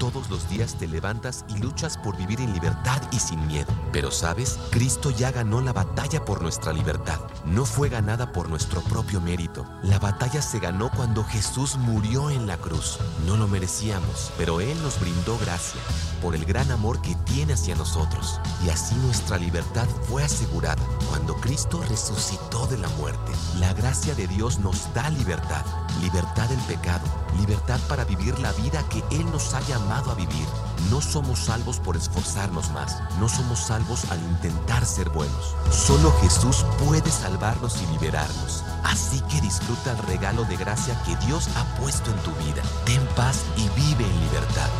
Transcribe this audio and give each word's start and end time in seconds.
todos 0.00 0.30
los 0.30 0.48
días 0.48 0.76
te 0.76 0.88
levantas 0.88 1.44
y 1.46 1.58
luchas 1.58 1.98
por 1.98 2.16
vivir 2.16 2.40
en 2.40 2.54
libertad 2.54 3.02
y 3.12 3.20
sin 3.20 3.46
miedo. 3.46 3.68
Pero 3.92 4.10
sabes, 4.10 4.58
Cristo 4.70 5.10
ya 5.10 5.30
ganó 5.30 5.60
la 5.60 5.74
batalla 5.74 6.24
por 6.24 6.40
nuestra 6.40 6.72
libertad. 6.72 7.20
No 7.44 7.66
fue 7.66 7.90
ganada 7.90 8.32
por 8.32 8.48
nuestro 8.48 8.80
propio 8.80 9.20
mérito. 9.20 9.66
La 9.82 9.98
batalla 9.98 10.40
se 10.40 10.58
ganó 10.58 10.90
cuando 10.90 11.22
Jesús 11.22 11.76
murió 11.76 12.30
en 12.30 12.46
la 12.46 12.56
cruz. 12.56 12.98
No 13.26 13.36
lo 13.36 13.46
merecíamos, 13.46 14.32
pero 14.38 14.62
Él 14.62 14.82
nos 14.82 14.98
brindó 14.98 15.38
gracia 15.38 15.80
por 16.22 16.34
el 16.34 16.46
gran 16.46 16.70
amor 16.70 17.02
que 17.02 17.14
tiene 17.26 17.52
hacia 17.52 17.74
nosotros. 17.74 18.40
Y 18.64 18.70
así 18.70 18.94
nuestra 18.96 19.36
libertad 19.36 19.86
fue 20.08 20.24
asegurada. 20.24 20.82
Cuando 21.10 21.34
Cristo 21.34 21.82
resucitó 21.88 22.68
de 22.68 22.78
la 22.78 22.88
muerte, 22.90 23.32
la 23.58 23.74
gracia 23.74 24.14
de 24.14 24.28
Dios 24.28 24.60
nos 24.60 24.94
da 24.94 25.10
libertad. 25.10 25.64
Libertad 26.00 26.48
del 26.48 26.60
pecado, 26.60 27.04
libertad 27.36 27.80
para 27.88 28.04
vivir 28.04 28.38
la 28.38 28.52
vida 28.52 28.84
que 28.88 29.02
Él 29.10 29.28
nos 29.32 29.52
ha 29.54 29.60
llamado 29.62 30.12
a 30.12 30.14
vivir. 30.14 30.46
No 30.88 31.00
somos 31.00 31.40
salvos 31.40 31.80
por 31.80 31.96
esforzarnos 31.96 32.70
más, 32.70 32.96
no 33.18 33.28
somos 33.28 33.58
salvos 33.58 34.08
al 34.12 34.20
intentar 34.20 34.86
ser 34.86 35.08
buenos. 35.10 35.56
Solo 35.72 36.12
Jesús 36.22 36.64
puede 36.86 37.10
salvarnos 37.10 37.82
y 37.82 37.86
liberarnos. 37.92 38.62
Así 38.84 39.20
que 39.22 39.40
disfruta 39.40 39.90
el 39.90 39.98
regalo 39.98 40.44
de 40.44 40.56
gracia 40.56 40.96
que 41.02 41.16
Dios 41.26 41.48
ha 41.56 41.64
puesto 41.80 42.12
en 42.12 42.18
tu 42.18 42.30
vida. 42.44 42.62
Ten 42.86 43.04
paz 43.16 43.44
y 43.56 43.68
vive 43.70 44.04
en 44.04 44.20
libertad. 44.20 44.70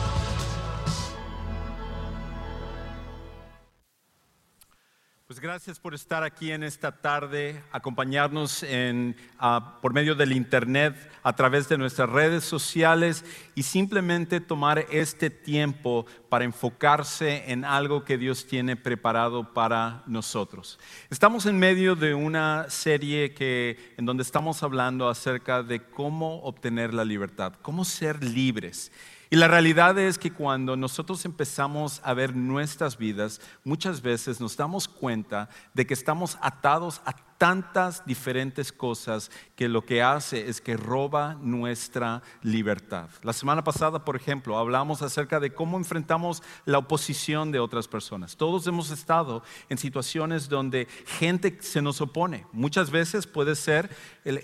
Gracias 5.51 5.81
por 5.81 5.95
estar 5.95 6.23
aquí 6.23 6.53
en 6.53 6.63
esta 6.63 6.93
tarde, 6.93 7.61
acompañarnos 7.73 8.63
en, 8.63 9.17
ah, 9.37 9.79
por 9.83 9.93
medio 9.93 10.15
del 10.15 10.31
Internet, 10.31 10.95
a 11.25 11.35
través 11.35 11.69
de 11.69 11.77
nuestras 11.77 12.09
redes 12.09 12.45
sociales 12.45 13.25
y 13.57 13.65
simplemente 13.65 14.41
tomar 14.41 14.87
este 14.93 15.29
tiempo 15.29 16.07
para 16.29 16.45
enfocarse 16.45 17.51
en 17.51 17.65
algo 17.65 18.05
que 18.05 18.17
Dios 18.17 18.47
tiene 18.47 18.77
preparado 18.77 19.53
para 19.53 20.05
nosotros. 20.07 20.79
Estamos 21.11 21.47
en 21.47 21.59
medio 21.59 21.97
de 21.97 22.15
una 22.15 22.71
serie 22.71 23.35
que, 23.35 23.77
en 23.97 24.07
donde 24.07 24.23
estamos 24.23 24.63
hablando 24.63 25.09
acerca 25.09 25.65
de 25.65 25.83
cómo 25.83 26.43
obtener 26.43 26.95
la 26.95 27.05
libertad, 27.05 27.55
cómo 27.61 27.85
ser 27.85 28.23
libres. 28.23 28.93
Y 29.33 29.37
la 29.37 29.47
realidad 29.47 29.97
es 29.97 30.19
que 30.19 30.33
cuando 30.33 30.77
nosotros 30.77 31.25
empezamos 31.25 32.01
a 32.03 32.15
ver 32.15 32.35
nuestras 32.35 32.99
vidas, 32.99 33.41
muchas 33.63 34.03
veces 34.03 34.41
nos 34.41 34.57
damos 34.57 34.89
cuenta 34.89 35.49
de 35.73 35.87
que 35.87 35.95
estamos 35.95 36.37
atados 36.43 37.01
a 37.05 37.15
tantas 37.41 38.05
diferentes 38.05 38.71
cosas 38.71 39.31
que 39.57 39.67
lo 39.67 39.87
que 39.87 40.03
hace 40.03 40.51
es 40.51 40.61
que 40.61 40.77
roba 40.77 41.39
nuestra 41.41 42.23
libertad. 42.43 43.09
La 43.23 43.33
semana 43.33 43.65
pasada, 43.65 44.05
por 44.05 44.15
ejemplo, 44.15 44.59
hablamos 44.59 45.01
acerca 45.01 45.41
de 45.41 45.55
cómo 45.55 45.79
enfrentamos 45.79 46.43
la 46.67 46.77
oposición 46.77 47.51
de 47.51 47.59
otras 47.59 47.89
personas. 47.89 48.37
Todos 48.37 48.67
hemos 48.67 48.91
estado 48.91 49.43
en 49.71 49.79
situaciones 49.79 50.51
donde 50.51 50.87
gente 51.19 51.57
se 51.63 51.81
nos 51.81 52.03
opone. 52.03 52.45
Muchas 52.53 52.91
veces 52.91 53.27
puede 53.27 53.57
ser 53.57 53.89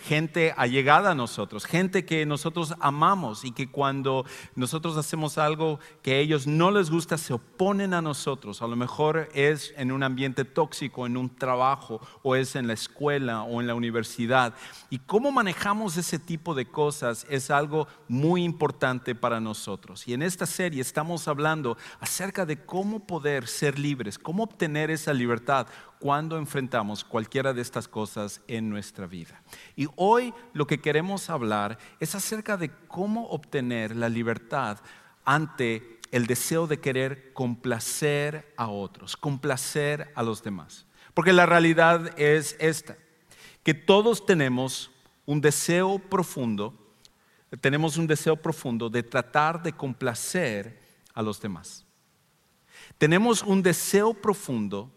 gente 0.00 0.54
allegada 0.56 1.10
a 1.10 1.14
nosotros, 1.14 1.66
gente 1.66 2.06
que 2.06 2.24
nosotros 2.24 2.74
amamos 2.80 3.44
y 3.44 3.52
que 3.52 3.70
cuando 3.70 4.24
nosotros 4.54 4.96
hacemos 4.96 5.36
algo 5.36 5.80
que 6.00 6.14
a 6.14 6.16
ellos 6.16 6.46
no 6.46 6.70
les 6.70 6.88
gusta, 6.88 7.18
se 7.18 7.34
oponen 7.34 7.92
a 7.92 8.00
nosotros. 8.00 8.62
A 8.62 8.66
lo 8.66 8.74
mejor 8.74 9.28
es 9.34 9.74
en 9.76 9.92
un 9.92 10.02
ambiente 10.02 10.46
tóxico, 10.46 11.04
en 11.04 11.18
un 11.18 11.28
trabajo 11.28 12.00
o 12.22 12.36
es 12.36 12.56
en 12.56 12.66
la 12.66 12.72
escuela 12.72 12.85
o 12.98 13.60
en 13.60 13.66
la 13.66 13.74
universidad. 13.74 14.54
Y 14.90 14.98
cómo 14.98 15.30
manejamos 15.30 15.96
ese 15.96 16.18
tipo 16.18 16.54
de 16.54 16.66
cosas 16.66 17.26
es 17.28 17.50
algo 17.50 17.86
muy 18.08 18.42
importante 18.42 19.14
para 19.14 19.40
nosotros. 19.40 20.08
Y 20.08 20.14
en 20.14 20.22
esta 20.22 20.46
serie 20.46 20.80
estamos 20.80 21.28
hablando 21.28 21.76
acerca 22.00 22.46
de 22.46 22.64
cómo 22.64 23.06
poder 23.06 23.46
ser 23.46 23.78
libres, 23.78 24.18
cómo 24.18 24.44
obtener 24.44 24.90
esa 24.90 25.12
libertad 25.12 25.66
cuando 25.98 26.38
enfrentamos 26.38 27.04
cualquiera 27.04 27.52
de 27.52 27.62
estas 27.62 27.86
cosas 27.88 28.40
en 28.48 28.70
nuestra 28.70 29.06
vida. 29.06 29.42
Y 29.76 29.88
hoy 29.96 30.32
lo 30.52 30.66
que 30.66 30.80
queremos 30.80 31.30
hablar 31.30 31.78
es 32.00 32.14
acerca 32.14 32.56
de 32.56 32.70
cómo 32.88 33.28
obtener 33.28 33.94
la 33.94 34.08
libertad 34.08 34.78
ante 35.24 36.00
el 36.12 36.26
deseo 36.26 36.66
de 36.66 36.80
querer 36.80 37.32
complacer 37.32 38.54
a 38.56 38.68
otros, 38.68 39.16
complacer 39.16 40.12
a 40.14 40.22
los 40.22 40.42
demás. 40.42 40.85
Porque 41.16 41.32
la 41.32 41.46
realidad 41.46 42.12
es 42.20 42.56
esta, 42.60 42.94
que 43.62 43.72
todos 43.72 44.26
tenemos 44.26 44.90
un 45.24 45.40
deseo 45.40 45.98
profundo, 45.98 46.74
tenemos 47.62 47.96
un 47.96 48.06
deseo 48.06 48.36
profundo 48.36 48.90
de 48.90 49.02
tratar 49.02 49.62
de 49.62 49.72
complacer 49.72 50.78
a 51.14 51.22
los 51.22 51.40
demás. 51.40 51.86
Tenemos 52.98 53.42
un 53.42 53.62
deseo 53.62 54.12
profundo 54.12 54.92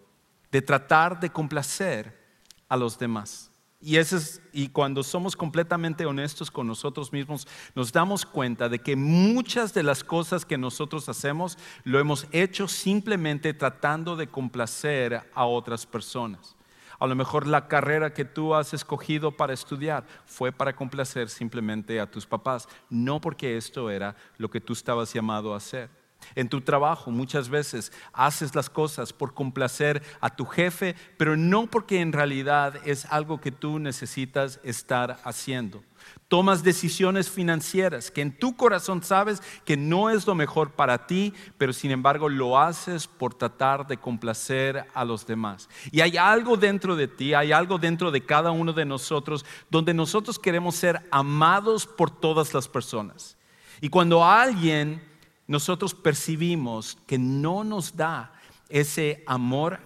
de 0.51 0.61
tratar 0.61 1.21
de 1.21 1.29
complacer 1.29 2.19
a 2.67 2.75
los 2.75 2.99
demás. 2.99 3.48
Y, 3.81 4.67
cuando 4.69 5.03
somos 5.03 5.37
completamente 5.37 6.05
honestos 6.05 6.51
con 6.51 6.67
nosotros 6.67 7.13
mismos, 7.13 7.47
nos 7.75 7.93
damos 7.93 8.25
cuenta 8.25 8.67
de 8.67 8.79
que 8.79 8.97
muchas 8.97 9.73
de 9.73 9.83
las 9.83 10.03
cosas 10.03 10.43
que 10.43 10.57
nosotros 10.57 11.07
hacemos 11.07 11.57
lo 11.85 11.97
hemos 11.97 12.27
hecho 12.31 12.67
simplemente 12.67 13.53
tratando 13.53 14.17
de 14.17 14.27
complacer 14.27 15.31
a 15.33 15.45
otras 15.45 15.85
personas. 15.85 16.57
A 16.99 17.07
lo 17.07 17.15
mejor 17.15 17.47
la 17.47 17.69
carrera 17.69 18.13
que 18.13 18.25
tú 18.25 18.53
has 18.53 18.73
escogido 18.73 19.31
para 19.31 19.53
estudiar 19.53 20.05
fue 20.25 20.51
para 20.51 20.75
complacer 20.75 21.29
simplemente 21.29 22.01
a 22.01 22.11
tus 22.11 22.25
papás, 22.25 22.67
no 22.89 23.21
porque 23.21 23.55
esto 23.55 23.89
era 23.89 24.13
lo 24.37 24.49
que 24.49 24.59
tú 24.59 24.73
estabas 24.73 25.13
llamado 25.13 25.53
a 25.53 25.57
hacer. 25.57 25.98
En 26.35 26.49
tu 26.49 26.61
trabajo 26.61 27.11
muchas 27.11 27.49
veces 27.49 27.91
haces 28.13 28.55
las 28.55 28.69
cosas 28.69 29.13
por 29.13 29.33
complacer 29.33 30.03
a 30.21 30.35
tu 30.35 30.45
jefe, 30.45 30.95
pero 31.17 31.35
no 31.35 31.67
porque 31.67 32.01
en 32.01 32.13
realidad 32.13 32.75
es 32.85 33.05
algo 33.05 33.41
que 33.41 33.51
tú 33.51 33.79
necesitas 33.79 34.59
estar 34.63 35.19
haciendo. 35.23 35.83
Tomas 36.27 36.63
decisiones 36.63 37.29
financieras 37.29 38.11
que 38.11 38.21
en 38.21 38.37
tu 38.37 38.55
corazón 38.55 39.03
sabes 39.03 39.41
que 39.65 39.75
no 39.75 40.09
es 40.09 40.27
lo 40.27 40.35
mejor 40.35 40.71
para 40.71 41.07
ti, 41.07 41.33
pero 41.57 41.73
sin 41.73 41.91
embargo 41.91 42.29
lo 42.29 42.59
haces 42.59 43.07
por 43.07 43.33
tratar 43.33 43.87
de 43.87 43.97
complacer 43.97 44.85
a 44.93 45.03
los 45.03 45.25
demás. 45.25 45.67
Y 45.91 46.01
hay 46.01 46.17
algo 46.17 46.55
dentro 46.55 46.95
de 46.95 47.07
ti, 47.07 47.33
hay 47.33 47.51
algo 47.51 47.79
dentro 47.79 48.11
de 48.11 48.23
cada 48.23 48.51
uno 48.51 48.73
de 48.73 48.85
nosotros 48.85 49.43
donde 49.69 49.93
nosotros 49.93 50.37
queremos 50.37 50.75
ser 50.75 51.01
amados 51.11 51.87
por 51.87 52.11
todas 52.11 52.53
las 52.53 52.67
personas. 52.67 53.35
Y 53.81 53.89
cuando 53.89 54.23
alguien 54.23 55.08
nosotros 55.49 55.95
percibimos 55.95 56.95
que 57.07 57.17
no 57.17 57.63
nos 57.63 57.97
da 57.97 58.31
ese 58.69 59.23
amor, 59.25 59.79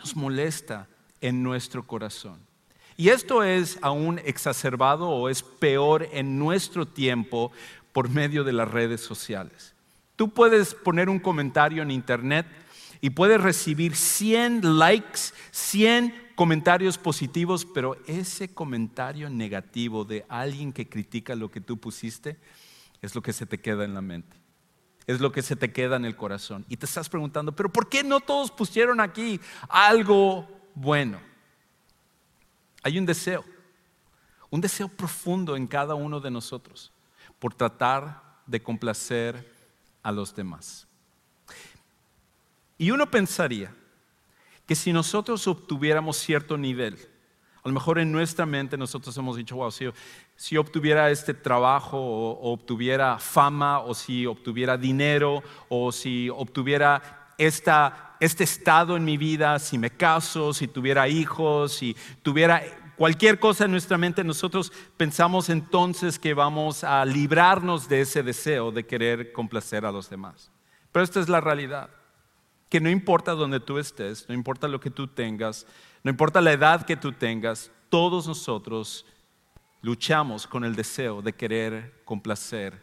nos 0.00 0.16
molesta 0.16 0.88
en 1.20 1.40
nuestro 1.40 1.86
corazón. 1.86 2.40
Y 2.96 3.10
esto 3.10 3.44
es 3.44 3.78
aún 3.80 4.20
exacerbado 4.24 5.08
o 5.08 5.28
es 5.28 5.44
peor 5.44 6.08
en 6.10 6.36
nuestro 6.36 6.84
tiempo 6.84 7.52
por 7.92 8.08
medio 8.08 8.42
de 8.42 8.54
las 8.54 8.68
redes 8.68 9.02
sociales. 9.02 9.72
Tú 10.16 10.30
puedes 10.30 10.74
poner 10.74 11.08
un 11.08 11.20
comentario 11.20 11.84
en 11.84 11.92
internet 11.92 12.46
y 13.00 13.10
puedes 13.10 13.40
recibir 13.40 13.94
100 13.94 14.80
likes, 14.80 15.20
100 15.52 16.32
comentarios 16.34 16.98
positivos, 16.98 17.64
pero 17.64 17.96
ese 18.08 18.52
comentario 18.52 19.30
negativo 19.30 20.04
de 20.04 20.26
alguien 20.28 20.72
que 20.72 20.88
critica 20.88 21.36
lo 21.36 21.52
que 21.52 21.60
tú 21.60 21.76
pusiste 21.76 22.36
es 23.00 23.14
lo 23.14 23.22
que 23.22 23.32
se 23.32 23.46
te 23.46 23.60
queda 23.60 23.84
en 23.84 23.94
la 23.94 24.02
mente 24.02 24.43
es 25.06 25.20
lo 25.20 25.32
que 25.32 25.42
se 25.42 25.56
te 25.56 25.72
queda 25.72 25.96
en 25.96 26.04
el 26.04 26.16
corazón. 26.16 26.64
Y 26.68 26.76
te 26.76 26.86
estás 26.86 27.08
preguntando, 27.08 27.52
pero 27.52 27.70
¿por 27.70 27.88
qué 27.88 28.02
no 28.02 28.20
todos 28.20 28.50
pusieron 28.50 29.00
aquí 29.00 29.40
algo 29.68 30.48
bueno? 30.74 31.20
Hay 32.82 32.98
un 32.98 33.06
deseo, 33.06 33.44
un 34.50 34.60
deseo 34.60 34.88
profundo 34.88 35.56
en 35.56 35.66
cada 35.66 35.94
uno 35.94 36.20
de 36.20 36.30
nosotros 36.30 36.92
por 37.38 37.54
tratar 37.54 38.22
de 38.46 38.62
complacer 38.62 39.52
a 40.02 40.12
los 40.12 40.34
demás. 40.34 40.86
Y 42.76 42.90
uno 42.90 43.10
pensaría 43.10 43.74
que 44.66 44.74
si 44.74 44.92
nosotros 44.92 45.46
obtuviéramos 45.46 46.16
cierto 46.16 46.56
nivel, 46.56 46.98
a 47.62 47.68
lo 47.68 47.74
mejor 47.74 47.98
en 47.98 48.12
nuestra 48.12 48.44
mente 48.44 48.76
nosotros 48.76 49.16
hemos 49.16 49.36
dicho, 49.36 49.56
wow, 49.56 49.70
si, 49.70 49.86
obtuviera 50.58 51.10
este 51.10 51.34
trabajo 51.34 51.98
o, 51.98 52.52
obtuviera 52.52 53.18
fama 53.18 53.80
o 53.80 53.94
si 53.94 54.26
obtuviera 54.26 54.76
dinero 54.76 55.42
o 55.68 55.92
si 55.92 56.28
obtuviera 56.28 57.24
este 57.38 58.44
estado 58.44 58.96
en 58.96 59.04
mi 59.04 59.16
vida, 59.16 59.58
si 59.58 59.78
me 59.78 59.90
caso, 59.90 60.52
si 60.52 60.68
tuviera 60.68 61.08
hijos, 61.08 61.72
si 61.72 61.96
tuviera 62.22 62.62
cualquier 62.96 63.38
cosa 63.38 63.64
en 63.64 63.72
nuestra 63.72 63.98
mente, 63.98 64.22
nosotros 64.22 64.72
pensamos 64.96 65.48
entonces 65.48 66.18
que 66.18 66.34
vamos 66.34 66.84
a 66.84 67.04
librarnos 67.04 67.88
de 67.88 68.02
ese 68.02 68.22
deseo 68.22 68.70
de 68.70 68.86
querer 68.86 69.32
complacer 69.32 69.84
a 69.84 69.92
los 69.92 70.08
demás. 70.08 70.50
Pero 70.92 71.04
esta 71.04 71.20
es 71.20 71.28
la 71.28 71.40
realidad, 71.40 71.90
que 72.68 72.80
no 72.80 72.88
importa 72.88 73.32
donde 73.32 73.60
tú 73.60 73.78
estés, 73.78 74.28
no 74.28 74.34
importa 74.34 74.68
lo 74.68 74.80
que 74.80 74.90
tú 74.90 75.08
tengas, 75.08 75.66
no 76.02 76.10
importa 76.10 76.40
la 76.40 76.52
edad 76.52 76.86
que 76.86 76.96
tú 76.96 77.12
tengas, 77.12 77.70
todos 77.88 78.26
nosotros 78.28 79.06
luchamos 79.84 80.46
con 80.46 80.64
el 80.64 80.74
deseo 80.74 81.20
de 81.20 81.34
querer 81.34 82.00
complacer 82.06 82.82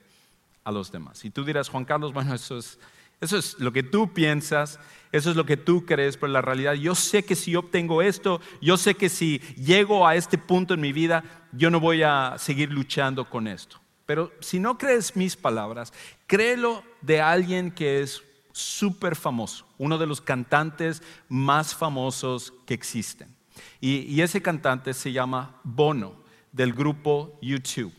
a 0.64 0.72
los 0.72 0.92
demás. 0.92 1.26
Y 1.26 1.32
tú 1.32 1.44
dirás, 1.44 1.68
Juan 1.68 1.84
Carlos, 1.84 2.14
bueno, 2.14 2.36
eso 2.36 2.60
es, 2.60 2.80
eso 3.20 3.40
es 3.40 3.60
lo 3.60 3.74
que 3.74 3.82
tú 3.82 4.14
piensas, 4.14 4.80
eso 5.12 5.32
es 5.32 5.36
lo 5.36 5.44
que 5.44 5.58
tú 5.58 5.84
crees, 5.84 6.16
pero 6.16 6.32
la 6.32 6.44
realidad, 6.44 6.74
yo 6.74 6.94
sé 6.94 7.26
que 7.26 7.36
si 7.36 7.56
obtengo 7.56 8.04
esto, 8.04 8.40
yo 8.62 8.78
sé 8.78 8.94
que 8.94 9.10
si 9.10 9.40
llego 9.58 10.06
a 10.06 10.16
este 10.16 10.38
punto 10.38 10.76
en 10.76 10.82
mi 10.82 10.94
vida, 10.94 11.24
yo 11.52 11.72
no 11.72 11.80
voy 11.80 12.04
a 12.04 12.36
seguir 12.38 12.72
luchando 12.72 13.28
con 13.28 13.48
esto. 13.48 13.82
Pero 14.06 14.32
si 14.40 14.60
no 14.60 14.78
crees 14.78 15.16
mis 15.16 15.36
palabras, 15.36 15.94
créelo 16.28 16.84
de 17.02 17.20
alguien 17.20 17.72
que 17.72 18.02
es 18.02 18.22
súper 18.52 19.16
famoso, 19.16 19.66
uno 19.80 19.98
de 19.98 20.06
los 20.06 20.22
cantantes 20.22 21.02
más 21.30 21.74
famosos 21.74 22.54
que 22.68 22.76
existen. 22.76 23.36
Y, 23.80 24.02
y, 24.02 24.22
ese 24.22 24.42
cantante 24.42 24.94
se 24.94 25.12
llama 25.12 25.60
Bono, 25.64 26.22
del 26.52 26.74
grupo 26.74 27.38
YouTube. 27.42 27.94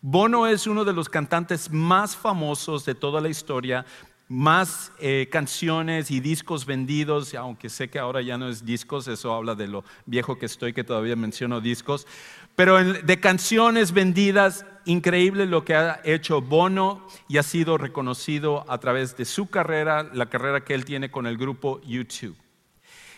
Bono 0.00 0.46
es 0.46 0.66
uno 0.66 0.84
de 0.84 0.92
los 0.92 1.08
cantantes 1.08 1.70
más 1.70 2.16
famosos 2.16 2.84
de 2.84 2.94
toda 2.94 3.20
la 3.20 3.28
historia, 3.28 3.84
más 4.30 4.92
eh, 5.00 5.28
canciones 5.30 6.10
y 6.10 6.20
discos 6.20 6.64
vendidos, 6.64 7.34
aunque 7.34 7.68
sé 7.68 7.90
que 7.90 7.98
ahora 7.98 8.22
ya 8.22 8.38
no 8.38 8.48
es 8.48 8.64
discos, 8.64 9.08
eso 9.08 9.34
habla 9.34 9.56
de 9.56 9.66
lo 9.66 9.84
viejo 10.06 10.38
que 10.38 10.46
estoy, 10.46 10.72
que 10.72 10.84
todavía 10.84 11.16
menciono 11.16 11.60
discos, 11.60 12.06
pero 12.54 12.82
de 12.82 13.20
canciones 13.20 13.92
vendidas, 13.92 14.64
increíble 14.84 15.46
lo 15.46 15.64
que 15.64 15.74
ha 15.74 16.00
hecho 16.04 16.40
Bono 16.40 17.06
y 17.28 17.38
ha 17.38 17.42
sido 17.42 17.76
reconocido 17.76 18.64
a 18.68 18.78
través 18.78 19.16
de 19.16 19.24
su 19.24 19.50
carrera, 19.50 20.04
la 20.14 20.26
carrera 20.26 20.64
que 20.64 20.74
él 20.74 20.84
tiene 20.84 21.10
con 21.10 21.26
el 21.26 21.36
grupo 21.36 21.80
YouTube. 21.82 22.36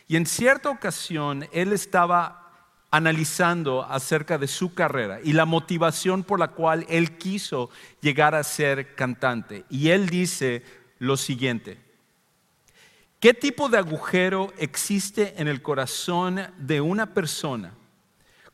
Y 0.08 0.16
en 0.16 0.26
cierta 0.26 0.70
ocasión 0.70 1.46
él 1.52 1.72
estaba 1.72 2.41
analizando 2.92 3.82
acerca 3.84 4.36
de 4.36 4.46
su 4.46 4.74
carrera 4.74 5.18
y 5.24 5.32
la 5.32 5.46
motivación 5.46 6.22
por 6.22 6.38
la 6.38 6.48
cual 6.48 6.84
él 6.90 7.16
quiso 7.16 7.70
llegar 8.02 8.34
a 8.34 8.44
ser 8.44 8.94
cantante. 8.94 9.64
Y 9.70 9.88
él 9.88 10.10
dice 10.10 10.62
lo 10.98 11.16
siguiente, 11.16 11.78
¿qué 13.18 13.32
tipo 13.32 13.70
de 13.70 13.78
agujero 13.78 14.52
existe 14.58 15.34
en 15.40 15.48
el 15.48 15.62
corazón 15.62 16.42
de 16.58 16.82
una 16.82 17.14
persona 17.14 17.72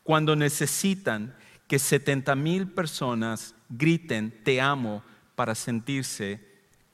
cuando 0.05 0.37
necesitan 0.37 1.37
que 1.67 1.81
70 1.81 2.37
mil 2.37 2.69
personas 2.69 3.57
griten 3.69 4.31
te 4.45 4.61
amo 4.61 5.03
para 5.35 5.57
sentirse 5.57 6.41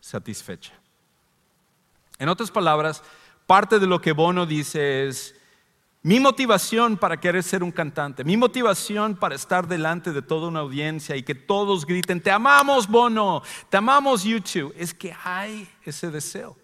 satisfecha? 0.00 0.73
En 2.19 2.31
otras 2.31 2.50
palabras, 2.50 3.02
parte 3.47 3.79
de 3.79 3.87
lo 3.87 4.00
que 4.00 4.12
Bono 4.12 4.47
dice 4.47 5.08
es, 5.08 5.33
mi 6.04 6.20
motivación 6.20 6.98
para 6.98 7.18
querer 7.18 7.42
ser 7.42 7.62
un 7.62 7.72
cantante, 7.72 8.24
mi 8.24 8.36
motivación 8.36 9.16
para 9.16 9.34
estar 9.34 9.66
delante 9.66 10.12
de 10.12 10.20
toda 10.20 10.48
una 10.48 10.60
audiencia 10.60 11.16
y 11.16 11.22
que 11.22 11.34
todos 11.34 11.86
griten, 11.86 12.20
te 12.20 12.30
amamos 12.30 12.86
Bono, 12.86 13.42
te 13.70 13.78
amamos 13.78 14.22
YouTube, 14.22 14.74
es 14.76 14.92
que 14.92 15.16
hay 15.24 15.66
ese 15.82 16.10
deseo 16.10 16.58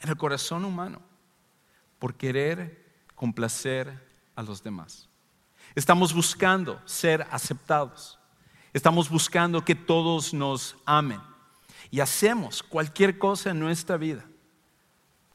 en 0.00 0.10
el 0.10 0.18
corazón 0.18 0.66
humano 0.66 1.00
por 1.98 2.14
querer 2.14 2.84
complacer 3.14 4.06
a 4.36 4.42
los 4.42 4.62
demás. 4.62 5.08
Estamos 5.74 6.12
buscando 6.12 6.78
ser 6.84 7.26
aceptados, 7.30 8.18
estamos 8.74 9.08
buscando 9.08 9.64
que 9.64 9.74
todos 9.74 10.34
nos 10.34 10.76
amen 10.84 11.22
y 11.90 12.00
hacemos 12.00 12.62
cualquier 12.62 13.18
cosa 13.18 13.48
en 13.48 13.60
nuestra 13.60 13.96
vida 13.96 14.26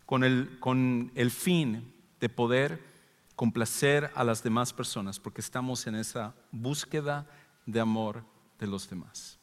con 0.05 0.23
el, 0.23 0.59
con 0.59 1.11
el 1.15 1.31
fin 1.31 1.95
de 2.19 2.29
poder 2.29 2.92
complacer 3.35 4.11
a 4.15 4.23
las 4.23 4.43
demás 4.43 4.73
personas 4.73 5.19
porque 5.19 5.41
estamos 5.41 5.87
en 5.87 5.95
esa 5.95 6.33
búsqueda 6.51 7.25
de 7.65 7.79
amor 7.79 8.23
de 8.59 8.67
los 8.67 8.89
demás. 8.89 9.39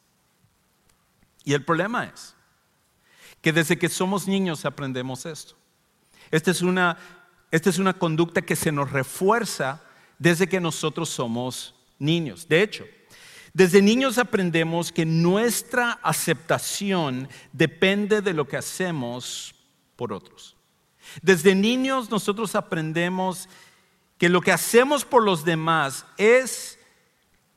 Y 1.43 1.53
el 1.53 1.65
problema 1.65 2.05
es 2.05 2.35
que 3.41 3.51
desde 3.51 3.77
que 3.77 3.89
somos 3.89 4.27
niños 4.27 4.65
aprendemos 4.65 5.25
esto. 5.25 5.55
Esta 6.29 6.51
es 6.51 6.61
una, 6.61 6.97
esta 7.49 7.69
es 7.69 7.79
una 7.79 7.93
conducta 7.93 8.41
que 8.41 8.55
se 8.55 8.71
nos 8.71 8.91
refuerza 8.91 9.81
desde 10.19 10.47
que 10.47 10.61
nosotros 10.61 11.09
somos 11.09 11.73
niños. 11.97 12.47
De 12.47 12.61
hecho, 12.61 12.85
desde 13.53 13.81
niños 13.81 14.17
aprendemos 14.17 14.91
que 14.91 15.05
nuestra 15.05 15.93
aceptación 16.03 17.27
depende 17.51 18.21
de 18.21 18.33
lo 18.33 18.47
que 18.47 18.57
hacemos 18.57 19.55
por 19.95 20.13
otros. 20.13 20.55
Desde 21.21 21.55
niños 21.55 22.09
nosotros 22.09 22.55
aprendemos 22.55 23.49
que 24.21 24.29
lo 24.29 24.41
que 24.41 24.51
hacemos 24.51 25.03
por 25.03 25.23
los 25.23 25.43
demás 25.43 26.05
es 26.15 26.77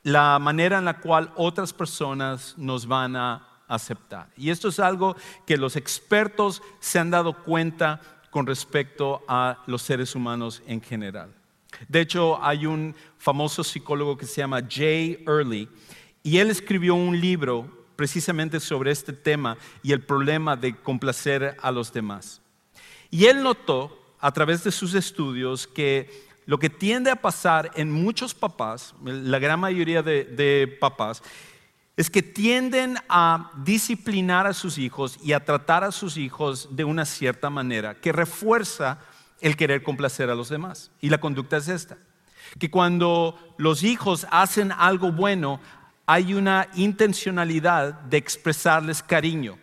la 0.02 0.38
manera 0.38 0.78
en 0.78 0.86
la 0.86 0.98
cual 0.98 1.30
otras 1.36 1.74
personas 1.74 2.54
nos 2.56 2.86
van 2.86 3.16
a 3.16 3.46
aceptar. 3.68 4.30
Y 4.34 4.48
esto 4.48 4.68
es 4.68 4.80
algo 4.80 5.14
que 5.44 5.58
los 5.58 5.76
expertos 5.76 6.62
se 6.80 6.98
han 6.98 7.10
dado 7.10 7.44
cuenta 7.44 8.00
con 8.30 8.46
respecto 8.46 9.22
a 9.28 9.62
los 9.66 9.82
seres 9.82 10.14
humanos 10.14 10.62
en 10.66 10.80
general. 10.80 11.34
De 11.86 12.00
hecho, 12.00 12.42
hay 12.42 12.64
un 12.64 12.96
famoso 13.18 13.62
psicólogo 13.62 14.16
que 14.16 14.24
se 14.24 14.40
llama 14.40 14.66
Jay 14.66 15.22
Early 15.26 15.68
y 16.22 16.38
él 16.38 16.48
escribió 16.48 16.94
un 16.94 17.20
libro 17.20 17.86
precisamente 17.94 18.58
sobre 18.58 18.90
este 18.90 19.12
tema 19.12 19.58
y 19.82 19.92
el 19.92 20.02
problema 20.02 20.56
de 20.56 20.74
complacer 20.74 21.58
a 21.60 21.70
los 21.70 21.92
demás. 21.92 22.40
Y 23.10 23.26
él 23.26 23.42
notó 23.42 24.00
a 24.18 24.32
través 24.32 24.64
de 24.64 24.72
sus 24.72 24.94
estudios 24.94 25.66
que 25.66 26.32
lo 26.46 26.58
que 26.58 26.70
tiende 26.70 27.10
a 27.10 27.16
pasar 27.16 27.70
en 27.74 27.90
muchos 27.90 28.34
papás, 28.34 28.94
la 29.02 29.38
gran 29.38 29.60
mayoría 29.60 30.02
de, 30.02 30.76
papás, 30.80 31.22
es 31.96 32.10
que 32.10 32.22
tienden 32.22 32.96
a 33.08 33.50
disciplinar 33.64 34.46
a 34.46 34.52
sus 34.52 34.78
hijos 34.78 35.18
y 35.22 35.32
a 35.32 35.44
tratar 35.44 35.84
a 35.84 35.92
sus 35.92 36.16
hijos 36.16 36.68
de 36.72 36.84
una 36.84 37.04
cierta 37.04 37.50
manera 37.50 37.94
que 37.94 38.12
refuerza 38.12 38.98
el 39.40 39.56
querer 39.56 39.82
complacer 39.82 40.28
a 40.28 40.34
los 40.34 40.48
demás. 40.48 40.90
Y 41.00 41.08
la 41.08 41.18
conducta 41.18 41.56
es 41.56 41.68
esta, 41.68 41.96
que 42.58 42.70
cuando 42.70 43.38
los 43.56 43.82
hijos 43.82 44.26
hacen 44.30 44.72
algo 44.72 45.12
bueno, 45.12 45.60
hay 46.06 46.34
una 46.34 46.68
intencionalidad 46.74 47.92
de 47.92 48.16
expresarles 48.16 49.02
cariño 49.02 49.58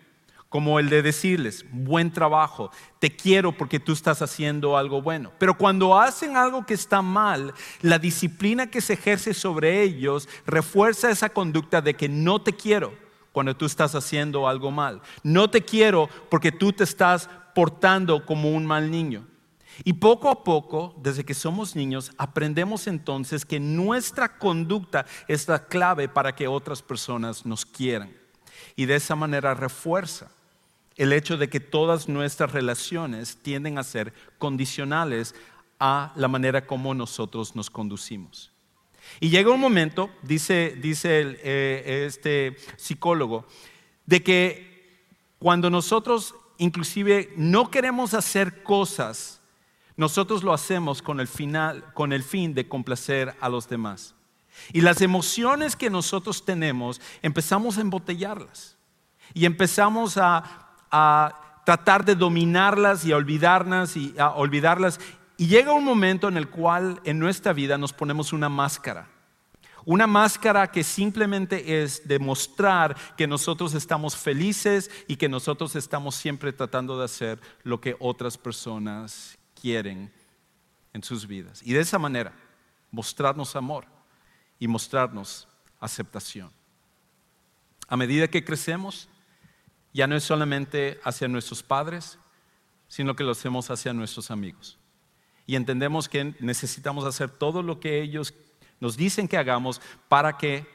como 0.51 0.80
el 0.80 0.89
de 0.89 1.01
decirles, 1.01 1.63
buen 1.71 2.12
trabajo, 2.12 2.71
te 3.00 3.15
quiero 3.15 3.53
porque 3.53 3.80
tú 3.80 3.94
estás 3.94 4.21
haciendo 4.21 4.75
algo 4.75 5.01
bueno. 5.01 5.31
Pero 5.39 5.57
cuando 5.57 5.98
hacen 5.98 6.36
algo 6.36 6.65
que 6.65 6.74
está 6.74 7.01
mal, 7.01 7.53
la 7.81 7.98
disciplina 7.98 8.68
que 8.69 8.81
se 8.81 8.94
ejerce 8.94 9.33
sobre 9.33 9.81
ellos 9.81 10.27
refuerza 10.45 11.09
esa 11.09 11.30
conducta 11.30 11.81
de 11.81 11.94
que 11.94 12.09
no 12.09 12.42
te 12.42 12.51
quiero 12.51 12.94
cuando 13.31 13.56
tú 13.56 13.65
estás 13.65 13.95
haciendo 13.95 14.45
algo 14.45 14.71
mal. 14.71 15.01
No 15.24 15.50
te 15.50 15.62
quiero 15.62 16.09
porque 16.30 16.51
tú 16.51 16.74
te 16.74 16.83
estás 16.83 17.30
portando 17.56 18.26
como 18.26 18.52
un 18.52 18.66
mal 18.66 18.92
niño. 18.92 19.26
Y 19.85 19.94
poco 19.94 20.30
a 20.30 20.44
poco, 20.44 20.94
desde 21.02 21.23
que 21.23 21.33
somos 21.33 21.78
niños, 21.78 22.11
aprendemos 22.18 22.87
entonces 22.87 23.45
que 23.45 23.61
nuestra 23.61 24.37
conducta 24.37 25.06
es 25.30 25.47
la 25.47 25.66
clave 25.68 26.09
para 26.09 26.35
que 26.35 26.49
otras 26.49 26.81
personas 26.81 27.45
nos 27.45 27.66
quieran. 27.66 28.14
Y 28.76 28.85
de 28.85 28.95
esa 28.95 29.16
manera 29.16 29.54
refuerza 29.54 30.30
el 30.98 31.14
hecho 31.14 31.38
de 31.38 31.50
que 31.50 31.60
todas 31.60 32.07
nuestras 32.07 32.52
relaciones 32.52 33.38
tienden 33.42 33.78
a 33.78 33.83
ser 33.83 34.14
condicionales 34.38 35.36
a 35.80 36.14
la 36.16 36.28
manera 36.28 36.66
como 36.68 36.94
nosotros 36.94 37.56
nos 37.56 37.69
conducimos. 37.69 38.52
Y 39.19 39.30
llega 39.30 39.52
un 39.52 39.60
momento, 39.60 40.10
dice, 40.21 40.78
dice 40.80 41.40
eh, 41.44 42.06
este 42.06 42.56
psicólogo, 42.78 43.48
de 44.06 44.21
que 44.21 45.02
cuando 45.40 45.69
nosotros 45.69 46.36
inclusive 46.57 47.33
no 47.36 47.71
queremos 47.71 48.14
hacer 48.14 48.62
cosas, 48.62 49.42
nosotros 49.98 50.44
lo 50.44 50.54
hacemos 50.54 51.02
con 51.02 51.19
el, 51.19 51.28
final, 51.28 51.83
con 51.94 52.14
el 52.14 52.24
fin 52.24 52.54
de 52.54 52.68
complacer 52.68 53.36
a 53.42 53.50
los 53.50 53.68
demás. 53.68 54.14
Y 54.71 54.81
las 54.81 55.02
emociones 55.02 55.76
que 55.76 55.90
nosotros 55.90 56.45
tenemos 56.45 57.02
empezamos 57.21 57.78
a 57.78 57.81
embotellarlas 57.81 58.78
y 59.33 59.45
empezamos 59.45 60.18
a 60.18 60.70
a 60.92 61.62
tratar 61.66 62.04
de 62.06 62.16
dominarlas 62.16 63.06
y 63.06 63.12
a 63.12 63.18
olvidarlas 63.18 63.95
y 63.95 64.14
a 64.18 64.30
olvidarlas. 64.31 65.00
Y 65.38 65.48
llega 65.48 65.74
un 65.74 65.83
momento 65.83 66.28
en 66.28 66.38
el 66.38 66.50
cual 66.50 67.00
en 67.04 67.19
nuestra 67.19 67.54
vida 67.54 67.78
nos 67.78 67.94
ponemos 67.94 68.33
una 68.33 68.50
máscara. 68.50 69.07
Una 69.83 70.06
máscara 70.06 70.69
que 70.69 70.83
simplemente 70.83 71.81
es 71.81 72.07
demostrar 72.07 72.95
que 73.18 73.26
nosotros 73.26 73.74
estamos 73.74 74.16
felices 74.16 74.92
y 75.07 75.16
que 75.16 75.28
nosotros 75.28 75.76
estamos 75.76 76.14
siempre 76.16 76.54
tratando 76.54 77.00
de 77.00 77.06
hacer 77.06 77.40
lo 77.64 77.81
que 77.81 77.95
otras 78.00 78.38
personas 78.38 79.38
quieren 79.60 80.12
en 80.94 81.04
sus 81.04 81.26
vidas. 81.26 81.62
Y 81.64 81.74
de 81.74 81.80
esa 81.80 81.98
manera, 81.98 82.33
mostrarnos 82.92 83.56
amor 83.56 83.86
y 84.60 84.68
mostrarnos 84.68 85.48
aceptación. 85.80 86.52
A 87.88 87.98
medida 87.98 88.28
que 88.28 88.45
crecemos, 88.45 89.10
ya 89.94 90.07
no 90.07 90.16
es 90.16 90.24
solamente 90.24 91.00
hacia 91.04 91.28
nuestros 91.28 91.64
padres, 91.64 92.18
sino 92.88 93.16
que 93.16 93.24
lo 93.24 93.31
hacemos 93.31 93.69
hacia 93.69 93.94
nuestros 93.94 94.31
amigos. 94.31 94.78
Y 95.45 95.56
entendemos 95.56 96.07
que 96.07 96.36
necesitamos 96.40 97.06
hacer 97.06 97.30
todo 97.30 97.64
lo 97.64 97.80
que 97.80 98.02
ellos 98.02 98.33
nos 98.80 98.98
dicen 98.98 99.28
que 99.28 99.38
hagamos 99.38 99.81
para 100.07 100.38
que 100.38 100.66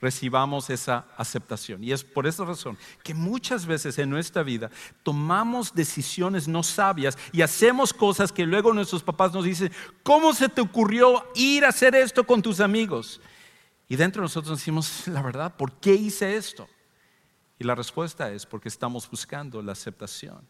recibamos 0.00 0.68
esa 0.70 1.06
aceptación. 1.16 1.82
Y 1.82 1.92
es 1.92 2.04
por 2.04 2.26
esa 2.26 2.44
razón 2.44 2.76
que 3.02 3.14
muchas 3.14 3.66
veces 3.66 3.98
en 3.98 4.10
nuestra 4.10 4.42
vida 4.42 4.70
tomamos 5.02 5.74
decisiones 5.74 6.48
no 6.48 6.62
sabias 6.62 7.16
y 7.32 7.42
hacemos 7.42 7.92
cosas 7.92 8.32
que 8.32 8.46
luego 8.46 8.72
nuestros 8.72 9.02
papás 9.02 9.32
nos 9.32 9.44
dicen, 9.44 9.72
¿cómo 10.02 10.34
se 10.34 10.48
te 10.48 10.60
ocurrió 10.60 11.24
ir 11.34 11.64
a 11.64 11.70
hacer 11.70 11.94
esto 11.94 12.24
con 12.24 12.42
tus 12.42 12.60
amigos? 12.60 13.20
Y 13.88 13.96
dentro 13.96 14.20
de 14.20 14.24
nosotros 14.24 14.58
decimos, 14.58 15.06
la 15.06 15.22
verdad, 15.22 15.56
¿por 15.56 15.72
qué 15.72 15.94
hice 15.94 16.36
esto? 16.36 16.68
Y 17.58 17.64
la 17.64 17.74
respuesta 17.74 18.30
es 18.32 18.44
porque 18.44 18.68
estamos 18.68 19.10
buscando 19.10 19.62
la 19.62 19.72
aceptación 19.72 20.46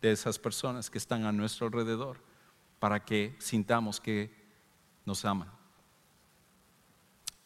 de 0.00 0.12
esas 0.12 0.38
personas 0.38 0.90
que 0.90 0.98
están 0.98 1.24
a 1.24 1.32
nuestro 1.32 1.66
alrededor 1.66 2.22
para 2.78 3.04
que 3.04 3.36
sintamos 3.38 4.00
que 4.00 4.34
nos 5.04 5.24
aman. 5.24 5.50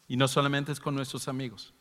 Y 0.09 0.17
no 0.17 0.29
solamente 0.29 0.73
es 0.73 0.81
con 0.81 0.95
nuestros 0.95 1.29
amigos, 1.29 1.73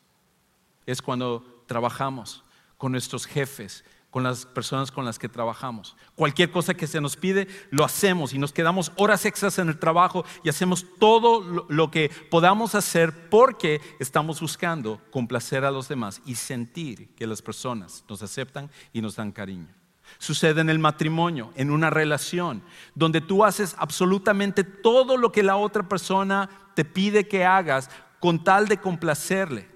es 0.86 1.02
cuando 1.02 1.64
trabajamos 1.68 2.44
con 2.78 2.92
nuestros 2.92 3.26
jefes, 3.26 3.84
con 4.12 4.24
las 4.24 4.46
personas 4.46 4.92
con 4.92 5.06
las 5.06 5.18
que 5.18 5.30
trabajamos. 5.30 5.96
Cualquier 6.16 6.52
cosa 6.52 6.74
que 6.74 6.86
se 6.86 7.02
nos 7.02 7.16
pide, 7.16 7.48
lo 7.72 7.86
hacemos 7.86 8.34
y 8.34 8.38
nos 8.38 8.52
quedamos 8.52 8.92
horas 8.98 9.26
extras 9.26 9.58
en 9.58 9.70
el 9.70 9.80
trabajo 9.80 10.26
y 10.44 10.50
hacemos 10.50 10.86
todo 11.00 11.66
lo 11.70 11.90
que 11.90 12.12
podamos 12.30 12.76
hacer 12.76 13.30
porque 13.30 13.82
estamos 14.00 14.42
buscando 14.42 15.02
complacer 15.12 15.64
a 15.64 15.72
los 15.72 15.88
demás 15.88 16.22
y 16.26 16.36
sentir 16.36 17.16
que 17.16 17.26
las 17.26 17.42
personas 17.42 18.04
nos 18.10 18.22
aceptan 18.22 18.70
y 18.92 19.02
nos 19.02 19.16
dan 19.16 19.32
cariño. 19.32 19.70
Sucede 20.18 20.60
en 20.60 20.70
el 20.70 20.78
matrimonio, 20.78 21.52
en 21.56 21.72
una 21.72 21.90
relación, 21.90 22.62
donde 22.94 23.22
tú 23.22 23.46
haces 23.46 23.76
absolutamente 23.78 24.66
todo 24.66 25.16
lo 25.16 25.32
que 25.32 25.42
la 25.42 25.56
otra 25.56 25.88
persona 25.88 26.50
te 26.76 26.84
pide 26.84 27.30
que 27.30 27.46
hagas 27.46 27.90
con 28.20 28.44
tal 28.44 28.68
de 28.68 28.78
complacerle, 28.78 29.70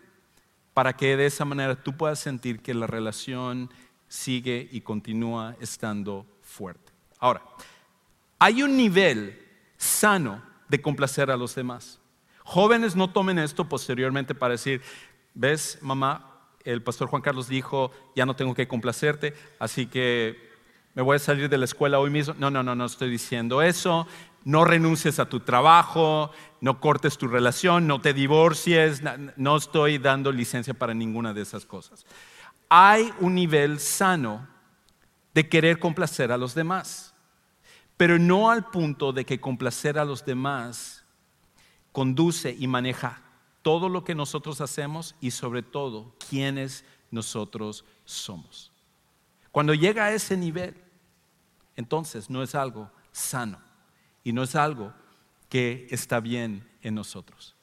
para 0.74 0.92
que 0.92 1.16
de 1.16 1.26
esa 1.26 1.46
manera 1.46 1.82
tú 1.82 1.96
puedas 1.96 2.20
sentir 2.20 2.62
que 2.62 2.74
la 2.74 2.86
relación 2.86 3.70
sigue 4.16 4.68
y 4.72 4.82
continúa 4.82 5.56
estando 5.60 6.26
fuerte. 6.42 6.92
Ahora, 7.20 7.42
hay 8.40 8.64
un 8.64 8.76
nivel 8.78 9.40
sano 9.78 10.42
de 10.70 10.82
complacer 10.82 11.30
a 11.30 11.38
los 11.38 11.54
demás. 11.54 12.00
Jóvenes 12.44 12.96
no 12.96 13.10
tomen 13.10 13.40
esto 13.40 13.68
posteriormente 13.68 14.34
para 14.34 14.54
decir, 14.54 14.82
ves, 15.34 15.80
mamá, 15.82 16.48
el 16.64 16.82
pastor 16.82 17.08
Juan 17.08 17.22
Carlos 17.22 17.48
dijo, 17.48 17.92
ya 18.16 18.26
no 18.26 18.36
tengo 18.36 18.56
que 18.56 18.68
complacerte, 18.68 19.34
así 19.60 19.86
que 19.86 20.50
me 20.94 21.02
voy 21.02 21.18
a 21.18 21.20
salir 21.20 21.50
de 21.50 21.58
la 21.58 21.66
escuela 21.66 22.00
hoy 22.00 22.10
mismo. 22.10 22.36
No, 22.38 22.50
no, 22.50 22.64
no, 22.64 22.74
no 22.74 22.86
estoy 22.86 23.10
diciendo 23.10 23.62
eso. 23.62 24.08
No 24.46 24.64
renuncies 24.64 25.20
a 25.20 25.28
tu 25.28 25.40
trabajo, 25.40 26.32
no 26.62 26.80
cortes 26.80 27.18
tu 27.18 27.28
relación, 27.28 27.88
no 27.88 28.00
te 28.00 28.14
divorcies, 28.14 29.02
no 29.36 29.58
estoy 29.58 29.98
dando 29.98 30.32
licencia 30.32 30.76
para 30.76 30.94
ninguna 30.94 31.34
de 31.34 31.42
esas 31.42 31.66
cosas 31.66 32.06
hay 32.70 33.14
un 33.20 33.36
nivel 33.36 33.80
sano 33.80 34.48
de 35.34 35.48
querer 35.50 35.80
complacer 35.80 36.32
a 36.32 36.38
los 36.38 36.56
demás, 36.56 37.14
pero 37.98 38.18
no 38.18 38.50
al 38.50 38.70
punto 38.70 39.14
de 39.14 39.26
que 39.26 39.40
complacer 39.40 40.00
a 40.00 40.06
los 40.06 40.26
demás 40.26 41.06
conduce 41.92 42.56
y 42.58 42.68
maneja 42.68 43.22
todo 43.62 43.90
lo 43.90 44.04
que 44.04 44.16
nosotros 44.16 44.62
hacemos 44.62 45.16
y 45.22 45.32
sobre 45.32 45.64
todo 45.64 46.14
quiénes 46.30 46.86
nosotros 47.10 47.86
somos. 48.04 48.72
Cuando 49.52 49.74
llega 49.74 50.06
a 50.06 50.12
ese 50.12 50.38
nivel, 50.38 50.76
entonces 51.76 52.30
no 52.30 52.44
es 52.44 52.54
algo 52.56 52.92
sano 53.12 53.60
y 54.24 54.34
no 54.34 54.44
es 54.44 54.56
algo 54.56 54.94
que 55.50 55.88
está 55.90 56.20
bien 56.20 56.70
en 56.82 56.96
nosotros. 56.96 57.56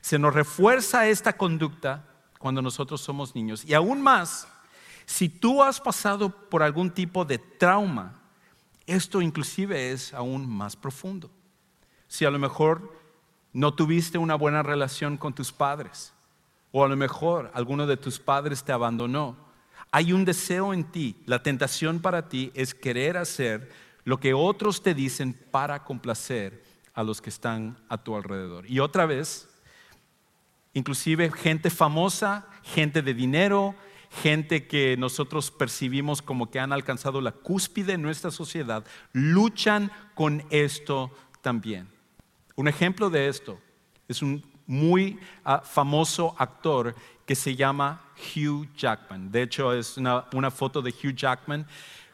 Se 0.00 0.18
nos 0.18 0.34
refuerza 0.34 1.06
esta 1.06 1.36
conducta 1.36 2.07
cuando 2.38 2.62
nosotros 2.62 3.00
somos 3.00 3.34
niños. 3.34 3.64
Y 3.64 3.74
aún 3.74 4.00
más, 4.00 4.48
si 5.06 5.28
tú 5.28 5.62
has 5.62 5.80
pasado 5.80 6.30
por 6.30 6.62
algún 6.62 6.90
tipo 6.90 7.24
de 7.24 7.38
trauma, 7.38 8.20
esto 8.86 9.20
inclusive 9.20 9.92
es 9.92 10.14
aún 10.14 10.48
más 10.48 10.76
profundo. 10.76 11.30
Si 12.06 12.24
a 12.24 12.30
lo 12.30 12.38
mejor 12.38 12.96
no 13.52 13.74
tuviste 13.74 14.18
una 14.18 14.34
buena 14.34 14.62
relación 14.62 15.16
con 15.16 15.34
tus 15.34 15.52
padres, 15.52 16.12
o 16.72 16.84
a 16.84 16.88
lo 16.88 16.96
mejor 16.96 17.50
alguno 17.54 17.86
de 17.86 17.96
tus 17.96 18.18
padres 18.18 18.62
te 18.62 18.72
abandonó, 18.72 19.36
hay 19.90 20.12
un 20.12 20.24
deseo 20.24 20.74
en 20.74 20.84
ti, 20.84 21.16
la 21.26 21.42
tentación 21.42 22.00
para 22.00 22.28
ti 22.28 22.50
es 22.54 22.74
querer 22.74 23.16
hacer 23.16 23.70
lo 24.04 24.20
que 24.20 24.34
otros 24.34 24.82
te 24.82 24.94
dicen 24.94 25.34
para 25.50 25.84
complacer 25.84 26.64
a 26.94 27.02
los 27.02 27.20
que 27.20 27.30
están 27.30 27.78
a 27.88 27.98
tu 27.98 28.16
alrededor. 28.16 28.68
Y 28.70 28.80
otra 28.80 29.06
vez, 29.06 29.47
inclusive 30.78 31.30
gente 31.30 31.70
famosa, 31.70 32.46
gente 32.62 33.02
de 33.02 33.12
dinero, 33.12 33.74
gente 34.22 34.66
que 34.66 34.96
nosotros 34.96 35.50
percibimos 35.50 36.22
como 36.22 36.50
que 36.50 36.60
han 36.60 36.72
alcanzado 36.72 37.20
la 37.20 37.32
cúspide 37.32 37.94
en 37.94 38.02
nuestra 38.02 38.30
sociedad, 38.30 38.84
luchan 39.12 39.90
con 40.14 40.44
esto 40.50 41.10
también. 41.42 41.88
Un 42.56 42.68
ejemplo 42.68 43.10
de 43.10 43.28
esto 43.28 43.58
es 44.06 44.22
un 44.22 44.42
muy 44.66 45.18
ah, 45.44 45.62
famoso 45.64 46.34
actor 46.38 46.94
que 47.26 47.34
se 47.34 47.56
llama 47.56 48.02
Hugh 48.16 48.68
Jackman. 48.76 49.30
De 49.30 49.42
hecho, 49.42 49.72
es 49.72 49.96
una, 49.96 50.26
una 50.32 50.50
foto 50.50 50.80
de 50.80 50.90
Hugh 50.90 51.14
Jackman, 51.14 51.66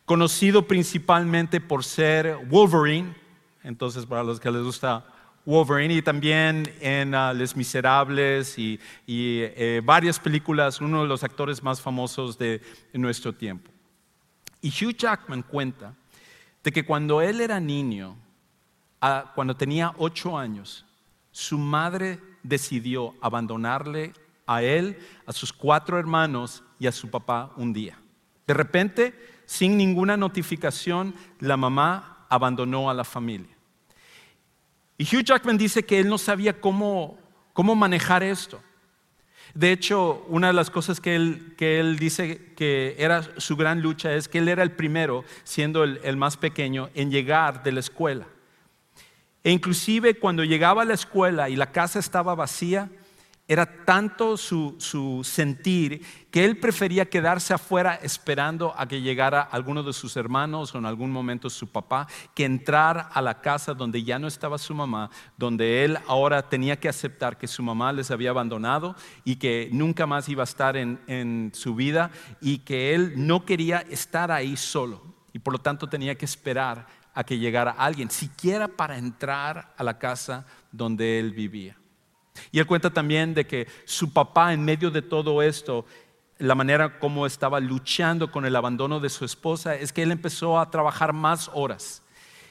conocido 0.05 0.67
principalmente 0.67 1.61
por 1.61 1.85
ser 1.85 2.39
Wolverine. 2.49 3.15
Entonces, 3.63 4.07
para 4.07 4.25
los 4.25 4.41
que 4.41 4.51
les 4.51 4.63
gusta 4.63 5.05
Wolverine 5.47 5.95
y 5.95 6.03
también 6.03 6.73
en 6.81 7.15
uh, 7.15 7.35
Les 7.35 7.55
Miserables 7.55 8.59
y, 8.59 8.81
eh, 9.07 9.83
varias 9.85 10.19
películas, 10.19 10.81
uno 10.81 11.03
de 11.03 11.09
los 11.09 11.23
actores 11.23 11.63
más 11.63 11.81
famosos 11.81 12.39
de, 12.39 12.63
nuestro 12.95 13.33
tiempo. 13.33 13.71
Y 14.63 14.69
Hugh 14.69 14.97
Jackman 14.97 15.43
cuenta 15.43 15.95
de 16.63 16.73
que 16.73 16.85
cuando 16.85 17.21
él 17.21 17.41
era 17.41 17.61
niño, 17.61 18.17
cuando 19.35 19.55
tenía 19.55 19.93
ocho 19.99 20.39
años, 20.39 20.87
su 21.31 21.59
madre 21.59 22.19
decidió 22.43 23.15
abandonarle 23.21 24.15
a 24.47 24.63
él, 24.63 24.99
a 25.27 25.33
sus 25.33 25.53
cuatro 25.53 25.99
hermanos 25.99 26.63
y 26.79 26.87
a 26.87 26.93
su 26.93 27.11
papá 27.11 27.53
un 27.57 27.75
día. 27.75 27.99
De 28.47 28.55
repente, 28.55 29.15
sin 29.45 29.77
ninguna 29.77 30.17
notificación, 30.17 31.15
la 31.41 31.59
mamá 31.59 32.27
abandonó 32.31 32.89
a 32.89 32.95
la 32.95 33.05
familia. 33.05 33.54
Y 34.97 35.05
Hugh 35.05 35.25
Jackman 35.25 35.59
dice 35.59 35.85
que 35.85 35.99
él 35.99 36.09
no 36.09 36.19
sabía 36.19 36.61
cómo, 36.61 37.19
manejar 37.55 38.23
esto. 38.23 38.61
De 39.55 39.71
hecho, 39.71 40.25
una 40.29 40.49
de 40.49 40.53
las 40.53 40.71
cosas 40.71 41.01
que 41.01 41.15
él, 41.15 41.97
dice 41.99 42.53
que 42.57 42.97
era 42.99 43.23
su 43.39 43.57
gran 43.57 43.83
lucha 43.83 44.13
es 44.15 44.29
que 44.29 44.39
él 44.39 44.49
era 44.49 44.63
el 44.63 44.73
primero, 44.73 45.25
siendo 45.45 45.85
el 45.85 46.17
más 46.17 46.37
pequeño, 46.37 46.91
en 46.95 47.11
llegar 47.11 47.63
de 47.63 47.73
la 47.73 47.81
escuela. 47.81 48.27
E 49.45 49.51
inclusive 49.51 50.19
cuando 50.19 50.43
llegaba 50.43 50.83
a 50.83 50.87
la 50.87 50.95
escuela 50.95 51.51
y 51.51 51.57
la 51.57 51.71
casa 51.71 51.99
estaba 51.99 52.35
vacía, 52.35 52.91
era 53.47 53.85
tanto 53.85 54.39
su, 54.39 55.21
sentir 55.23 56.03
que 56.31 56.45
él 56.45 56.59
prefería 56.59 57.11
quedarse 57.11 57.53
afuera 57.53 57.99
esperando 58.03 58.75
a 58.77 58.89
que 58.89 59.03
llegara 59.03 59.43
alguno 59.43 59.83
de 59.83 59.93
sus 59.93 60.17
hermanos 60.17 60.75
o 60.75 60.79
en 60.79 60.87
algún 60.87 61.11
momento 61.11 61.51
su 61.51 61.69
papá, 61.69 62.07
que 62.35 62.47
entrar 62.47 63.11
a 63.13 63.21
la 63.21 63.43
casa 63.43 63.75
donde 63.75 64.03
ya 64.03 64.19
no 64.19 64.29
estaba 64.29 64.57
su 64.57 64.75
mamá, 64.75 65.11
donde 65.37 65.85
él 65.85 65.99
ahora 66.07 66.49
tenía 66.49 66.81
que 66.81 66.89
aceptar 66.89 67.37
que 67.37 67.47
su 67.47 67.63
mamá 67.63 67.93
les 67.93 68.11
había 68.11 68.31
abandonado 68.31 68.97
y 69.25 69.37
que 69.37 69.69
nunca 69.73 70.07
más 70.07 70.29
iba 70.29 70.43
a 70.43 70.45
estar 70.45 70.77
en, 70.77 71.01
en 71.07 71.53
su 71.55 71.75
vida 71.75 72.11
y 72.41 72.59
que 72.59 72.95
él 72.95 73.13
no 73.17 73.45
quería 73.45 73.81
estar 73.91 74.33
ahí 74.33 74.57
solo 74.57 75.03
y 75.35 75.39
por 75.39 75.53
lo 75.53 75.59
tanto 75.59 75.89
tenía 75.89 76.15
que 76.15 76.25
esperar 76.25 76.87
a 77.13 77.25
que 77.25 77.39
llegara 77.39 77.73
alguien, 77.73 78.11
siquiera 78.11 78.69
para 78.69 78.97
entrar 78.97 79.75
a 79.77 79.85
la 79.85 79.99
casa 79.99 80.47
donde 80.73 81.21
él 81.21 81.33
vivía. 81.33 81.77
Y 82.51 82.59
él 82.59 82.67
cuenta 82.67 82.93
también 82.93 83.35
de 83.35 83.47
que 83.47 83.67
su 83.85 84.13
papá 84.13 84.53
en 84.53 84.65
medio 84.65 84.91
de 84.91 85.03
todo 85.03 85.43
esto, 85.43 85.87
la 86.39 86.55
manera 86.55 86.99
como 86.99 87.27
estaba 87.27 87.61
luchando 87.61 88.31
con 88.31 88.45
el 88.45 88.57
abandono 88.57 89.01
de 89.01 89.09
su 89.09 89.25
esposa, 89.25 89.77
es 89.77 89.93
que 89.93 90.03
él 90.03 90.13
empezó 90.13 90.59
a 90.59 90.71
trabajar 90.71 91.13
más 91.13 91.51
horas. 91.55 92.03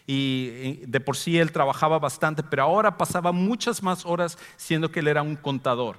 Y 0.05 0.77
de 0.85 0.99
por 0.99 1.15
sí 1.15 1.37
él 1.37 1.51
trabajaba 1.51 1.99
bastante, 1.99 2.43
pero 2.43 2.63
ahora 2.63 2.97
pasaba 2.97 3.31
muchas 3.31 3.81
más 3.81 4.05
horas 4.05 4.37
siendo 4.57 4.91
que 4.91 4.99
él 4.99 5.07
era 5.07 5.21
un 5.21 5.35
contador. 5.35 5.97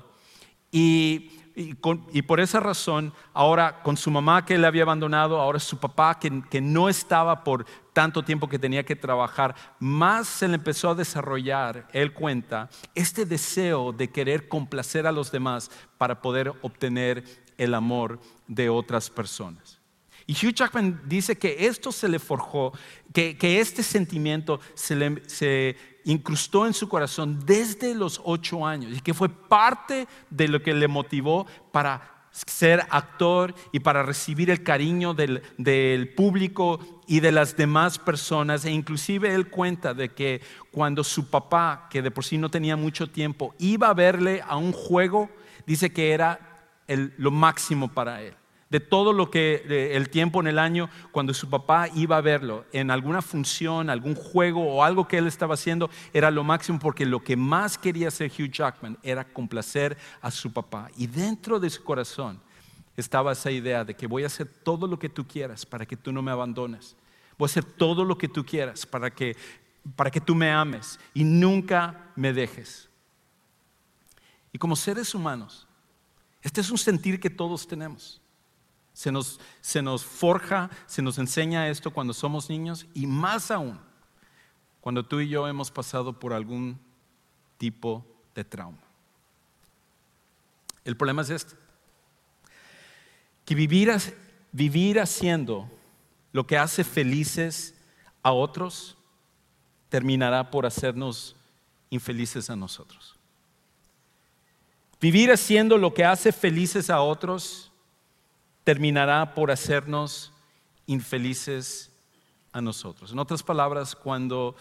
Y 0.70 1.30
y, 1.56 2.22
por 2.22 2.40
esa 2.40 2.58
razón, 2.58 3.12
ahora 3.32 3.80
con 3.82 3.96
su 3.96 4.10
mamá 4.10 4.44
que 4.44 4.54
él 4.54 4.64
había 4.64 4.82
abandonado, 4.82 5.40
ahora 5.40 5.60
su 5.60 5.78
papá 5.78 6.18
que, 6.18 6.60
no 6.60 6.88
estaba 6.88 7.44
por 7.44 7.64
tanto 7.92 8.24
tiempo 8.24 8.48
que 8.48 8.58
tenía 8.58 8.84
que 8.84 8.96
trabajar, 8.96 9.54
más 9.78 10.26
se 10.26 10.48
le 10.48 10.56
empezó 10.56 10.90
a 10.90 10.94
desarrollar, 10.96 11.86
él 11.92 12.12
cuenta, 12.12 12.68
este 12.96 13.24
deseo 13.24 13.92
de 13.92 14.10
querer 14.10 14.48
complacer 14.48 15.06
a 15.06 15.12
los 15.12 15.30
demás 15.30 15.70
para 15.96 16.20
poder 16.20 16.52
obtener 16.62 17.22
el 17.56 17.74
amor 17.74 18.18
de 18.48 18.68
otras 18.68 19.08
personas. 19.08 19.80
Y 20.26 20.32
Hugh 20.32 20.54
Jackman 20.54 21.02
dice 21.06 21.36
que 21.36 21.66
esto 21.66 21.92
se 21.92 22.08
le 22.08 22.18
forjó, 22.18 22.72
que, 23.12 23.36
que 23.36 23.60
este 23.60 23.84
sentimiento 23.84 24.58
se, 24.74 24.96
le, 24.96 25.22
se 25.28 25.76
incrustó 26.04 26.66
en 26.66 26.74
su 26.74 26.88
corazón 26.88 27.40
desde 27.44 27.94
los 27.94 28.20
ocho 28.24 28.66
años 28.66 28.96
y 28.96 29.00
que 29.00 29.14
fue 29.14 29.28
parte 29.28 30.06
de 30.30 30.48
lo 30.48 30.62
que 30.62 30.74
le 30.74 30.88
motivó 30.88 31.46
para 31.72 32.28
ser 32.30 32.84
actor 32.90 33.54
y 33.72 33.80
para 33.80 34.02
recibir 34.02 34.50
el 34.50 34.64
cariño 34.64 35.14
del, 35.14 35.42
del, 35.56 36.08
público 36.14 36.80
y 37.06 37.20
de 37.20 37.30
las 37.30 37.56
demás 37.56 37.98
personas. 37.98 38.64
E 38.64 38.72
inclusive 38.72 39.34
él 39.34 39.48
cuenta 39.48 39.94
de 39.94 40.10
que 40.10 40.40
cuando 40.72 41.04
su 41.04 41.30
papá, 41.30 41.86
que 41.88 42.02
de 42.02 42.10
por 42.10 42.24
sí 42.24 42.36
no 42.36 42.50
tenía 42.50 42.76
mucho 42.76 43.08
tiempo, 43.08 43.54
iba 43.58 43.88
a 43.88 43.94
verle 43.94 44.42
a 44.46 44.56
un 44.56 44.72
juego, 44.72 45.30
dice 45.64 45.92
que 45.92 46.10
era 46.10 46.68
lo 46.88 47.30
máximo 47.30 47.88
para 47.88 48.20
él 48.20 48.34
de 48.74 48.80
todo 48.80 49.12
lo 49.12 49.30
que 49.30 49.92
el 49.94 50.10
tiempo 50.10 50.40
en 50.40 50.48
el 50.48 50.58
año 50.58 50.90
cuando 51.12 51.32
su 51.32 51.48
papá 51.48 51.86
iba 51.94 52.16
a 52.16 52.20
verlo 52.20 52.64
en 52.72 52.90
alguna 52.90 53.22
función, 53.22 53.88
algún 53.88 54.16
juego 54.16 54.66
o 54.66 54.82
algo 54.82 55.06
que 55.06 55.18
él 55.18 55.28
estaba 55.28 55.54
haciendo 55.54 55.88
era 56.12 56.28
lo 56.32 56.42
máximo 56.42 56.80
porque 56.80 57.06
lo 57.06 57.22
que 57.22 57.36
más 57.36 57.78
quería 57.78 58.08
hacer 58.08 58.32
Hugh 58.32 58.50
Jackman 58.50 58.98
era 59.04 59.22
complacer 59.22 59.96
a 60.20 60.28
su 60.32 60.52
papá 60.52 60.90
y 60.96 61.06
dentro 61.06 61.60
de 61.60 61.70
su 61.70 61.84
corazón 61.84 62.40
estaba 62.96 63.30
esa 63.30 63.52
idea 63.52 63.84
de 63.84 63.94
que 63.94 64.08
voy 64.08 64.24
a 64.24 64.26
hacer 64.26 64.48
todo 64.48 64.88
lo 64.88 64.98
que 64.98 65.08
tú 65.08 65.24
quieras 65.24 65.64
para 65.64 65.86
que 65.86 65.96
tú 65.96 66.10
no 66.10 66.20
me 66.20 66.32
abandones. 66.32 66.96
Voy 67.38 67.46
a 67.46 67.50
hacer 67.50 67.62
todo 67.62 68.04
lo 68.04 68.18
que 68.18 68.26
tú 68.26 68.44
quieras 68.44 68.84
para 68.84 69.08
que 69.08 69.36
para 69.94 70.10
que 70.10 70.20
tú 70.20 70.34
me 70.34 70.50
ames 70.50 70.98
y 71.14 71.22
nunca 71.22 72.10
me 72.16 72.32
dejes. 72.32 72.88
Y 74.52 74.58
como 74.58 74.74
seres 74.74 75.14
humanos, 75.14 75.64
este 76.42 76.60
es 76.60 76.72
un 76.72 76.78
sentir 76.78 77.20
que 77.20 77.30
todos 77.30 77.68
tenemos. 77.68 78.20
Se 78.94 79.12
nos, 79.12 79.38
se 79.60 79.82
nos 79.82 80.04
forja, 80.04 80.70
se 80.86 81.02
nos 81.02 81.18
enseña 81.18 81.68
esto 81.68 81.90
cuando 81.90 82.14
somos 82.14 82.48
niños 82.48 82.86
y 82.94 83.06
más 83.06 83.50
aún 83.50 83.78
cuando 84.80 85.04
tú 85.04 85.20
y 85.20 85.28
yo 85.28 85.48
hemos 85.48 85.70
pasado 85.70 86.18
por 86.18 86.32
algún 86.32 86.78
tipo 87.58 88.06
de 88.34 88.44
trauma. 88.44 88.78
El 90.84 90.96
problema 90.96 91.22
es 91.22 91.30
este, 91.30 91.54
que 93.44 93.54
vivir, 93.54 93.90
vivir 94.52 95.00
haciendo 95.00 95.70
lo 96.32 96.46
que 96.46 96.58
hace 96.58 96.84
felices 96.84 97.74
a 98.22 98.32
otros 98.32 98.96
terminará 99.88 100.50
por 100.50 100.66
hacernos 100.66 101.34
infelices 101.88 102.50
a 102.50 102.56
nosotros. 102.56 103.16
Vivir 105.00 105.32
haciendo 105.32 105.78
lo 105.78 105.94
que 105.94 106.04
hace 106.04 106.32
felices 106.32 106.90
a 106.90 107.00
otros 107.00 107.70
terminará 108.64 109.34
por 109.34 109.50
hacernos 109.50 110.32
infelices 110.86 111.92
a 112.52 112.60
nosotros. 112.60 113.12
En 113.12 113.18
otras 113.18 113.42
palabras, 113.42 113.94
cuando 113.94 114.56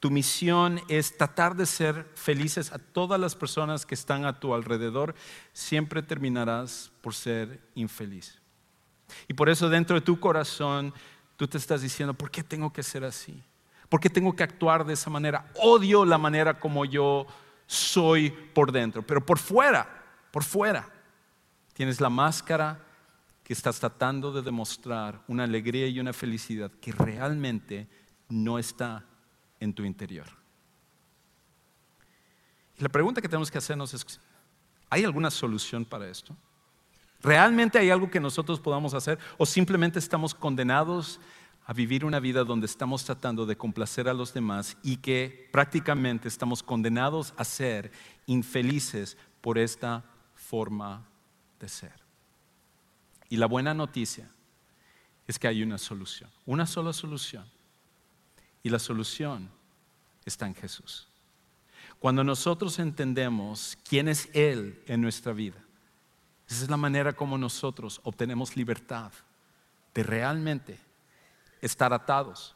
tu 0.00 0.10
misión 0.10 0.80
es 0.88 1.16
tratar 1.16 1.56
de 1.56 1.66
ser 1.66 2.06
felices 2.14 2.72
a 2.72 2.78
todas 2.78 3.18
las 3.20 3.34
personas 3.34 3.86
que 3.86 3.94
están 3.94 4.24
a 4.24 4.38
tu 4.38 4.54
alrededor, 4.54 5.14
siempre 5.52 6.02
terminarás 6.02 6.90
por 7.00 7.14
ser 7.14 7.60
infeliz. 7.74 8.38
Y 9.28 9.34
por 9.34 9.48
eso 9.48 9.68
dentro 9.68 9.96
de 9.96 10.02
tu 10.02 10.18
corazón 10.18 10.92
tú 11.36 11.46
te 11.46 11.58
estás 11.58 11.82
diciendo, 11.82 12.14
¿por 12.14 12.30
qué 12.30 12.42
tengo 12.42 12.72
que 12.72 12.82
ser 12.82 13.04
así? 13.04 13.42
¿Por 13.88 14.00
qué 14.00 14.10
tengo 14.10 14.34
que 14.34 14.42
actuar 14.42 14.84
de 14.84 14.94
esa 14.94 15.10
manera? 15.10 15.50
Odio 15.62 16.04
la 16.04 16.18
manera 16.18 16.58
como 16.58 16.84
yo 16.84 17.26
soy 17.66 18.30
por 18.30 18.72
dentro, 18.72 19.02
pero 19.02 19.24
por 19.24 19.38
fuera, 19.38 20.04
por 20.30 20.44
fuera, 20.44 20.88
tienes 21.72 22.00
la 22.00 22.10
máscara 22.10 22.85
que 23.46 23.52
estás 23.52 23.78
tratando 23.78 24.32
de 24.32 24.42
demostrar 24.42 25.22
una 25.28 25.44
alegría 25.44 25.86
y 25.86 26.00
una 26.00 26.12
felicidad 26.12 26.68
que 26.80 26.90
realmente 26.90 27.86
no 28.28 28.58
está 28.58 29.04
en 29.60 29.72
tu 29.72 29.84
interior. 29.84 30.26
Y 32.76 32.82
la 32.82 32.88
pregunta 32.88 33.22
que 33.22 33.28
tenemos 33.28 33.48
que 33.48 33.58
hacernos 33.58 33.94
es, 33.94 34.04
¿hay 34.90 35.04
alguna 35.04 35.30
solución 35.30 35.84
para 35.84 36.08
esto? 36.08 36.36
¿Realmente 37.22 37.78
hay 37.78 37.88
algo 37.88 38.10
que 38.10 38.18
nosotros 38.18 38.58
podamos 38.58 38.94
hacer 38.94 39.16
o 39.38 39.46
simplemente 39.46 40.00
estamos 40.00 40.34
condenados 40.34 41.20
a 41.66 41.72
vivir 41.72 42.04
una 42.04 42.18
vida 42.18 42.42
donde 42.42 42.66
estamos 42.66 43.04
tratando 43.04 43.46
de 43.46 43.56
complacer 43.56 44.08
a 44.08 44.14
los 44.14 44.34
demás 44.34 44.76
y 44.82 44.96
que 44.96 45.48
prácticamente 45.52 46.26
estamos 46.26 46.64
condenados 46.64 47.32
a 47.36 47.44
ser 47.44 47.92
infelices 48.26 49.16
por 49.40 49.56
esta 49.56 50.02
forma 50.34 51.06
de 51.60 51.68
ser? 51.68 52.05
Y 53.28 53.36
la 53.36 53.46
buena 53.46 53.74
noticia 53.74 54.28
es 55.26 55.38
que 55.38 55.48
hay 55.48 55.62
una 55.62 55.78
solución, 55.78 56.30
una 56.44 56.66
sola 56.66 56.92
solución. 56.92 57.44
Y 58.62 58.68
la 58.68 58.78
solución 58.78 59.50
está 60.24 60.46
en 60.46 60.54
Jesús. 60.54 61.08
Cuando 61.98 62.22
nosotros 62.22 62.78
entendemos 62.78 63.78
quién 63.88 64.08
es 64.08 64.28
Él 64.32 64.82
en 64.86 65.00
nuestra 65.00 65.32
vida, 65.32 65.62
esa 66.48 66.64
es 66.64 66.70
la 66.70 66.76
manera 66.76 67.12
como 67.12 67.38
nosotros 67.38 68.00
obtenemos 68.04 68.56
libertad 68.56 69.12
de 69.94 70.02
realmente 70.02 70.78
estar 71.60 71.92
atados 71.92 72.54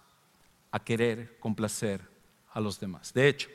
a 0.70 0.78
querer 0.78 1.38
complacer 1.40 2.00
a 2.52 2.60
los 2.60 2.78
demás. 2.78 3.12
De 3.12 3.28
hecho, 3.28 3.48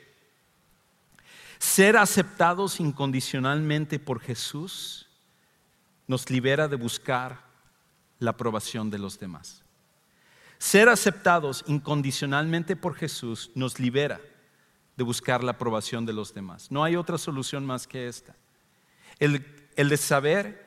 ser 1.58 1.96
aceptados 1.96 2.80
incondicionalmente 2.80 3.98
por 3.98 4.20
Jesús 4.20 5.05
nos 6.06 6.30
libera 6.30 6.68
de 6.68 6.76
buscar 6.76 7.40
la 8.18 8.30
aprobación 8.30 8.90
de 8.90 8.98
los 8.98 9.18
demás. 9.18 9.62
Ser 10.58 10.88
aceptados 10.88 11.64
incondicionalmente 11.66 12.76
por 12.76 12.94
Jesús 12.94 13.50
nos 13.54 13.78
libera 13.78 14.20
de 14.96 15.04
buscar 15.04 15.44
la 15.44 15.52
aprobación 15.52 16.06
de 16.06 16.14
los 16.14 16.32
demás. 16.32 16.70
No 16.70 16.82
hay 16.82 16.96
otra 16.96 17.18
solución 17.18 17.66
más 17.66 17.86
que 17.86 18.08
esta. 18.08 18.34
El, 19.18 19.44
de 19.76 19.96
saber 19.96 20.66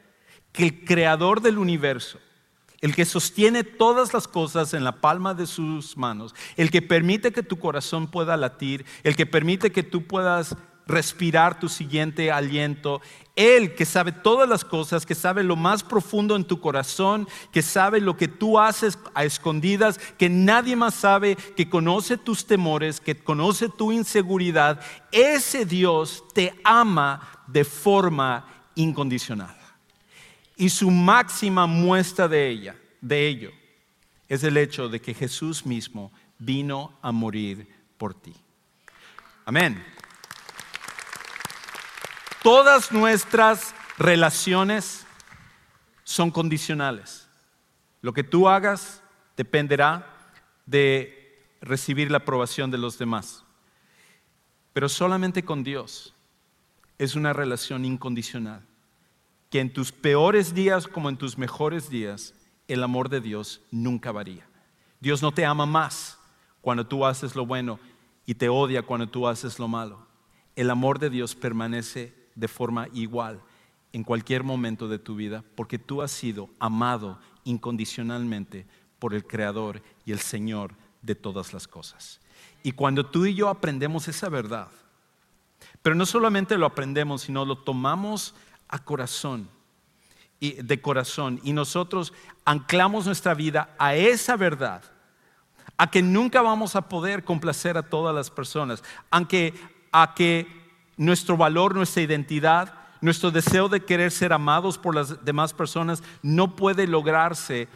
que 0.51 0.65
el 0.65 0.85
creador 0.85 1.41
del 1.41 1.57
universo, 1.57 2.19
el 2.81 2.95
que 2.95 3.05
sostiene 3.05 3.63
todas 3.63 4.13
las 4.13 4.27
cosas 4.27 4.73
en 4.73 4.83
la 4.83 5.01
palma 5.01 5.33
de 5.33 5.47
sus 5.47 5.97
manos, 5.97 6.35
el 6.55 6.69
que 6.69 6.81
permite 6.81 7.31
que 7.31 7.43
tu 7.43 7.57
corazón 7.57 8.07
pueda 8.07 8.37
latir, 8.37 8.85
el 9.03 9.15
que 9.15 9.25
permite 9.25 9.71
que 9.71 9.83
tú 9.83 10.05
puedas 10.05 10.55
respirar 10.89 11.59
tu 11.59 11.69
siguiente 11.69 12.31
aliento. 12.31 13.01
Él 13.35 13.75
que 13.75 13.85
sabe 13.85 14.11
todas 14.11 14.49
las 14.49 14.65
cosas, 14.65 15.05
que 15.05 15.15
sabe 15.15 15.43
lo 15.43 15.55
más 15.55 15.83
profundo 15.83 16.35
en 16.35 16.43
tu 16.43 16.59
corazón, 16.59 17.27
que 17.53 17.61
sabe 17.61 18.01
lo 18.01 18.17
que 18.17 18.27
tú 18.27 18.59
haces 18.59 18.99
a 19.13 19.23
escondidas, 19.23 19.97
que 20.17 20.27
nadie 20.27 20.75
más 20.75 20.95
sabe, 20.95 21.37
que 21.55 21.69
conoce 21.69 22.17
tus 22.17 22.45
temores, 22.45 22.99
que 22.99 23.15
conoce 23.15 23.69
tu 23.69 23.93
inseguridad. 23.93 24.81
Ese 25.11 25.65
Dios 25.65 26.23
te 26.33 26.53
ama 26.65 27.45
de 27.47 27.63
forma 27.63 28.45
incondicional. 28.75 29.55
Y 30.57 30.69
su 30.69 30.91
máxima 30.91 31.67
muestra 31.67 32.27
de 32.27 32.49
ella, 32.49 32.75
de 32.99 33.27
ello, 33.27 33.51
es 34.27 34.43
el 34.43 34.57
hecho 34.57 34.89
de 34.89 34.99
que 34.99 35.13
Jesús 35.13 35.65
mismo 35.65 36.11
vino 36.37 36.97
a 37.01 37.11
morir 37.11 37.67
por 37.97 38.13
ti. 38.13 38.33
Amén. 39.45 39.81
Todas 42.51 42.91
nuestras 42.91 43.75
relaciones 43.99 45.05
son 46.03 46.31
condicionales. 46.31 47.27
Lo 48.01 48.11
que 48.11 48.23
tú 48.23 48.49
hagas 48.49 49.03
dependerá 49.37 50.33
de 50.65 51.45
recibir 51.61 52.09
la 52.09 52.17
aprobación 52.17 52.71
de 52.71 52.79
los 52.79 52.97
demás. 52.97 53.43
Pero 54.73 54.89
solamente 54.89 55.45
con 55.45 55.63
Dios 55.63 56.15
es 56.97 57.13
una 57.13 57.33
relación 57.33 57.85
incondicional. 57.85 58.65
Que 59.51 59.59
en 59.59 59.71
tus 59.71 59.91
peores 59.91 60.55
días 60.55 60.87
como 60.87 61.09
en 61.09 61.17
tus 61.17 61.37
mejores 61.37 61.87
días, 61.87 62.33
el 62.67 62.81
amor 62.81 63.09
de 63.09 63.21
Dios 63.21 63.61
nunca 63.69 64.11
varía. 64.11 64.47
Dios 64.99 65.21
no 65.21 65.31
te 65.31 65.45
ama 65.45 65.67
más 65.67 66.17
cuando 66.61 66.87
tú 66.87 67.05
haces 67.05 67.35
lo 67.35 67.45
bueno 67.45 67.79
y 68.25 68.33
te 68.33 68.49
odia 68.49 68.81
cuando 68.81 69.07
tú 69.07 69.27
haces 69.27 69.59
lo 69.59 69.67
malo. 69.67 70.07
El 70.55 70.71
amor 70.71 70.97
de 70.97 71.11
Dios 71.11 71.35
permanece 71.35 72.17
de 72.35 72.47
forma 72.47 72.87
igual 72.93 73.41
en 73.91 74.03
cualquier 74.03 74.43
momento 74.43 74.87
de 74.87 74.99
tu 74.99 75.15
vida, 75.15 75.43
porque 75.55 75.79
tú 75.79 76.01
has 76.01 76.11
sido 76.11 76.49
amado 76.59 77.19
incondicionalmente 77.43 78.65
por 78.99 79.13
el 79.13 79.25
Creador 79.25 79.81
y 80.05 80.11
el 80.11 80.19
Señor 80.19 80.73
de 81.01 81.15
todas 81.15 81.53
las 81.53 81.67
cosas. 81.67 82.19
Y 82.61 82.73
cuando 82.73 83.05
tú 83.05 83.25
y 83.25 83.33
yo 83.33 83.49
aprendemos 83.49 84.07
esa 84.07 84.29
verdad, 84.29 84.69
pero 85.81 85.95
no 85.95 86.05
solamente 86.05 86.57
lo 86.57 86.65
aprendemos, 86.65 87.23
sino 87.23 87.45
lo 87.45 87.57
tomamos 87.57 88.35
a 88.67 88.83
corazón 88.83 89.49
y 90.39 90.53
de 90.53 90.81
corazón 90.81 91.39
y 91.43 91.53
nosotros 91.53 92.13
anclamos 92.45 93.05
nuestra 93.05 93.33
vida 93.33 93.75
a 93.77 93.95
esa 93.95 94.35
verdad, 94.35 94.83
a 95.77 95.89
que 95.89 96.01
nunca 96.01 96.41
vamos 96.41 96.75
a 96.75 96.87
poder 96.87 97.23
complacer 97.23 97.77
a 97.77 97.83
todas 97.83 98.13
las 98.13 98.29
personas, 98.29 98.83
aunque 99.09 99.53
a 99.91 100.13
que 100.13 100.58
nuestro 100.99 101.37
valor, 101.37 101.75
nuestra 101.75 102.03
identidad, 102.03 102.73
nuestro 102.99 103.31
deseo 103.31 103.69
de 103.69 103.79
querer 103.79 104.11
ser 104.11 104.33
amados 104.33 104.77
por 104.77 104.93
las 104.93 105.23
demás 105.23 105.53
personas 105.53 106.03
no 106.21 106.57
puede 106.57 106.87
lograrse 106.87 107.69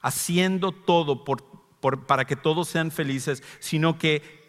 haciendo 0.00 0.72
todo 0.72 1.22
para 2.06 2.24
que 2.24 2.34
todos 2.34 2.68
sean 2.68 2.90
felices, 2.90 3.42
sino 3.60 3.98
que 3.98 4.40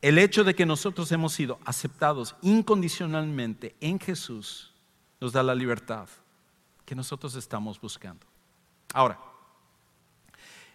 el 0.00 0.16
hecho 0.16 0.44
de 0.44 0.54
que 0.54 0.64
nosotros 0.64 1.12
hemos 1.12 1.34
sido 1.34 1.58
aceptados 1.66 2.36
incondicionalmente 2.40 3.76
en 3.82 4.00
Jesús 4.00 4.72
nos 5.20 5.32
da 5.32 5.42
la 5.42 5.54
libertad 5.54 6.08
que 6.86 6.94
nosotros 6.94 7.34
estamos 7.34 7.78
buscando. 7.78 8.26
Ahora, 8.94 9.20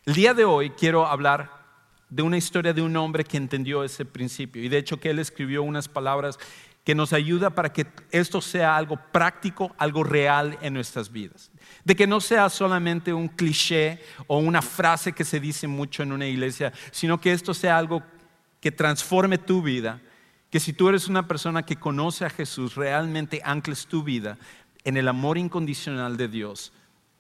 el 0.06 0.13
día 0.13 0.36
de 0.36 0.45
hoy 0.45 0.69
quiero 0.69 1.08
hablar 1.08 1.63
de 2.08 2.21
una 2.21 2.38
historia 2.38 2.71
de 2.71 2.84
un 2.84 2.95
hombre 2.97 3.23
que 3.23 3.38
entendió 3.38 3.84
ese 3.84 4.06
principio 4.06 4.62
y 4.62 4.69
de 4.69 4.77
hecho 4.77 4.99
que 4.99 5.10
él 5.10 5.17
escribió 5.17 5.63
unas 5.63 5.88
palabras 5.88 6.38
que 6.84 6.96
nos 6.96 7.13
ayuda 7.13 7.50
para 7.50 7.72
que 7.72 7.88
esto 8.12 8.41
sea 8.41 8.76
algo 8.76 8.98
práctico, 9.12 9.74
algo 9.78 10.04
real 10.04 10.58
en 10.62 10.74
nuestras 10.74 11.12
vidas. 11.12 11.50
De 11.86 11.96
que 11.96 12.08
no 12.08 12.19
sea 12.19 12.50
solamente 12.50 13.13
un 13.13 13.30
cliché 13.30 14.02
o 14.28 14.38
una 14.39 14.62
frase 14.62 15.13
que 15.13 15.24
se 15.24 15.39
dice 15.39 15.67
mucho 15.67 16.04
en 16.04 16.12
una 16.12 16.28
iglesia, 16.28 16.74
sino 16.91 17.22
que 17.22 17.32
esto 17.32 17.54
sea 17.54 17.78
algo 17.78 18.04
que 18.60 18.72
transforme 18.72 19.38
tu 19.38 19.62
vida, 19.62 20.02
que 20.50 20.60
si 20.60 20.74
tú 20.74 20.89
eres 20.89 21.08
una 21.08 21.28
persona 21.28 21.63
que 21.63 21.78
conoce 21.78 22.26
a 22.26 22.30
Jesús, 22.30 22.76
realmente 22.76 23.41
ancles 23.43 23.88
tu 23.88 24.04
vida 24.04 24.38
en 24.84 24.98
el 24.98 25.08
amor 25.08 25.38
incondicional 25.38 26.17
de 26.17 26.28
Dios 26.28 26.74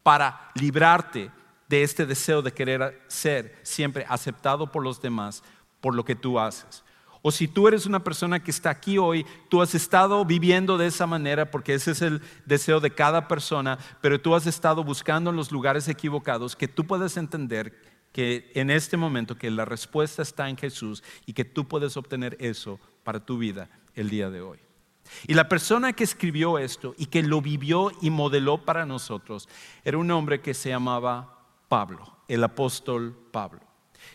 para 0.03 0.51
librarte 0.55 1.31
de 1.69 1.83
este 1.83 2.05
deseo 2.05 2.41
de 2.41 2.51
querer 2.51 3.01
ser 3.07 3.57
siempre 3.63 4.05
aceptado 4.09 4.71
por 4.71 4.83
los 4.83 5.01
demás 5.01 5.41
por 5.79 5.95
lo 5.95 6.03
que 6.03 6.15
tú 6.15 6.39
haces. 6.39 6.83
O 7.25 7.31
si 7.31 7.47
tú 7.47 7.69
eres 7.69 7.85
una 7.85 8.03
persona 8.03 8.43
que 8.43 8.51
está 8.51 8.69
aquí 8.69 8.97
hoy, 8.97 9.25
tú 9.47 9.61
has 9.61 9.73
estado 9.73 10.25
viviendo 10.25 10.77
de 10.77 10.87
esa 10.87 11.07
manera 11.07 11.49
porque 11.49 11.73
ese 11.73 11.91
es 11.91 12.01
el 12.01 12.21
deseo 12.45 12.81
de 12.81 12.91
cada 12.91 13.29
persona, 13.29 13.79
pero 14.01 14.19
tú 14.19 14.35
has 14.35 14.45
estado 14.45 14.83
buscando 14.83 15.29
en 15.29 15.37
los 15.37 15.49
lugares 15.49 15.87
equivocados, 15.87 16.57
que 16.57 16.67
tú 16.67 16.85
puedes 16.85 17.15
entender 17.15 17.73
que 18.11 18.51
en 18.55 18.69
este 18.69 18.97
momento 18.97 19.37
que 19.37 19.49
la 19.49 19.63
respuesta 19.63 20.21
está 20.21 20.49
en 20.49 20.57
Jesús 20.57 21.01
y 21.25 21.31
que 21.31 21.45
tú 21.45 21.65
puedes 21.65 21.95
obtener 21.95 22.35
eso 22.41 22.77
para 23.05 23.25
tu 23.25 23.37
vida 23.37 23.69
el 23.95 24.09
día 24.09 24.29
de 24.29 24.41
hoy. 24.41 24.59
Y 25.25 25.33
la 25.33 25.47
persona 25.47 25.93
que 25.93 26.03
escribió 26.03 26.59
esto 26.59 26.93
y 26.97 27.05
que 27.05 27.23
lo 27.23 27.41
vivió 27.41 27.91
y 28.01 28.09
modeló 28.09 28.65
para 28.65 28.85
nosotros 28.85 29.47
era 29.85 29.97
un 29.97 30.11
hombre 30.11 30.41
que 30.41 30.53
se 30.53 30.69
llamaba 30.69 31.47
Pablo, 31.69 32.17
el 32.27 32.43
apóstol 32.43 33.17
Pablo. 33.31 33.61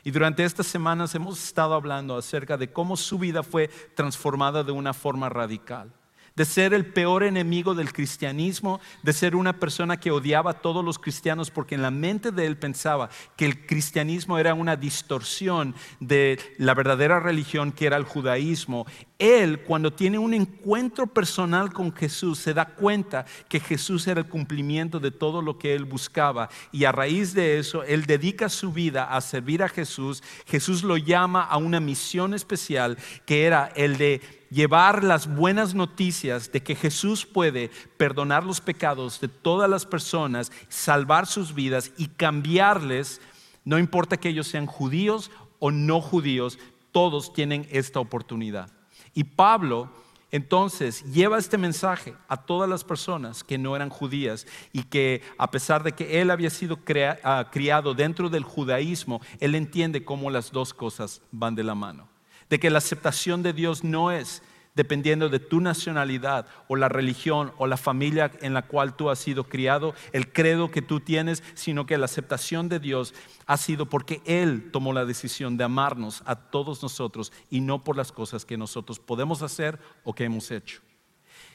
Y 0.08 0.10
durante 0.10 0.42
estas 0.42 0.66
semanas 0.66 1.14
hemos 1.14 1.44
estado 1.44 1.74
hablando 1.74 2.16
acerca 2.16 2.56
de 2.56 2.72
cómo 2.72 2.96
su 2.96 3.18
vida 3.18 3.42
fue 3.42 3.68
transformada 3.94 4.64
de 4.64 4.72
una 4.72 4.94
forma 4.94 5.28
radical 5.28 5.92
de 6.38 6.44
ser 6.44 6.72
el 6.72 6.86
peor 6.86 7.24
enemigo 7.24 7.74
del 7.74 7.92
cristianismo, 7.92 8.78
de 9.02 9.12
ser 9.12 9.34
una 9.34 9.58
persona 9.58 9.98
que 9.98 10.12
odiaba 10.12 10.52
a 10.52 10.60
todos 10.60 10.84
los 10.84 10.96
cristianos 10.96 11.50
porque 11.50 11.74
en 11.74 11.82
la 11.82 11.90
mente 11.90 12.30
de 12.30 12.46
él 12.46 12.56
pensaba 12.56 13.10
que 13.36 13.44
el 13.44 13.66
cristianismo 13.66 14.38
era 14.38 14.54
una 14.54 14.76
distorsión 14.76 15.74
de 15.98 16.38
la 16.56 16.74
verdadera 16.74 17.18
religión 17.18 17.72
que 17.72 17.86
era 17.86 17.96
el 17.96 18.04
judaísmo. 18.04 18.86
Él, 19.18 19.64
cuando 19.64 19.92
tiene 19.92 20.16
un 20.20 20.32
encuentro 20.32 21.08
personal 21.08 21.72
con 21.72 21.92
Jesús, 21.92 22.38
se 22.38 22.54
da 22.54 22.66
cuenta 22.66 23.26
que 23.48 23.58
Jesús 23.58 24.06
era 24.06 24.20
el 24.20 24.28
cumplimiento 24.28 25.00
de 25.00 25.10
todo 25.10 25.42
lo 25.42 25.58
que 25.58 25.74
él 25.74 25.86
buscaba. 25.86 26.50
Y 26.70 26.84
a 26.84 26.92
raíz 26.92 27.34
de 27.34 27.58
eso, 27.58 27.82
él 27.82 28.06
dedica 28.06 28.48
su 28.48 28.72
vida 28.72 29.12
a 29.12 29.20
servir 29.20 29.64
a 29.64 29.68
Jesús. 29.68 30.22
Jesús 30.46 30.84
lo 30.84 30.96
llama 30.96 31.42
a 31.42 31.56
una 31.56 31.80
misión 31.80 32.32
especial 32.32 32.96
que 33.26 33.42
era 33.42 33.72
el 33.74 33.98
de 33.98 34.37
llevar 34.50 35.04
las 35.04 35.32
buenas 35.32 35.74
noticias 35.74 36.50
de 36.52 36.62
que 36.62 36.74
Jesús 36.74 37.26
puede 37.26 37.70
perdonar 37.96 38.44
los 38.44 38.60
pecados 38.60 39.20
de 39.20 39.28
todas 39.28 39.68
las 39.68 39.86
personas, 39.86 40.52
salvar 40.68 41.26
sus 41.26 41.54
vidas 41.54 41.92
y 41.96 42.08
cambiarles, 42.08 43.20
no 43.64 43.78
importa 43.78 44.16
que 44.16 44.30
ellos 44.30 44.48
sean 44.48 44.66
judíos 44.66 45.30
o 45.58 45.70
no 45.70 46.00
judíos, 46.00 46.58
todos 46.92 47.32
tienen 47.32 47.66
esta 47.70 48.00
oportunidad. 48.00 48.70
Y 49.14 49.24
Pablo 49.24 49.90
entonces 50.30 51.04
lleva 51.12 51.38
este 51.38 51.56
mensaje 51.56 52.14
a 52.28 52.36
todas 52.36 52.68
las 52.68 52.84
personas 52.84 53.42
que 53.42 53.56
no 53.56 53.74
eran 53.74 53.88
judías 53.88 54.46
y 54.72 54.82
que 54.82 55.22
a 55.38 55.50
pesar 55.50 55.82
de 55.82 55.92
que 55.92 56.20
él 56.20 56.30
había 56.30 56.50
sido 56.50 56.78
ah, 57.24 57.48
criado 57.50 57.94
dentro 57.94 58.28
del 58.28 58.42
judaísmo, 58.42 59.22
él 59.40 59.54
entiende 59.54 60.04
cómo 60.04 60.30
las 60.30 60.52
dos 60.52 60.74
cosas 60.74 61.22
van 61.32 61.54
de 61.54 61.64
la 61.64 61.74
mano 61.74 62.17
de 62.50 62.58
que 62.58 62.70
la 62.70 62.78
aceptación 62.78 63.42
de 63.42 63.52
Dios 63.52 63.84
no 63.84 64.10
es 64.10 64.42
dependiendo 64.78 65.28
de 65.28 65.40
tu 65.40 65.60
nacionalidad 65.60 66.46
o 66.68 66.76
la 66.76 66.88
religión 66.88 67.52
o 67.58 67.66
la 67.66 67.76
familia 67.76 68.30
en 68.42 68.54
la 68.54 68.62
cual 68.62 68.94
tú 68.94 69.10
has 69.10 69.18
sido 69.18 69.42
criado, 69.42 69.92
el 70.12 70.32
credo 70.32 70.70
que 70.70 70.82
tú 70.82 71.00
tienes, 71.00 71.42
sino 71.54 71.84
que 71.84 71.98
la 71.98 72.04
aceptación 72.04 72.68
de 72.68 72.78
Dios 72.78 73.12
ha 73.46 73.56
sido 73.56 73.86
porque 73.86 74.22
Él 74.24 74.70
tomó 74.70 74.92
la 74.92 75.04
decisión 75.04 75.56
de 75.56 75.64
amarnos 75.64 76.22
a 76.26 76.36
todos 76.36 76.80
nosotros 76.80 77.32
y 77.50 77.60
no 77.60 77.82
por 77.82 77.96
las 77.96 78.12
cosas 78.12 78.44
que 78.44 78.56
nosotros 78.56 79.00
podemos 79.00 79.42
hacer 79.42 79.80
o 80.04 80.14
que 80.14 80.22
hemos 80.22 80.48
hecho. 80.52 80.80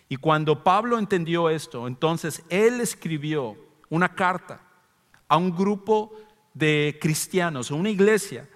Y 0.10 0.17
cuando 0.17 0.62
Pablo 0.62 0.99
entendió 0.99 1.49
esto, 1.49 1.88
entonces 1.88 2.43
Él 2.49 2.82
escribió 2.82 3.56
una 3.89 4.15
carta 4.15 4.60
a 5.29 5.38
un 5.38 5.56
grupo 5.56 6.13
de 6.53 6.99
cristianos, 7.01 7.71
a 7.71 7.75
una 7.75 7.89
iglesia 7.89 8.49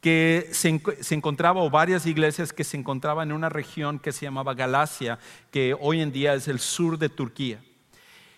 que 0.00 0.48
se, 0.52 0.68
encontraba, 1.14 1.62
o 1.62 1.68
varias 1.68 2.06
iglesias 2.06 2.52
que 2.52 2.64
se 2.64 2.76
encontraban 2.76 3.30
en 3.30 3.36
una 3.36 3.50
región 3.50 3.98
que 3.98 4.12
se 4.12 4.24
llamaba 4.24 4.54
Galacia, 4.54 5.18
que 5.50 5.76
hoy 5.78 6.00
en 6.00 6.10
día 6.10 6.34
es 6.34 6.48
el 6.48 6.58
sur 6.58 6.98
de 6.98 7.10
Turquía. 7.10 7.62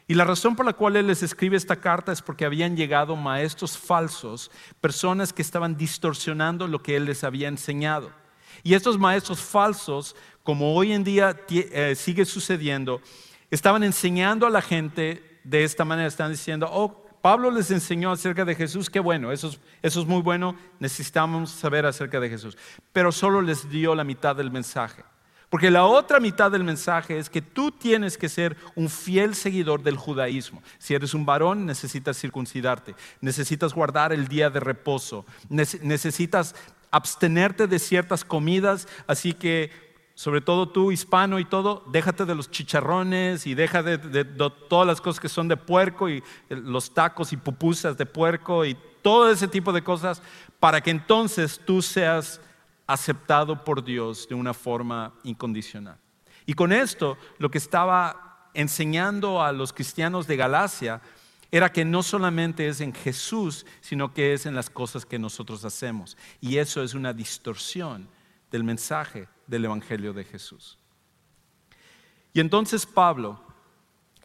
Y 0.08 0.14
la 0.14 0.24
razón 0.24 0.56
por 0.56 0.66
la 0.66 0.72
cual 0.72 0.96
él 0.96 1.06
les 1.06 1.22
escribe 1.22 1.56
esta 1.56 1.76
carta 1.76 2.10
es 2.10 2.20
porque 2.20 2.44
habían 2.44 2.76
llegado 2.76 3.14
maestros 3.14 3.78
falsos, 3.78 4.50
personas 4.80 5.32
que 5.32 5.42
estaban 5.42 5.76
distorsionando 5.76 6.66
lo 6.66 6.82
que 6.82 6.96
él 6.96 7.04
les 7.04 7.22
había 7.22 7.46
enseñado. 7.46 8.10
Y 8.64 8.74
estos 8.74 8.98
maestros 8.98 9.40
falsos, 9.40 10.16
como 10.42 10.74
hoy 10.74 10.92
en 10.92 11.04
día 11.04 11.40
eh, 11.48 11.94
sigue 11.96 12.24
sucediendo, 12.24 13.00
estaban 13.50 13.84
enseñando 13.84 14.46
a 14.46 14.50
la 14.50 14.62
gente 14.62 15.40
de 15.44 15.62
esta 15.62 15.84
manera, 15.84 16.08
están 16.08 16.32
diciendo, 16.32 16.68
oh, 16.70 17.01
Pablo 17.22 17.52
les 17.52 17.70
enseñó 17.70 18.10
acerca 18.10 18.44
de 18.44 18.56
Jesús, 18.56 18.90
qué 18.90 18.98
bueno, 18.98 19.30
eso 19.30 19.48
es, 19.48 19.60
eso 19.80 20.00
es 20.00 20.06
muy 20.06 20.20
bueno, 20.20 20.56
necesitamos 20.80 21.50
saber 21.50 21.86
acerca 21.86 22.18
de 22.18 22.28
Jesús, 22.28 22.58
pero 22.92 23.12
solo 23.12 23.40
les 23.40 23.70
dio 23.70 23.94
la 23.94 24.02
mitad 24.02 24.34
del 24.34 24.50
mensaje. 24.50 25.04
Porque 25.48 25.70
la 25.70 25.84
otra 25.84 26.18
mitad 26.18 26.50
del 26.50 26.64
mensaje 26.64 27.18
es 27.18 27.28
que 27.28 27.42
tú 27.42 27.70
tienes 27.70 28.16
que 28.16 28.30
ser 28.30 28.56
un 28.74 28.88
fiel 28.88 29.34
seguidor 29.34 29.82
del 29.82 29.98
judaísmo. 29.98 30.62
Si 30.78 30.94
eres 30.94 31.12
un 31.12 31.26
varón, 31.26 31.66
necesitas 31.66 32.18
circuncidarte, 32.18 32.94
necesitas 33.20 33.74
guardar 33.74 34.14
el 34.14 34.28
día 34.28 34.48
de 34.48 34.60
reposo, 34.60 35.26
necesitas 35.50 36.54
abstenerte 36.90 37.66
de 37.66 37.78
ciertas 37.78 38.24
comidas, 38.24 38.88
así 39.06 39.34
que 39.34 39.91
sobre 40.14 40.40
todo 40.40 40.68
tú 40.68 40.92
hispano 40.92 41.38
y 41.38 41.44
todo, 41.44 41.84
déjate 41.88 42.24
de 42.24 42.34
los 42.34 42.50
chicharrones 42.50 43.46
y 43.46 43.54
deja 43.54 43.82
de, 43.82 44.24
todas 44.68 44.86
las 44.86 45.00
cosas 45.00 45.20
que 45.20 45.28
son 45.28 45.48
de 45.48 45.56
puerco 45.56 46.08
y 46.08 46.18
eh, 46.48 46.56
los 46.56 46.92
tacos 46.92 47.32
y 47.32 47.36
pupusas 47.36 47.96
de 47.96 48.06
puerco 48.06 48.64
y 48.64 48.76
todo 49.02 49.30
ese 49.30 49.48
tipo 49.48 49.72
de 49.72 49.82
cosas 49.82 50.22
para 50.60 50.80
que 50.80 50.90
entonces 50.90 51.60
tú 51.64 51.82
seas 51.82 52.40
aceptado 52.86 53.64
por 53.64 53.82
Dios 53.82 54.28
de 54.28 54.34
una 54.34 54.54
forma 54.54 55.12
incondicional. 55.24 55.96
Y 56.46 56.54
con 56.54 56.72
esto 56.72 57.16
lo 57.38 57.50
que 57.50 57.58
estaba 57.58 58.50
enseñando 58.54 59.42
a 59.42 59.52
los 59.52 59.72
cristianos 59.72 60.26
de 60.26 60.36
Galacia 60.36 61.00
era 61.50 61.70
que 61.70 61.84
no 61.84 62.02
solamente 62.02 62.66
es 62.66 62.80
en 62.80 62.94
Jesús, 62.94 63.66
sino 63.80 64.12
que 64.12 64.32
es 64.32 64.46
en 64.46 64.54
las 64.54 64.70
cosas 64.70 65.04
que 65.04 65.18
nosotros 65.18 65.64
hacemos. 65.64 66.16
Y 66.40 66.56
eso 66.56 66.82
es 66.82 66.94
una 66.94 67.12
distorsión 67.12 68.08
del 68.50 68.64
mensaje 68.64 69.28
del 69.52 69.66
Evangelio 69.66 70.14
de 70.14 70.24
Jesús. 70.24 70.78
Y 72.32 72.40
entonces 72.40 72.86
Pablo, 72.86 73.38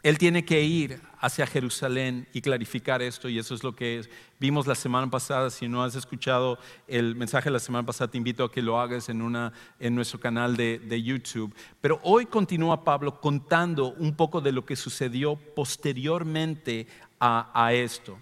él 0.02 0.18
tiene 0.18 0.46
que 0.46 0.64
ir 0.64 1.02
hacia 1.20 1.46
Jerusalén 1.46 2.30
y 2.32 2.40
clarificar 2.40 3.02
esto, 3.02 3.28
y 3.28 3.38
eso 3.38 3.54
es 3.54 3.62
lo 3.62 3.76
que 3.76 4.10
vimos 4.40 4.68
la 4.68 4.76
semana 4.76 5.10
pasada. 5.10 5.50
Si 5.50 5.68
no 5.68 5.84
has 5.84 5.96
escuchado 5.96 6.58
el 6.88 7.16
mensaje 7.16 7.50
de 7.50 7.54
la 7.54 7.60
semana 7.60 7.86
pasada, 7.86 8.10
te 8.10 8.18
invito 8.18 8.46
a 8.46 8.52
que 8.52 8.62
lo 8.62 8.80
hagas 8.80 9.10
en, 9.10 9.22
una, 9.22 9.52
en 9.80 9.96
nuestro 9.96 10.18
canal 10.18 10.56
de, 10.56 10.80
de 10.80 11.04
YouTube. 11.04 11.54
Pero 11.82 12.00
hoy 12.04 12.26
continúa 12.28 12.86
Pablo 12.86 13.20
contando 13.20 13.94
un 13.96 14.16
poco 14.16 14.40
de 14.40 14.54
lo 14.54 14.66
que 14.66 14.78
sucedió 14.78 15.36
posteriormente 15.36 16.88
a, 17.20 17.52
a 17.54 17.74
esto. 17.74 18.18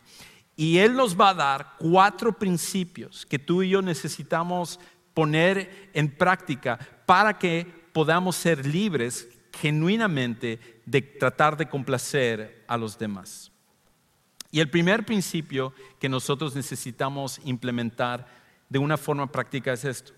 Y 0.56 0.80
él 0.80 0.96
nos 0.96 1.20
va 1.20 1.30
a 1.30 1.36
dar 1.36 1.74
cuatro 1.78 2.34
principios 2.34 3.28
que 3.28 3.38
tú 3.38 3.62
y 3.62 3.70
yo 3.70 3.84
necesitamos 3.84 4.80
poner 5.13 5.89
en 5.94 6.10
práctica 6.10 6.78
para 7.06 7.38
que 7.38 7.65
podamos 7.94 8.36
ser 8.36 8.65
libres 8.65 9.28
genuinamente 9.54 10.82
de 10.86 11.02
tratar 11.02 11.56
de 11.56 11.68
complacer 11.68 12.63
a 12.68 12.78
los 12.78 12.98
demás. 12.98 13.52
Y 14.52 14.60
el 14.60 14.70
primer 14.70 15.06
principio 15.06 15.74
que 16.00 16.10
nosotros 16.10 16.56
necesitamos 16.56 17.39
implementar 17.44 18.28
de 18.70 18.80
una 18.80 18.98
forma 18.98 19.32
práctica 19.32 19.74
es 19.74 19.86
esto. 19.86 20.13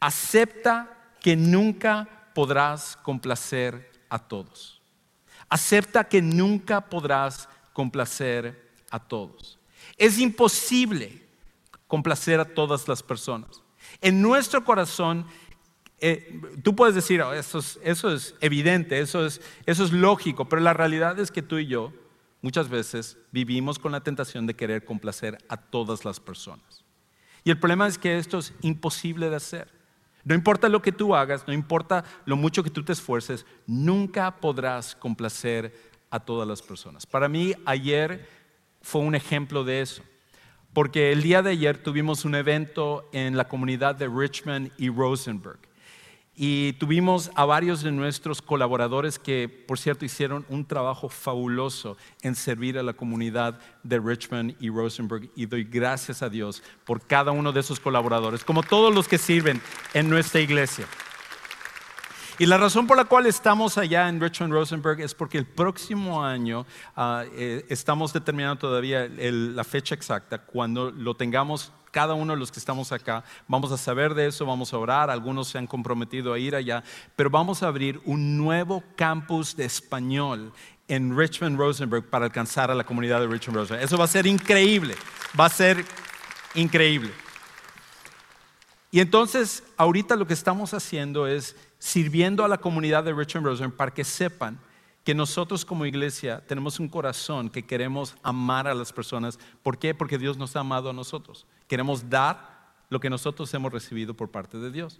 Acepta 0.00 1.14
que 1.20 1.36
nunca 1.36 2.08
podrás 2.34 2.96
complacer 2.96 3.90
a 4.08 4.18
todos. 4.18 4.80
Acepta 5.48 6.04
que 6.04 6.22
nunca 6.22 6.80
podrás 6.80 7.48
complacer 7.72 8.70
a 8.90 8.98
todos. 8.98 9.58
Es 9.96 10.18
imposible 10.18 11.22
complacer 11.86 12.40
a 12.40 12.44
todas 12.44 12.88
las 12.88 13.02
personas. 13.02 13.62
En 14.00 14.22
nuestro 14.22 14.64
corazón 14.64 15.26
eh, 16.00 16.40
tú 16.62 16.74
puedes 16.74 16.94
decir, 16.94 17.20
oh, 17.20 17.32
eso, 17.32 17.58
es, 17.58 17.78
eso, 17.82 18.12
es, 18.12 18.34
evidente, 18.40 19.00
eso 19.00 19.26
es, 19.26 19.40
eso 19.66 19.84
es 19.84 19.92
lógico, 19.92 20.48
pero 20.48 20.62
la 20.62 20.72
realidad 20.72 21.18
es 21.18 21.30
que 21.30 21.42
tú 21.42 21.58
y 21.58 21.66
yo 21.66 21.92
muchas 22.40 22.68
veces 22.70 23.18
vivimos 23.32 23.78
con 23.78 23.92
la 23.92 24.00
tentación 24.00 24.46
de 24.46 24.56
querer 24.56 24.84
complacer 24.84 25.38
a 25.48 25.58
todas 25.58 26.04
las 26.04 26.18
personas. 26.18 26.84
Y 27.44 27.50
el 27.50 27.58
problema 27.58 27.86
es 27.86 27.98
que 27.98 28.18
esto 28.18 28.38
es 28.38 28.54
imposible 28.62 29.28
de 29.28 29.36
hacer. 29.36 29.68
No 30.24 30.34
importa 30.34 30.68
lo 30.68 30.82
que 30.82 30.92
tú 30.92 31.14
hagas, 31.14 31.46
no 31.46 31.52
importa 31.52 32.04
lo 32.24 32.36
mucho 32.36 32.62
que 32.62 32.70
tú 32.70 32.82
te 32.82 32.92
esfuerces, 32.92 33.46
nunca 33.66 34.36
podrás 34.36 34.94
complacer 34.94 35.74
a 36.10 36.20
todas 36.20 36.46
las 36.48 36.62
personas. 36.62 37.06
Para 37.06 37.28
mí 37.28 37.54
ayer 37.64 38.26
fue 38.82 39.02
un 39.02 39.14
ejemplo 39.14 39.64
de 39.64 39.82
eso, 39.82 40.02
porque 40.72 41.12
el 41.12 41.22
día 41.22 41.42
de 41.42 41.50
ayer 41.50 41.82
tuvimos 41.82 42.24
un 42.24 42.34
evento 42.34 43.08
en 43.12 43.36
la 43.36 43.48
comunidad 43.48 43.94
de 43.94 44.08
Richmond 44.08 44.72
y 44.78 44.88
Rosenberg 44.88 45.69
y 46.42 46.72
tuvimos 46.72 47.30
a 47.34 47.44
varios 47.44 47.82
de 47.82 47.92
nuestros 47.92 48.40
colaboradores 48.40 49.18
que, 49.18 49.46
por 49.46 49.78
cierto, 49.78 50.06
hicieron 50.06 50.46
un 50.48 50.64
trabajo 50.64 51.10
fabuloso 51.10 51.98
en 52.22 52.34
servir 52.34 52.78
a 52.78 52.82
la 52.82 52.94
comunidad 52.94 53.60
de 53.82 53.98
Richmond 53.98 54.56
y 54.58 54.70
Rosenberg. 54.70 55.30
Y 55.36 55.44
doy 55.44 55.64
gracias 55.64 56.22
a 56.22 56.30
Dios 56.30 56.62
por 56.86 57.06
cada 57.06 57.30
uno 57.30 57.52
de 57.52 57.60
esos 57.60 57.78
colaboradores, 57.78 58.42
como 58.42 58.62
todos 58.62 58.94
los 58.94 59.06
que 59.06 59.18
sirven 59.18 59.60
en 59.92 60.08
nuestra 60.08 60.40
iglesia. 60.40 60.86
Y 62.38 62.46
la 62.46 62.56
razón 62.56 62.86
por 62.86 62.96
la 62.96 63.04
cual 63.04 63.26
estamos 63.26 63.76
allá 63.76 64.08
en 64.08 64.18
Richmond 64.18 64.54
Rosenberg 64.54 64.98
es 65.02 65.14
porque 65.14 65.36
el 65.36 65.44
próximo 65.44 66.24
año 66.24 66.64
ah, 66.96 67.22
eh, 67.34 67.66
estamos 67.68 68.14
determinando 68.14 68.60
todavía 68.60 69.06
la 69.10 69.62
fecha 69.62 69.94
exacta. 69.94 70.38
Cuando 70.38 70.90
lo 70.90 71.14
tengamos 71.14 71.70
cada 71.90 72.14
uno 72.14 72.32
de 72.32 72.38
los 72.38 72.52
que 72.52 72.58
estamos 72.58 72.92
acá, 72.92 73.24
vamos 73.48 73.72
a 73.72 73.76
saber 73.76 74.14
de 74.14 74.26
eso, 74.26 74.46
vamos 74.46 74.72
a 74.72 74.78
orar, 74.78 75.10
algunos 75.10 75.48
se 75.48 75.58
han 75.58 75.66
comprometido 75.66 76.32
a 76.32 76.38
ir 76.38 76.54
allá, 76.54 76.82
pero 77.16 77.30
vamos 77.30 77.62
a 77.62 77.68
abrir 77.68 78.00
un 78.04 78.36
nuevo 78.36 78.82
campus 78.96 79.56
de 79.56 79.64
español 79.64 80.52
en 80.88 81.16
Richmond 81.16 81.58
Rosenberg 81.58 82.04
para 82.08 82.26
alcanzar 82.26 82.70
a 82.70 82.74
la 82.74 82.84
comunidad 82.84 83.20
de 83.20 83.26
Richmond 83.26 83.58
Rosenberg. 83.58 83.84
Eso 83.84 83.96
va 83.96 84.04
a 84.04 84.08
ser 84.08 84.26
increíble, 84.26 84.94
va 85.38 85.46
a 85.46 85.50
ser 85.50 85.84
increíble. 86.54 87.12
Y 88.90 89.00
entonces, 89.00 89.62
ahorita 89.76 90.16
lo 90.16 90.26
que 90.26 90.34
estamos 90.34 90.74
haciendo 90.74 91.26
es 91.26 91.56
sirviendo 91.78 92.44
a 92.44 92.48
la 92.48 92.58
comunidad 92.58 93.04
de 93.04 93.12
Richmond 93.12 93.46
Rosenberg 93.46 93.76
para 93.76 93.94
que 93.94 94.04
sepan 94.04 94.58
que 95.04 95.14
nosotros 95.14 95.64
como 95.64 95.86
iglesia 95.86 96.44
tenemos 96.46 96.78
un 96.78 96.88
corazón 96.88 97.48
que 97.48 97.64
queremos 97.64 98.16
amar 98.22 98.68
a 98.68 98.74
las 98.74 98.92
personas. 98.92 99.38
¿Por 99.62 99.78
qué? 99.78 99.94
Porque 99.94 100.18
Dios 100.18 100.36
nos 100.36 100.56
ha 100.56 100.60
amado 100.60 100.90
a 100.90 100.92
nosotros. 100.92 101.46
Queremos 101.70 102.10
dar 102.10 102.74
lo 102.88 102.98
que 102.98 103.08
nosotros 103.08 103.54
hemos 103.54 103.72
recibido 103.72 104.12
por 104.12 104.28
parte 104.32 104.58
de 104.58 104.72
Dios. 104.72 104.98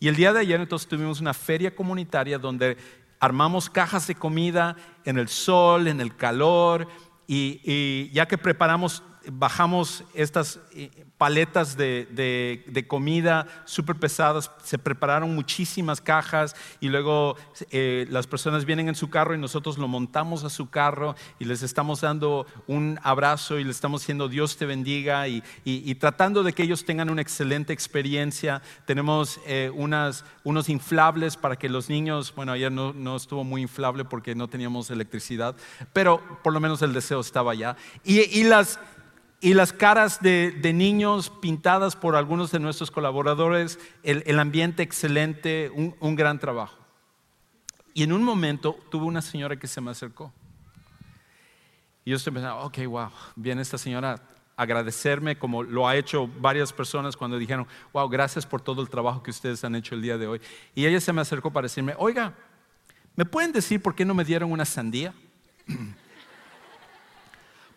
Y 0.00 0.08
el 0.08 0.16
día 0.16 0.32
de 0.32 0.40
ayer 0.40 0.58
entonces 0.58 0.88
tuvimos 0.88 1.20
una 1.20 1.34
feria 1.34 1.76
comunitaria 1.76 2.38
donde 2.38 2.78
armamos 3.20 3.68
cajas 3.68 4.06
de 4.06 4.14
comida 4.14 4.74
en 5.04 5.18
el 5.18 5.28
sol, 5.28 5.86
en 5.86 6.00
el 6.00 6.16
calor, 6.16 6.88
y, 7.26 7.60
y 7.62 8.10
ya 8.10 8.26
que 8.26 8.38
preparamos 8.38 9.02
bajamos 9.30 10.04
estas 10.14 10.60
eh, 10.72 11.04
paletas 11.18 11.76
de, 11.76 12.84
comida 12.86 13.46
súper 13.64 13.96
pesadas, 13.96 14.50
se 14.62 14.78
prepararon 14.78 15.34
muchísimas 15.34 16.00
cajas 16.00 16.54
y 16.80 16.88
luego 16.88 17.36
eh, 17.70 18.06
las 18.10 18.26
personas 18.26 18.64
vienen 18.64 18.88
en 18.88 18.94
su 18.94 19.10
carro 19.10 19.34
y 19.34 19.38
nosotros 19.38 19.78
lo 19.78 19.88
montamos 19.88 20.44
a 20.44 20.50
su 20.50 20.70
carro 20.70 21.16
y 21.38 21.44
les 21.44 21.62
estamos 21.62 22.00
dando 22.00 22.46
un 22.66 22.98
abrazo 23.02 23.58
y 23.58 23.64
les 23.64 23.76
estamos 23.76 24.02
diciendo 24.02 24.28
Dios 24.28 24.56
te 24.56 24.66
bendiga 24.66 25.26
y, 25.28 25.42
tratando 25.98 26.42
de 26.42 26.52
que 26.52 26.62
ellos 26.62 26.84
tengan 26.84 27.10
una 27.10 27.22
excelente 27.22 27.72
experiencia. 27.72 28.62
Tenemos 28.86 29.40
eh, 29.46 29.70
unas, 29.74 30.24
unos 30.44 30.68
inflables 30.68 31.36
para 31.36 31.56
que 31.56 31.68
los 31.68 31.88
niños, 31.88 32.32
bueno, 32.34 32.52
ayer 32.52 32.70
no, 32.70 32.92
no 32.92 33.16
estuvo 33.16 33.42
muy 33.42 33.62
inflable 33.62 34.04
porque 34.04 34.34
no 34.34 34.48
teníamos 34.48 34.90
electricidad, 34.90 35.56
pero 35.92 36.22
por 36.44 36.52
lo 36.52 36.60
menos 36.60 36.82
el 36.82 36.92
deseo 36.92 37.20
estaba 37.20 37.52
allá. 37.52 37.76
Y, 38.04 38.20
y 38.38 38.44
las 38.44 38.78
y 39.40 39.54
las 39.54 39.72
caras 39.72 40.20
de, 40.20 40.72
niños 40.74 41.30
pintadas 41.30 41.94
por 41.94 42.16
algunos 42.16 42.50
de 42.50 42.58
nuestros 42.58 42.90
colaboradores, 42.90 43.78
el, 44.02 44.38
ambiente 44.38 44.82
excelente, 44.82 45.70
un, 45.70 46.16
gran 46.16 46.40
trabajo. 46.40 46.76
Y 47.94 48.02
en 48.02 48.12
un 48.12 48.24
momento 48.24 48.78
tuve 48.90 49.06
una 49.06 49.22
señora 49.22 49.56
que 49.56 49.68
se 49.68 49.80
me 49.80 49.90
acercó. 49.90 50.32
Y 52.04 52.10
yo 52.10 52.16
estoy 52.16 52.32
pensando, 52.32 52.58
ok, 52.60 52.78
wow, 52.86 53.10
viene 53.36 53.62
esta 53.62 53.78
señora 53.78 54.14
a 54.14 54.62
agradecerme 54.62 55.38
como 55.38 55.62
lo 55.62 55.86
ha 55.86 55.94
hecho 55.94 56.26
varias 56.40 56.72
personas 56.72 57.16
cuando 57.16 57.38
dijeron, 57.38 57.66
wow, 57.92 58.08
gracias 58.08 58.44
por 58.44 58.60
todo 58.60 58.82
el 58.82 58.90
trabajo 58.90 59.22
que 59.22 59.30
ustedes 59.30 59.62
han 59.62 59.76
hecho 59.76 59.94
el 59.94 60.02
día 60.02 60.18
de 60.18 60.26
hoy. 60.26 60.40
Y 60.74 60.86
ella 60.86 61.00
se 61.00 61.12
me 61.12 61.20
acercó 61.20 61.52
para 61.52 61.66
decirme, 61.66 61.94
oiga, 61.96 62.34
¿me 63.14 63.24
pueden 63.24 63.52
decir 63.52 63.80
por 63.80 63.94
qué 63.94 64.04
no 64.04 64.14
me 64.14 64.24
dieron 64.24 64.50
una 64.50 64.64
sandía? 64.64 65.14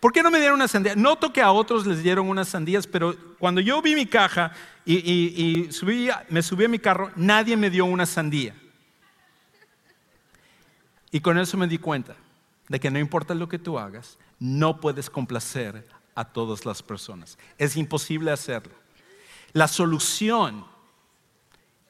¿Por 0.02 0.12
qué 0.12 0.24
no 0.24 0.32
me 0.32 0.40
dieron 0.40 0.56
una 0.56 0.68
sandía? 0.68 0.96
Noto 0.96 1.32
que 1.32 1.44
a 1.44 1.52
otros 1.52 1.86
les 1.86 2.02
dieron 2.02 2.28
unas 2.28 2.50
sandías, 2.50 2.88
pero 2.88 3.16
cuando 3.38 3.62
yo 3.62 3.84
vi 3.84 3.94
mi 3.94 4.08
caja 4.08 4.52
y, 4.84 5.70
me 6.28 6.42
subí 6.42 6.66
a 6.66 6.68
mi 6.68 6.80
carro, 6.80 7.12
nadie 7.16 7.56
me 7.56 7.70
dio 7.70 7.86
una 7.86 8.08
sandía. 8.08 8.56
Y 11.12 11.20
con 11.20 11.38
eso 11.38 11.56
me 11.56 11.68
di 11.68 11.78
cuenta 11.78 12.16
de 12.68 12.80
que 12.80 12.90
no 12.90 12.98
importa 12.98 13.36
lo 13.36 13.48
que 13.48 13.60
tú 13.60 13.78
hagas, 13.78 14.18
no 14.40 14.82
puedes 14.82 15.08
complacer 15.08 15.88
a 16.16 16.26
todas 16.26 16.66
las 16.66 16.82
personas. 16.82 17.38
Es 17.60 17.78
imposible 17.78 18.32
hacerlo. 18.32 18.74
La 19.54 19.68
solución 19.68 20.66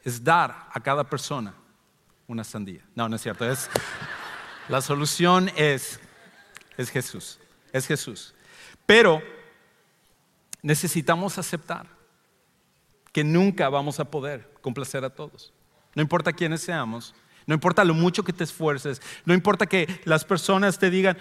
es 0.04 0.22
dar 0.22 0.68
a 0.70 0.80
cada 0.80 1.04
persona 1.04 1.54
una 2.26 2.44
sandía. 2.44 2.84
No, 2.94 3.08
no 3.08 3.16
es 3.16 3.22
cierto. 3.22 3.46
la 4.68 4.82
solución 4.82 5.50
es, 5.56 5.98
es 6.76 6.90
Jesús 6.90 7.38
es 7.72 7.86
Jesús. 7.86 8.34
Pero 8.86 9.22
necesitamos 10.62 11.38
aceptar 11.38 11.86
que 13.12 13.24
nunca 13.24 13.68
vamos 13.68 14.00
a 14.00 14.10
poder 14.10 14.50
complacer 14.60 15.04
a 15.04 15.10
todos. 15.10 15.52
No 15.94 16.02
importa 16.02 16.32
quiénes 16.32 16.62
seamos, 16.62 17.14
no 17.46 17.54
importa 17.54 17.84
lo 17.84 17.94
mucho 17.94 18.22
que 18.22 18.32
te 18.32 18.44
esfuerces, 18.44 19.02
no 19.24 19.34
importa 19.34 19.66
que 19.66 20.00
las 20.04 20.24
personas 20.24 20.78
te 20.78 20.90
digan, 20.90 21.18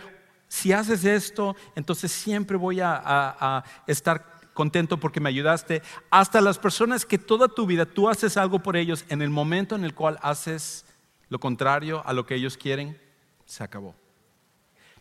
si 0.47 0.71
haces 0.71 1.05
esto, 1.05 1.55
entonces 1.75 2.11
siempre 2.11 2.57
voy 2.57 2.79
a, 2.81 3.63
estar 3.87 4.41
contento 4.53 4.97
porque 4.97 5.19
me 5.19 5.29
ayudaste. 5.29 5.81
Hasta 6.09 6.41
las 6.41 6.59
personas 6.59 7.05
que 7.05 7.17
toda 7.17 7.47
tu 7.47 7.65
vida 7.65 7.85
tú 7.85 8.09
haces 8.09 8.37
algo 8.37 8.59
por 8.59 8.75
ellos, 8.75 9.05
en 9.09 9.21
el 9.21 9.29
momento 9.29 9.75
en 9.75 9.83
el 9.83 9.93
cual 9.93 10.19
haces 10.21 10.85
lo 11.29 11.39
contrario 11.39 12.05
a 12.05 12.13
lo 12.13 12.25
que 12.25 12.35
ellos 12.35 12.57
quieren, 12.57 12.99
se 13.45 13.63
acabó. 13.63 13.95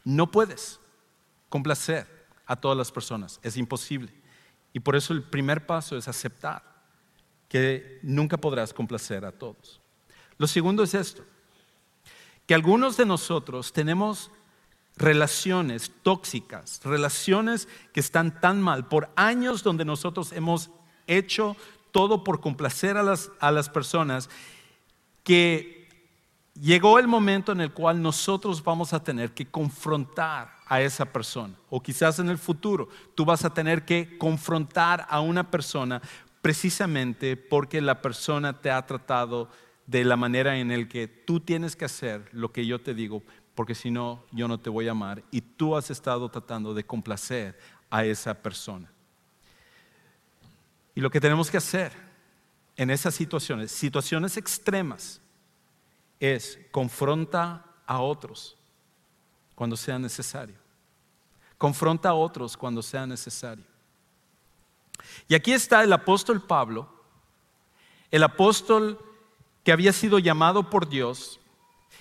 No 0.05 0.31
puedes 0.31 0.80
complacer 1.51 2.07
a 2.47 2.57
todas 2.57 2.79
las 2.79 2.91
personas, 2.91 3.39
es 3.43 3.59
imposible. 3.59 4.15
Y 4.73 4.81
por 4.81 4.97
eso 4.97 5.13
el 5.13 5.23
primer 5.23 5.67
paso 5.67 5.99
es 5.99 6.09
aceptar 6.09 6.63
que 7.49 7.99
nunca 8.03 8.39
podrás 8.39 8.73
complacer 8.73 9.25
a 9.27 9.33
todos. 9.33 9.81
Lo 10.39 10.47
segundo 10.47 10.83
es 10.83 10.95
esto, 10.95 11.23
que 12.47 12.55
algunos 12.55 12.97
de 12.97 13.05
nosotros 13.05 13.73
tenemos 13.73 14.31
relaciones 14.97 15.93
tóxicas, 16.03 16.81
relaciones 16.85 17.69
que 17.93 18.01
están 18.01 18.41
tan 18.41 18.63
mal 18.63 18.87
por 18.87 19.11
años 19.17 19.63
donde 19.63 19.85
nosotros 19.85 20.33
hemos 20.33 20.71
hecho 21.07 21.57
todo 21.91 22.23
por 22.23 22.41
complacer 22.41 22.97
a 22.97 23.03
las, 23.03 23.31
a 23.41 23.51
las 23.51 23.69
personas 23.69 24.31
que 25.25 25.80
llegó 26.55 26.99
el 26.99 27.09
momento 27.09 27.53
en 27.53 27.61
el 27.61 27.73
cual 27.73 28.01
nosotros 28.03 28.63
vamos 28.63 28.93
a 28.93 29.03
tener 29.03 29.33
que 29.33 29.47
confrontar 29.47 30.57
a 30.67 30.81
esa 30.81 31.05
persona. 31.05 31.55
O 31.69 31.83
quizás 31.83 32.19
en 32.19 32.29
el 32.29 32.39
futuro 32.39 32.89
tú 33.15 33.25
vas 33.25 33.45
a 33.45 33.53
tener 33.53 33.85
que 33.85 34.17
confrontar 34.19 35.07
a 35.09 35.21
una 35.21 35.51
persona 35.51 36.01
precisamente 36.43 37.37
porque 37.37 37.81
la 37.81 38.01
persona 38.01 38.61
te 38.61 38.71
ha 38.71 38.85
tratado 38.87 39.49
de 39.87 40.05
la 40.05 40.17
manera 40.17 40.57
en 40.57 40.69
la 40.69 40.89
que 40.89 41.09
tú 41.09 41.41
tienes 41.41 41.75
que 41.75 41.85
hacer 41.85 42.29
lo 42.33 42.53
que 42.53 42.65
yo 42.65 42.81
te 42.81 42.95
digo, 42.95 43.23
porque 43.55 43.75
si 43.75 43.91
no, 43.91 44.25
yo 44.31 44.47
no 44.47 44.59
te 44.59 44.71
voy 44.71 44.87
a 44.89 44.93
amar. 44.93 45.25
Y 45.31 45.41
tú 45.41 45.77
has 45.77 45.91
estado 45.91 46.29
tratando 46.29 46.73
de 46.73 46.85
complacer 46.85 47.59
a 47.91 48.05
esa 48.05 48.35
persona. 48.35 48.91
Y 50.95 51.01
lo 51.01 51.11
que 51.11 51.21
tenemos 51.21 51.51
que 51.51 51.57
hacer 51.57 51.93
en 52.77 52.91
esas 52.91 53.15
situaciones, 53.15 53.73
situaciones 53.73 54.37
extremas, 54.37 55.21
es 56.21 56.59
confronta 56.71 57.65
a 57.87 58.01
otros 58.01 58.57
cuando 59.55 59.77
sea 59.77 59.99
necesario. 59.99 60.55
Confronta 61.59 62.11
a 62.11 62.15
otros 62.15 62.57
cuando 62.57 62.83
sea 62.83 63.07
necesario. 63.07 63.65
Y 65.29 65.35
aquí 65.35 65.53
está 65.53 65.83
el 65.83 65.93
apóstol 65.93 66.43
Pablo, 66.43 66.89
el 68.11 68.23
apóstol 68.23 68.99
que 69.65 69.73
había 69.73 69.93
sido 69.93 70.19
llamado 70.19 70.71
por 70.71 70.89
Dios 70.89 71.41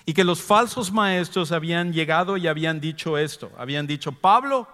y 0.06 0.14
que 0.14 0.24
los 0.24 0.42
falsos 0.42 0.92
maestros 0.92 1.52
habían 1.52 1.92
llegado 1.92 2.36
y 2.36 2.46
habían 2.46 2.80
dicho 2.80 3.18
esto. 3.18 3.50
Habían 3.56 3.86
dicho, 3.86 4.12
Pablo, 4.12 4.68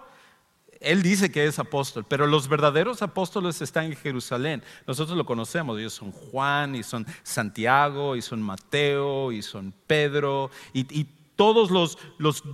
él 0.81 1.01
dice 1.01 1.31
que 1.31 1.45
es 1.45 1.59
apóstol, 1.59 2.05
pero 2.07 2.27
los 2.27 2.47
verdaderos 2.47 3.01
apóstoles 3.01 3.61
están 3.61 3.85
en 3.85 3.95
Jerusalén. 3.95 4.63
Nosotros 4.85 5.17
lo 5.17 5.25
conocemos, 5.25 5.79
ellos 5.79 5.93
son 5.93 6.11
Juan 6.11 6.75
y 6.75 6.83
son 6.83 7.05
Santiago 7.23 8.15
y 8.15 8.21
son 8.21 8.41
Mateo 8.41 9.31
y 9.31 9.41
son 9.41 9.73
Pedro 9.87 10.51
y, 10.73 11.07
todos 11.37 11.69
los, 11.69 11.99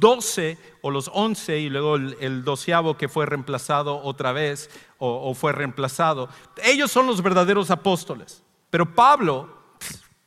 doce 0.01 0.57
o 0.81 0.91
los 0.91 1.09
once 1.13 1.57
y 1.57 1.69
luego 1.69 1.95
el, 1.95 2.43
doceavo 2.43 2.97
que 2.97 3.07
fue 3.07 3.25
reemplazado 3.25 4.01
otra 4.03 4.33
vez 4.33 4.69
o, 4.97 5.29
o 5.29 5.33
fue 5.33 5.53
reemplazado, 5.53 6.27
ellos 6.61 6.91
son 6.91 7.07
los 7.07 7.21
verdaderos 7.23 7.71
apóstoles. 7.71 8.43
Pero 8.69 8.93
Pablo, 8.93 9.57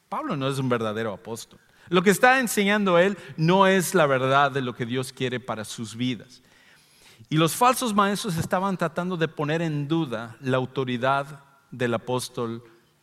Pablo 0.08 0.38
no 0.38 0.48
es 0.48 0.58
un 0.58 0.70
verdadero 0.70 1.12
apóstol. 1.12 1.60
Lo 1.88 2.02
que 2.02 2.10
está 2.10 2.40
enseñando 2.40 2.98
él 2.98 3.16
no 3.36 3.66
es 3.66 3.94
la 3.94 4.06
verdad 4.06 4.50
de 4.50 4.62
lo 4.62 4.74
que 4.74 4.86
Dios 4.86 5.12
quiere 5.12 5.38
para 5.38 5.64
sus 5.64 5.94
vidas. 5.94 6.42
Y 7.28 7.36
los 7.36 7.56
falsos 7.56 7.94
maestros 7.94 8.36
estaban 8.36 8.76
tratando 8.76 9.16
de 9.16 9.28
poner 9.28 9.62
en 9.62 9.88
duda 9.88 10.36
la 10.40 10.56
autoridad 10.56 11.44
del 11.70 11.94
apóstol 11.94 12.62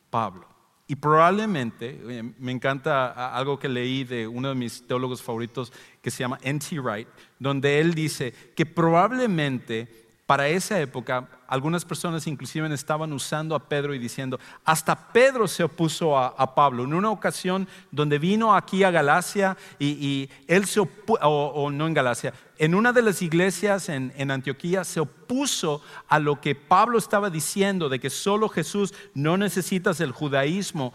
Pablo. 0.09 0.47
Y 0.87 0.95
probablemente, 0.95 2.23
me 2.37 2.51
encanta 2.51 3.35
algo 3.35 3.57
que 3.57 3.69
leí 3.69 4.03
de 4.03 4.27
uno 4.27 4.49
de 4.49 4.55
mis 4.55 4.85
teólogos 4.85 5.21
favoritos 5.21 5.71
que 6.01 6.11
se 6.11 6.19
llama 6.19 6.39
N.T. 6.41 6.79
Wright, 6.79 7.07
donde 7.39 7.79
él 7.79 7.93
dice 7.93 8.33
que 8.55 8.65
probablemente 8.65 10.02
para 10.33 10.47
esa 10.47 10.81
época, 10.81 11.29
algunas 11.45 11.85
personas 11.85 12.25
inclusive 12.25 12.73
estaban 12.73 13.13
usando 13.13 13.53
a 13.53 13.69
Pedro 13.69 13.93
y 13.93 13.99
diciendo, 13.99 14.39
hasta 14.65 14.95
Pedro 15.13 15.47
se 15.47 15.63
opuso 15.63 16.17
a, 16.17 16.55
Pablo. 16.55 16.85
En 16.85 16.95
una 16.95 17.11
ocasión 17.11 17.67
donde 17.91 18.17
vino 18.17 18.55
aquí 18.55 18.83
a 18.83 18.89
Galacia 18.89 19.55
y, 19.77 20.27
él 20.47 20.65
se 20.65 20.79
o, 21.21 21.69
no 21.69 21.85
en 21.85 21.93
Galacia, 21.93 22.33
en 22.57 22.73
una 22.73 22.91
de 22.91 23.03
las 23.03 23.21
iglesias 23.21 23.89
en, 23.89 24.11
en 24.15 24.31
Antioquía 24.31 24.83
se 24.83 25.01
opuso 25.01 25.83
a 26.07 26.17
lo 26.17 26.41
que 26.41 26.55
Pablo 26.55 26.97
estaba 26.97 27.29
diciendo, 27.29 27.89
de 27.89 27.99
que 27.99 28.09
solo 28.09 28.49
Jesús 28.49 28.91
no 29.13 29.37
necesitas 29.37 29.99
el 29.99 30.13
judaísmo. 30.13 30.93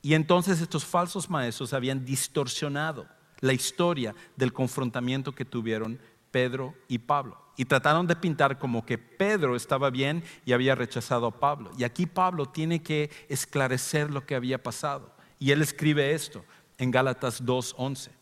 Y 0.00 0.14
entonces 0.14 0.60
estos 0.60 0.84
falsos 0.84 1.28
maestros 1.28 1.72
habían 1.72 2.04
distorsionado 2.04 3.08
la 3.40 3.52
historia 3.52 4.14
del 4.36 4.52
confrontamiento 4.52 5.34
que 5.34 5.44
tuvieron 5.44 5.98
Pedro 6.30 6.76
y 6.86 6.98
Pablo 6.98 7.49
y 7.60 7.66
trataron 7.66 8.06
de 8.06 8.16
pintar 8.16 8.58
como 8.58 8.86
que 8.86 8.96
Pedro 8.96 9.54
estaba 9.54 9.90
bien 9.90 10.24
y 10.46 10.54
había 10.54 10.74
rechazado 10.74 11.26
a 11.26 11.38
Pablo. 11.38 11.70
Y 11.76 11.84
aquí 11.84 12.06
Pablo 12.06 12.46
tiene 12.46 12.82
que 12.82 13.10
esclarecer 13.28 14.10
lo 14.10 14.24
que 14.24 14.34
había 14.34 14.62
pasado. 14.62 15.14
Y 15.38 15.50
él 15.50 15.60
escribe 15.60 16.14
esto 16.14 16.42
en 16.78 16.90
Gálatas 16.90 17.44
2.11. 17.44 18.12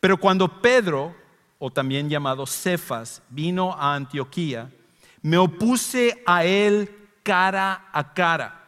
Pero 0.00 0.16
cuando 0.16 0.62
Pedro, 0.62 1.14
o 1.58 1.70
también 1.70 2.08
llamado 2.08 2.46
Cefas, 2.46 3.20
vino 3.28 3.74
a 3.74 3.94
Antioquía, 3.94 4.72
me 5.20 5.36
opuse 5.36 6.22
a 6.24 6.46
él 6.46 6.90
cara 7.22 7.90
a 7.92 8.14
cara, 8.14 8.64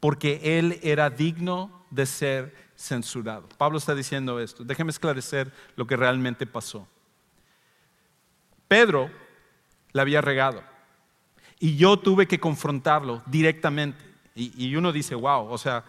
porque 0.00 0.58
él 0.58 0.80
era 0.82 1.08
digno 1.08 1.84
de 1.88 2.04
ser 2.06 2.52
censurado. 2.74 3.48
Pablo 3.58 3.78
está 3.78 3.94
diciendo 3.94 4.40
esto. 4.40 4.64
Déjeme 4.64 4.90
esclarecer 4.90 5.52
lo 5.76 5.86
que 5.86 5.96
realmente 5.96 6.48
pasó. 6.48 6.88
Pedro 8.74 9.08
la 9.92 10.02
había 10.02 10.20
regado 10.20 10.60
y 11.60 11.76
yo 11.76 11.96
tuve 11.96 12.26
que 12.26 12.40
confrontarlo 12.40 13.22
directamente. 13.24 14.04
Y, 14.34 14.74
uno 14.74 14.90
dice, 14.90 15.14
wow, 15.14 15.46
o 15.48 15.56
sea, 15.58 15.84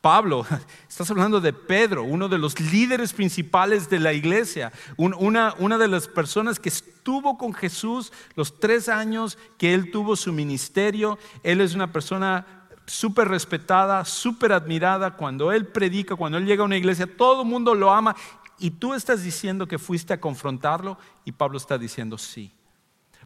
Pablo, 0.00 0.46
estás 0.88 1.10
hablando 1.10 1.40
de 1.40 1.52
Pedro, 1.52 2.04
uno 2.04 2.28
de 2.28 2.38
los 2.38 2.60
líderes 2.60 3.12
principales 3.12 3.90
de 3.90 3.98
la 3.98 4.12
iglesia, 4.12 4.70
una, 4.96 5.52
una, 5.58 5.78
de 5.78 5.88
las 5.88 6.06
personas 6.06 6.60
que 6.60 6.68
estuvo 6.68 7.36
con 7.36 7.52
Jesús 7.52 8.12
los 8.36 8.60
tres 8.60 8.88
años 8.88 9.36
que 9.58 9.74
él 9.74 9.90
tuvo 9.90 10.14
su 10.14 10.32
ministerio. 10.32 11.18
Él 11.42 11.60
es 11.60 11.74
una 11.74 11.90
persona 11.90 12.46
súper 12.86 13.28
respetada, 13.28 14.04
súper 14.04 14.52
admirada. 14.52 15.16
Cuando 15.16 15.52
él 15.52 15.66
predica, 15.66 16.16
cuando 16.16 16.38
él 16.38 16.46
llega 16.46 16.62
a 16.62 16.66
una 16.66 16.76
iglesia, 16.76 17.06
todo 17.16 17.42
el 17.42 17.48
mundo 17.48 17.74
lo 17.74 17.90
ama 17.90 18.14
y 18.58 18.70
tú 18.72 18.94
estás 18.94 19.22
diciendo 19.22 19.66
que 19.66 19.78
fuiste 19.78 20.12
a 20.12 20.20
confrontarlo 20.20 20.98
y 21.24 21.32
Pablo 21.32 21.58
está 21.58 21.78
diciendo 21.78 22.18
sí, 22.18 22.52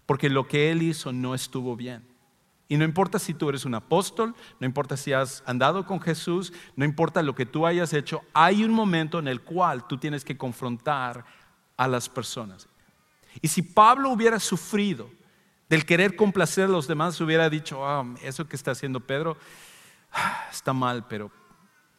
porque 0.07 0.29
lo 0.29 0.47
que 0.47 0.71
él 0.71 0.83
hizo 0.83 1.13
no 1.13 1.35
estuvo 1.35 1.77
bien. 1.77 2.13
Y 2.69 2.79
no 2.79 2.85
importa 2.85 3.19
si 3.19 3.35
tú 3.35 3.51
eres 3.51 3.67
un 3.67 3.75
apóstol, 3.75 4.35
no 4.59 4.67
importa 4.67 4.97
si 4.97 5.13
has 5.13 5.43
andado 5.47 5.85
con 5.85 6.01
Jesús, 6.01 6.55
no 6.75 6.87
importa 6.87 7.23
lo 7.23 7.35
que 7.35 7.45
tú 7.45 7.67
hayas 7.67 7.93
hecho, 7.93 8.23
hay 8.33 8.65
un 8.65 8.71
momento 8.71 9.19
en 9.19 9.29
el 9.29 9.43
cual 9.43 9.87
tú 9.87 9.99
tienes 9.99 10.25
que 10.25 10.39
confrontar 10.39 11.27
a 11.77 11.87
las 11.87 12.09
personas. 12.09 12.67
Y 13.41 13.49
si 13.49 13.63
Pablo 13.63 14.11
hubiera 14.11 14.41
sufrido 14.41 15.11
del 15.69 15.85
querer 15.85 16.17
complacer 16.17 16.65
a 16.65 16.69
los 16.69 16.87
demás, 16.87 17.21
hubiera 17.21 17.49
dicho, 17.51 17.87
ah, 17.87 18.07
eso 18.23 18.49
que 18.49 18.57
está 18.57 18.71
haciendo 18.71 19.01
Pedro 19.01 19.37
ah, 20.13 20.47
está 20.51 20.73
mal, 20.73 21.07
pero 21.07 21.31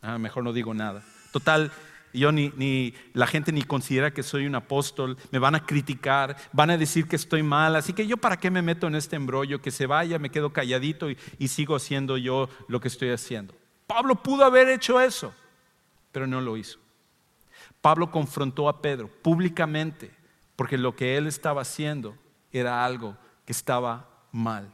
ah, 0.02 0.18
mejor 0.18 0.44
no 0.44 0.54
digo 0.54 0.74
nada. 0.74 1.04
Total, 1.32 1.72
yo 2.14 2.32
ni, 2.32 2.94
la 3.14 3.28
gente 3.28 3.52
ni 3.52 3.64
considera 3.64 4.14
que 4.14 4.24
soy 4.24 4.46
un 4.46 4.56
apóstol, 4.56 5.18
me 5.32 5.40
van 5.40 5.56
a 5.56 5.66
criticar, 5.66 6.38
van 6.52 6.70
a 6.70 6.78
decir 6.78 7.08
que 7.08 7.16
estoy 7.16 7.44
mal, 7.44 7.76
así 7.76 7.94
que 7.94 8.08
yo 8.08 8.18
para 8.18 8.38
qué 8.38 8.52
me 8.52 8.62
meto 8.62 8.88
en 8.88 8.96
este 8.96 9.16
embrollo, 9.16 9.62
que 9.62 9.72
se 9.72 9.88
vaya, 9.88 10.20
me 10.20 10.30
quedo 10.30 10.54
calladito 10.54 11.10
y, 11.10 11.18
y 11.40 11.48
sigo 11.48 11.76
haciendo 11.76 12.18
yo 12.18 12.50
lo 12.68 12.80
que 12.80 12.88
estoy 12.88 13.10
haciendo. 13.10 13.56
Pablo 13.88 14.16
pudo 14.16 14.46
haber 14.46 14.70
hecho 14.70 15.00
eso, 15.00 15.34
pero 16.12 16.28
no 16.28 16.40
lo 16.42 16.58
hizo. 16.58 16.80
Pablo 17.82 18.10
confrontó 18.10 18.70
a 18.70 18.82
Pedro 18.82 19.10
públicamente 19.22 20.12
porque 20.56 20.78
lo 20.78 20.96
que 20.96 21.18
él 21.18 21.28
estaba 21.28 21.62
haciendo 21.62 22.18
era 22.52 22.86
algo 22.86 23.18
que 23.46 23.52
estaba 23.52 24.08
mal. 24.32 24.72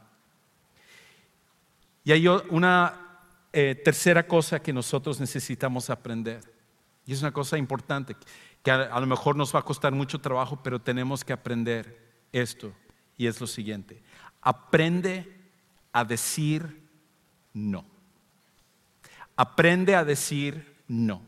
Y 2.04 2.12
hay 2.12 2.28
una 2.28 3.10
eh, 3.52 3.80
tercera 3.84 4.26
cosa 4.26 4.60
que 4.60 4.72
nosotros 4.72 5.18
necesitamos 5.20 5.90
aprender. 5.90 6.40
Y 7.10 7.12
es 7.12 7.22
una 7.22 7.32
cosa 7.32 7.58
importante 7.58 8.14
que 8.62 8.70
a, 8.70 9.00
lo 9.00 9.06
mejor 9.08 9.34
nos 9.34 9.52
va 9.52 9.58
a 9.58 9.64
costar 9.64 9.92
mucho 9.92 10.20
trabajo, 10.20 10.60
pero 10.62 10.80
tenemos 10.80 11.24
que 11.24 11.32
aprender 11.32 11.98
esto. 12.30 12.72
Y 13.16 13.26
es 13.26 13.40
lo 13.40 13.48
siguiente. 13.48 14.00
Aprende 14.40 15.26
a 15.92 16.04
decir 16.04 16.88
no. 17.52 17.84
Aprende 19.34 19.96
a 19.96 20.04
decir 20.04 20.76
no. 20.86 21.20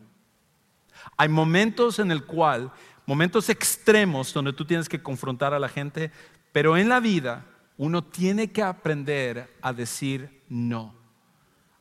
Hay 1.16 1.28
momentos 1.28 1.98
en 1.98 2.12
el 2.12 2.26
cual, 2.26 2.70
momentos 3.04 3.48
extremos 3.48 4.32
donde 4.32 4.52
tú 4.52 4.64
tienes 4.64 4.88
que 4.88 5.02
confrontar 5.02 5.52
a 5.52 5.58
la 5.58 5.68
gente, 5.68 6.12
pero 6.52 6.76
en 6.76 6.90
la 6.90 7.00
vida 7.00 7.44
uno 7.76 8.04
tiene 8.04 8.52
que 8.52 8.62
aprender 8.62 9.52
a 9.60 9.72
decir 9.72 10.44
no. 10.48 11.01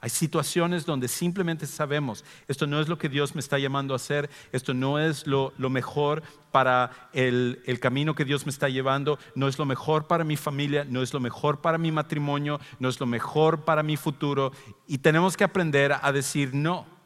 Hay 0.01 0.09
situaciones 0.09 0.85
donde 0.85 1.07
simplemente 1.07 1.67
sabemos, 1.67 2.25
esto 2.47 2.65
no 2.65 2.81
es 2.81 2.89
lo 2.89 2.97
que 2.97 3.07
Dios 3.07 3.35
me 3.35 3.39
está 3.39 3.59
llamando 3.59 3.93
a 3.93 3.97
hacer, 3.97 4.31
esto 4.51 4.73
no 4.73 4.97
es 4.97 5.27
lo, 5.27 5.53
mejor 5.69 6.23
para 6.51 7.09
el, 7.13 7.61
el, 7.67 7.79
camino 7.79 8.15
que 8.15 8.25
Dios 8.25 8.47
me 8.47 8.51
está 8.51 8.67
llevando, 8.67 9.19
no 9.35 9.47
es 9.47 9.59
lo 9.59 9.65
mejor 9.65 10.07
para 10.07 10.23
mi 10.23 10.37
familia, 10.37 10.85
no 10.89 11.03
es 11.03 11.13
lo 11.13 11.19
mejor 11.19 11.61
para 11.61 11.77
mi 11.77 11.91
matrimonio, 11.91 12.59
no 12.79 12.89
es 12.89 12.99
lo 12.99 13.05
mejor 13.05 13.63
para 13.63 13.83
mi 13.83 13.95
futuro. 13.95 14.51
Y 14.87 14.97
tenemos 14.97 15.37
que 15.37 15.43
aprender 15.43 15.93
a 16.01 16.11
decir 16.11 16.53
no. 16.53 17.00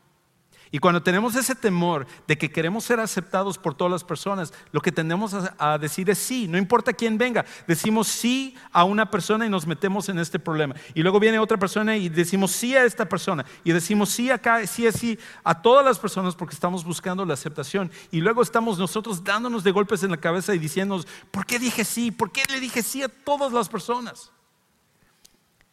Y 0.75 0.79
cuando 0.79 1.01
tenemos 1.01 1.37
ese 1.37 1.55
temor 1.55 2.05
de 2.27 2.37
que 2.37 2.51
queremos 2.51 2.83
ser 2.83 2.99
aceptados 2.99 3.57
por 3.57 3.75
todas 3.75 3.89
las 3.89 4.03
personas, 4.03 4.51
lo 4.73 4.81
que 4.81 4.91
tendemos 4.91 5.33
a, 5.33 5.77
decir 5.77 6.09
es 6.09 6.17
sí, 6.17 6.49
no 6.49 6.57
importa 6.57 6.91
quién 6.91 7.17
venga. 7.17 7.45
Decimos 7.65 8.09
sí 8.09 8.57
a 8.73 8.83
una 8.83 9.09
persona 9.09 9.45
y 9.45 9.49
nos 9.49 9.65
metemos 9.65 10.09
en 10.09 10.19
este 10.19 10.37
problema. 10.37 10.75
Y 10.93 11.01
luego 11.01 11.17
viene 11.17 11.39
otra 11.39 11.55
persona 11.55 11.95
y 11.95 12.09
decimos 12.09 12.51
sí 12.51 12.75
a 12.75 12.83
esta 12.83 13.07
persona. 13.07 13.45
Y 13.63 13.71
decimos 13.71 14.09
sí 14.09 14.29
acá, 14.29 14.67
sí 14.67 14.85
sí 14.91 15.17
a 15.45 15.61
todas 15.61 15.85
las 15.85 15.97
personas 15.97 16.35
porque 16.35 16.55
estamos 16.55 16.83
buscando 16.83 17.23
la 17.23 17.35
aceptación. 17.35 17.89
Y 18.11 18.19
luego 18.19 18.41
estamos 18.41 18.77
nosotros 18.77 19.23
dándonos 19.23 19.63
de 19.63 19.71
golpes 19.71 20.03
en 20.03 20.11
la 20.11 20.17
cabeza 20.17 20.53
y 20.53 20.59
diciéndonos, 20.59 21.07
¿por 21.31 21.45
qué 21.45 21.57
dije 21.57 21.85
sí? 21.85 22.11
¿Por 22.11 22.33
qué 22.33 22.43
le 22.51 22.59
dije 22.59 22.83
sí 22.83 23.01
a 23.01 23.07
todas 23.07 23.53
las 23.53 23.69
personas? 23.69 24.29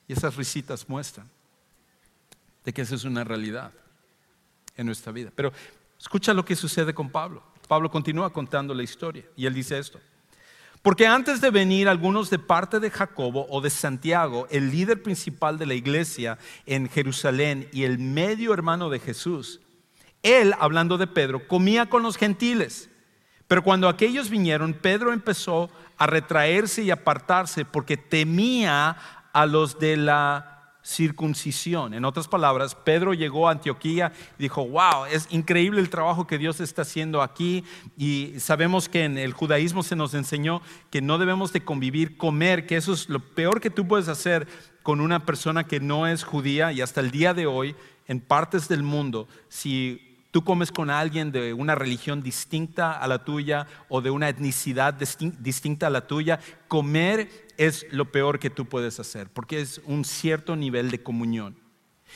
Y 0.06 0.12
esas 0.12 0.36
risitas 0.36 0.88
muestran 0.88 1.28
de 2.64 2.72
que 2.72 2.82
esa 2.82 2.94
es 2.94 3.02
una 3.02 3.24
realidad 3.24 3.72
en 4.76 4.86
nuestra 4.86 5.12
vida. 5.12 5.30
Pero 5.34 5.52
escucha 5.98 6.34
lo 6.34 6.44
que 6.44 6.56
sucede 6.56 6.94
con 6.94 7.10
Pablo. 7.10 7.42
Pablo 7.68 7.90
continúa 7.90 8.32
contando 8.32 8.74
la 8.74 8.82
historia 8.82 9.24
y 9.36 9.46
él 9.46 9.54
dice 9.54 9.78
esto. 9.78 10.00
Porque 10.82 11.06
antes 11.06 11.40
de 11.40 11.50
venir 11.50 11.88
algunos 11.88 12.28
de 12.28 12.40
parte 12.40 12.80
de 12.80 12.90
Jacobo 12.90 13.46
o 13.48 13.60
de 13.60 13.70
Santiago, 13.70 14.48
el 14.50 14.70
líder 14.70 15.00
principal 15.00 15.56
de 15.56 15.66
la 15.66 15.74
iglesia 15.74 16.38
en 16.66 16.88
Jerusalén 16.88 17.68
y 17.72 17.84
el 17.84 17.98
medio 17.98 18.52
hermano 18.52 18.90
de 18.90 18.98
Jesús, 18.98 19.60
él, 20.24 20.54
hablando 20.58 20.98
de 20.98 21.06
Pedro, 21.06 21.46
comía 21.46 21.86
con 21.86 22.02
los 22.02 22.16
gentiles. 22.16 22.90
Pero 23.46 23.62
cuando 23.62 23.88
aquellos 23.88 24.28
vinieron, 24.28 24.74
Pedro 24.74 25.12
empezó 25.12 25.70
a 25.98 26.06
retraerse 26.06 26.82
y 26.82 26.90
apartarse 26.90 27.64
porque 27.64 27.96
temía 27.96 28.96
a 29.32 29.46
los 29.46 29.78
de 29.78 29.96
la 29.96 30.51
circuncisión. 30.84 31.94
En 31.94 32.04
otras 32.04 32.28
palabras, 32.28 32.74
Pedro 32.74 33.14
llegó 33.14 33.48
a 33.48 33.52
Antioquía 33.52 34.12
y 34.38 34.42
dijo, 34.42 34.66
wow, 34.66 35.06
es 35.10 35.28
increíble 35.30 35.80
el 35.80 35.90
trabajo 35.90 36.26
que 36.26 36.38
Dios 36.38 36.60
está 36.60 36.82
haciendo 36.82 37.22
aquí 37.22 37.64
y 37.96 38.34
sabemos 38.38 38.88
que 38.88 39.04
en 39.04 39.16
el 39.16 39.32
judaísmo 39.32 39.82
se 39.82 39.96
nos 39.96 40.14
enseñó 40.14 40.60
que 40.90 41.00
no 41.00 41.18
debemos 41.18 41.52
de 41.52 41.64
convivir, 41.64 42.16
comer, 42.16 42.66
que 42.66 42.76
eso 42.76 42.92
es 42.92 43.08
lo 43.08 43.20
peor 43.20 43.60
que 43.60 43.70
tú 43.70 43.86
puedes 43.86 44.08
hacer 44.08 44.48
con 44.82 45.00
una 45.00 45.24
persona 45.24 45.64
que 45.64 45.80
no 45.80 46.06
es 46.06 46.24
judía 46.24 46.72
y 46.72 46.80
hasta 46.80 47.00
el 47.00 47.12
día 47.12 47.34
de 47.34 47.46
hoy 47.46 47.76
en 48.08 48.20
partes 48.20 48.68
del 48.68 48.82
mundo, 48.82 49.28
si 49.48 50.11
tú 50.32 50.42
comes 50.42 50.72
con 50.72 50.90
alguien 50.90 51.30
de 51.30 51.52
una 51.52 51.76
religión 51.76 52.22
distinta 52.22 52.92
a 52.92 53.06
la 53.06 53.22
tuya 53.22 53.68
o 53.88 54.00
de 54.00 54.10
una 54.10 54.28
etnicidad 54.30 54.94
distinta 54.94 55.86
a 55.86 55.90
la 55.90 56.06
tuya, 56.08 56.40
comer 56.66 57.30
es 57.58 57.86
lo 57.90 58.10
peor 58.10 58.40
que 58.40 58.50
tú 58.50 58.64
puedes 58.64 58.98
hacer, 58.98 59.28
porque 59.28 59.60
es 59.60 59.80
un 59.84 60.04
cierto 60.04 60.56
nivel 60.56 60.90
de 60.90 61.02
comunión. 61.02 61.56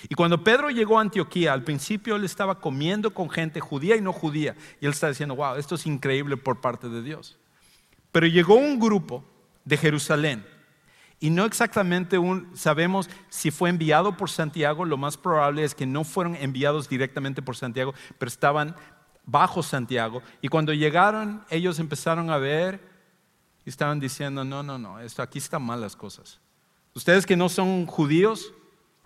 Y 0.09 0.15
cuando 0.15 0.43
Pedro 0.43 0.71
llegó 0.71 0.99
a 0.99 1.03
Antioquía, 1.03 1.53
al 1.53 1.63
principio 1.63 2.17
él 2.17 2.25
estaba 2.25 2.59
comiendo 2.59 3.13
con 3.13 3.31
gente 3.31 3.61
judía 3.61 3.97
y 3.97 4.01
no 4.01 4.13
judía, 4.13 4.57
y 4.81 4.87
él 4.87 4.93
está 4.93 5.09
diciendo, 5.09 5.37
wow, 5.37 5.57
esto 5.57 5.75
es 5.75 5.87
increíble 5.87 6.39
por 6.39 6.61
parte 6.63 6.89
de 6.89 7.03
Dios. 7.03 7.39
Pero 8.13 8.27
llegó 8.27 8.55
un 8.55 8.81
grupo 8.81 9.25
de 9.65 9.77
Jerusalén 9.77 10.47
y 11.19 11.31
no 11.31 11.45
exactamente 11.45 12.19
sabemos 12.55 13.09
si 13.31 13.51
fue 13.51 13.71
enviado 13.71 14.17
por 14.17 14.29
Santiago, 14.29 14.85
lo 14.85 14.99
más 14.99 15.17
probable 15.17 15.65
es 15.65 15.75
que 15.75 15.87
no 15.87 16.05
fueron 16.05 16.37
enviados 16.37 16.89
directamente 16.89 17.41
por 17.41 17.57
Santiago, 17.57 17.95
pero 18.19 18.29
estaban 18.29 18.77
bajo 19.25 19.63
Santiago. 19.63 20.23
Y 20.43 20.49
cuando 20.49 20.75
llegaron, 20.75 21.43
ellos 21.49 21.79
empezaron 21.79 22.31
a 22.31 22.37
ver 22.37 22.81
y 23.65 23.71
estaban 23.71 23.99
diciendo, 23.99 24.45
no, 24.45 24.63
no, 24.63 24.79
no, 24.79 25.01
esto 25.01 25.23
aquí 25.23 25.39
están 25.39 25.63
mal 25.63 25.81
las 25.81 25.97
cosas. 25.97 26.39
Ustedes 26.95 27.25
que 27.25 27.37
no 27.37 27.49
son 27.49 27.87
judíos, 27.87 28.53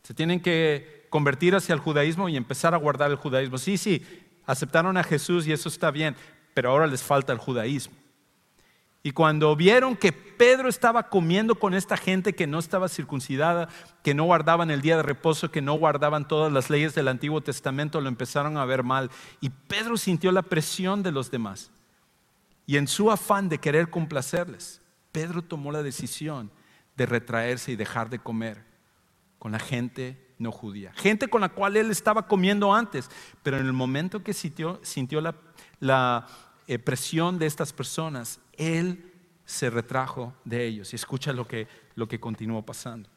se 0.03 0.13
tienen 0.13 0.41
que 0.41 1.07
convertir 1.11 1.55
hacia 1.55 1.75
el 1.75 1.81
judaísmo 1.81 2.29
y 2.29 2.37
empezar 2.37 2.75
a 2.75 2.79
guardar 2.79 3.11
el 3.11 3.17
judaísmo. 3.17 3.57
Sí, 3.57 3.79
sí, 3.79 4.05
aceptaron 4.47 4.97
a 4.97 5.05
Jesús 5.05 5.47
y 5.47 5.53
eso 5.53 5.69
está 5.69 5.91
bien, 5.91 6.17
pero 6.55 6.71
ahora 6.71 6.87
les 6.87 7.03
falta 7.03 7.33
el 7.33 7.39
judaísmo. 7.39 8.00
Y 9.03 9.13
cuando 9.13 9.57
vieron 9.57 9.97
que 9.97 10.13
Pedro 10.13 10.69
estaba 10.69 11.09
comiendo 11.09 11.55
con 11.55 11.73
esta 11.73 11.97
gente 11.97 12.35
que 12.35 12.47
no 12.47 12.59
estaba 12.59 12.89
circuncidada, 12.89 13.69
que 14.03 14.13
no 14.13 14.25
guardaban 14.25 14.71
el 14.71 14.83
día 14.83 14.97
de 14.97 15.03
reposo, 15.03 15.51
que 15.51 15.63
no 15.63 15.75
guardaban 15.75 16.29
todas 16.29 16.53
las 16.53 16.69
leyes 16.69 16.95
del 16.95 17.09
Antiguo 17.09 17.41
Testamento, 17.41 18.01
lo 18.01 18.09
empezaron 18.09 18.59
a 18.59 18.65
ver 18.67 18.83
mal. 18.83 19.11
Y 19.41 19.49
Pedro 19.49 19.97
sintió 19.97 20.33
la 20.33 20.43
presión 20.43 21.03
de 21.03 21.13
los 21.13 21.31
demás. 21.31 21.71
Y 22.67 22.77
en 22.77 22.89
su 22.89 23.11
afán 23.11 23.49
de 23.49 23.59
querer 23.59 23.89
complacerles, 23.89 24.83
Pedro 25.13 25.43
tomó 25.43 25.73
la 25.73 25.83
decisión 25.83 26.51
de 26.97 27.07
retraerse 27.07 27.73
y 27.73 27.77
dejar 27.77 28.11
de 28.11 28.19
comer 28.19 28.65
con 29.39 29.53
la 29.53 29.59
gente 29.59 30.35
no 30.39 30.53
judía. 30.53 30.93
Gente 30.95 31.29
con 31.29 31.41
la 31.41 31.49
cual 31.49 31.77
él 31.77 31.91
estaba 31.91 32.27
comiendo 32.27 32.73
antes, 32.73 33.11
pero 33.43 33.59
en 33.59 33.67
el 33.67 33.73
momento 33.73 34.23
que 34.23 34.33
sintió, 34.33 34.81
la, 35.81 36.27
eh, 36.71 36.79
presión 36.79 37.37
de 37.41 37.47
estas 37.47 37.73
personas, 37.73 38.39
él 38.53 39.13
se 39.45 39.71
retrajo 39.71 40.33
de 40.45 40.69
ellos. 40.69 40.93
Y 40.93 40.97
escucha 40.97 41.33
lo 41.33 41.49
que, 41.49 41.67
lo 41.97 42.07
que 42.07 42.21
continuó 42.21 42.63
pasando. 42.63 43.11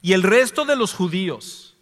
Y 0.00 0.14
el 0.14 0.22
resto 0.22 0.64
de 0.64 0.74
los 0.74 0.94
judíos 0.94 1.76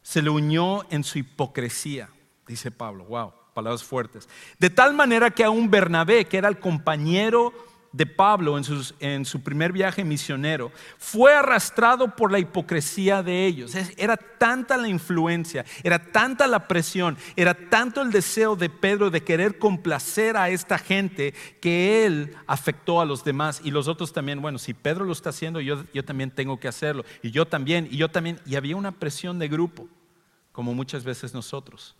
se 0.00 0.22
le 0.22 0.30
unió 0.30 0.86
en 0.90 1.02
su 1.02 1.18
hipocresía, 1.18 2.08
dice 2.46 2.70
Pablo. 2.70 3.04
Wow, 3.06 3.32
palabras 3.52 3.82
fuertes. 3.82 4.28
De 4.60 4.70
tal 4.70 4.94
manera 4.94 5.32
que 5.32 5.42
a 5.42 5.50
un 5.50 5.68
Bernabé, 5.68 6.26
que 6.26 6.38
era 6.38 6.48
el 6.48 6.60
compañero 6.60 7.52
de 7.92 8.04
Pablo 8.06 8.58
en, 9.00 9.24
su 9.24 9.42
primer 9.42 9.72
viaje 9.72 10.04
misionero 10.04 10.70
fue 10.98 11.34
arrastrado 11.34 12.14
por 12.14 12.30
la 12.30 12.38
hipocresía 12.38 13.22
de 13.22 13.46
ellos. 13.46 13.74
Era 13.96 14.16
tanta 14.16 14.76
la 14.76 14.88
influencia, 14.88 15.64
era 15.82 15.98
tanta 15.98 16.46
la 16.46 16.68
presión, 16.68 17.16
era 17.34 17.54
tanto 17.54 18.02
el 18.02 18.10
deseo 18.10 18.56
de 18.56 18.68
Pedro 18.68 19.10
de 19.10 19.22
querer 19.22 19.58
complacer 19.58 20.36
a 20.36 20.50
esta 20.50 20.78
gente 20.78 21.34
que 21.60 22.04
él 22.04 22.36
afectó 22.46 23.00
a 23.00 23.06
los 23.06 23.24
demás 23.24 23.60
y 23.64 23.70
los 23.70 23.88
otros 23.88 24.12
también. 24.12 24.42
Bueno, 24.42 24.58
si 24.58 24.74
Pedro 24.74 25.04
lo 25.04 25.12
está 25.12 25.30
haciendo, 25.30 25.60
yo, 25.60 25.84
yo 25.94 26.04
también 26.04 26.30
tengo 26.30 26.60
que 26.60 26.68
hacerlo. 26.68 27.04
Y 27.22 27.30
yo 27.30 27.46
también, 27.46 27.88
y 27.90 27.96
yo 27.96 28.10
también. 28.10 28.38
Y 28.44 28.56
había 28.56 28.76
una 28.76 28.92
presión 28.92 29.38
de 29.38 29.48
grupo, 29.48 29.88
como 30.52 30.74
muchas 30.74 31.04
veces 31.04 31.32
nosotros 31.32 31.96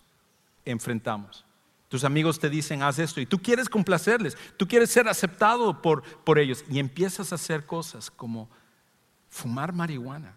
enfrentamos. 0.64 1.47
Tus 1.89 2.05
amigos 2.05 2.39
te 2.39 2.51
dicen, 2.51 2.82
haz 2.82 2.99
esto, 2.99 3.20
y 3.20 3.26
tú 3.26 3.39
quieres 3.39 3.68
complacerles, 3.68 4.36
tú 4.59 4.68
quieres 4.68 4.91
ser 4.91 5.09
aceptado 5.09 5.80
por, 5.80 6.03
por 6.24 6.39
ellos, 6.39 6.64
y 6.70 6.78
empiezas 6.78 7.32
a 7.32 7.36
hacer 7.36 7.64
cosas 7.64 8.11
como 8.11 8.51
fumar 9.30 9.72
marihuana 9.72 10.36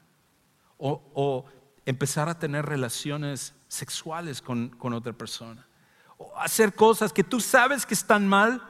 o, 0.77 1.45
empezar 1.85 2.29
a 2.29 2.37
tener 2.37 2.65
relaciones 2.65 3.53
sexuales 3.67 4.41
con, 4.41 4.69
con 4.69 4.93
otra 4.93 5.13
persona, 5.13 5.67
o 6.17 6.31
hacer 6.37 6.73
cosas 6.73 7.11
que 7.11 7.23
tú 7.23 7.39
sabes 7.41 7.85
que 7.85 7.95
están 7.95 8.27
mal, 8.27 8.61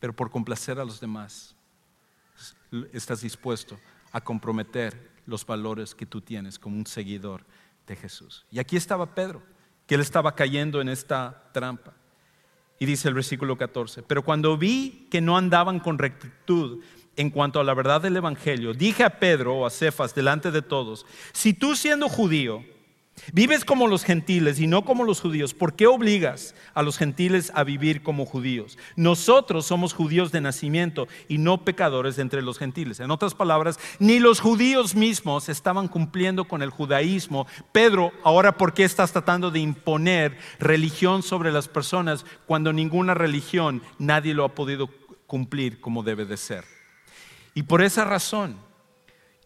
pero 0.00 0.14
por 0.14 0.30
complacer 0.30 0.80
a 0.80 0.84
los 0.84 0.98
demás 0.98 1.54
estás 2.92 3.20
dispuesto 3.20 3.78
a 4.12 4.20
comprometer 4.20 5.10
los 5.26 5.44
valores 5.46 5.94
que 5.94 6.06
tú 6.06 6.20
tienes 6.20 6.58
como 6.58 6.76
un 6.76 6.86
seguidor 6.86 7.44
de 7.86 7.96
Jesús. 7.96 8.46
Y 8.50 8.58
aquí 8.58 8.76
estaba 8.76 9.14
Pedro 9.14 9.42
que 9.90 9.96
él 9.96 10.02
estaba 10.02 10.36
cayendo 10.36 10.80
en 10.80 10.88
esta 10.88 11.50
trampa. 11.50 11.92
Y 12.78 12.86
dice 12.86 13.08
el 13.08 13.14
versículo 13.14 13.58
14, 13.58 14.04
pero 14.04 14.22
cuando 14.22 14.56
vi 14.56 15.08
que 15.10 15.20
no 15.20 15.36
andaban 15.36 15.80
con 15.80 15.98
rectitud 15.98 16.80
en 17.16 17.30
cuanto 17.30 17.58
a 17.58 17.64
la 17.64 17.74
verdad 17.74 18.00
del 18.00 18.16
Evangelio, 18.16 18.72
dije 18.72 19.02
a 19.02 19.18
Pedro 19.18 19.56
o 19.56 19.66
a 19.66 19.70
Cefas 19.70 20.14
delante 20.14 20.52
de 20.52 20.62
todos, 20.62 21.06
si 21.32 21.54
tú 21.54 21.74
siendo 21.74 22.08
judío, 22.08 22.62
Vives 23.32 23.64
como 23.64 23.86
los 23.86 24.04
gentiles 24.04 24.58
y 24.60 24.66
no 24.66 24.84
como 24.84 25.04
los 25.04 25.20
judíos. 25.20 25.54
¿Por 25.54 25.74
qué 25.74 25.86
obligas 25.86 26.54
a 26.74 26.82
los 26.82 26.98
gentiles 26.98 27.52
a 27.54 27.64
vivir 27.64 28.02
como 28.02 28.26
judíos? 28.26 28.78
Nosotros 28.96 29.66
somos 29.66 29.92
judíos 29.92 30.32
de 30.32 30.40
nacimiento 30.40 31.08
y 31.28 31.38
no 31.38 31.64
pecadores 31.64 32.18
entre 32.18 32.42
los 32.42 32.58
gentiles. 32.58 33.00
En 33.00 33.10
otras 33.10 33.34
palabras, 33.34 33.78
ni 33.98 34.18
los 34.18 34.40
judíos 34.40 34.94
mismos 34.94 35.48
estaban 35.48 35.88
cumpliendo 35.88 36.46
con 36.46 36.62
el 36.62 36.70
judaísmo. 36.70 37.46
Pedro, 37.72 38.12
ahora, 38.24 38.56
¿por 38.56 38.74
qué 38.74 38.84
estás 38.84 39.12
tratando 39.12 39.50
de 39.50 39.60
imponer 39.60 40.38
religión 40.58 41.22
sobre 41.22 41.52
las 41.52 41.68
personas 41.68 42.24
cuando 42.46 42.72
ninguna 42.72 43.14
religión 43.14 43.82
nadie 43.98 44.34
lo 44.34 44.44
ha 44.44 44.54
podido 44.54 44.88
cumplir 45.26 45.80
como 45.80 46.02
debe 46.02 46.24
de 46.24 46.36
ser? 46.36 46.64
Y 47.54 47.64
por 47.64 47.82
esa 47.82 48.04
razón, 48.04 48.56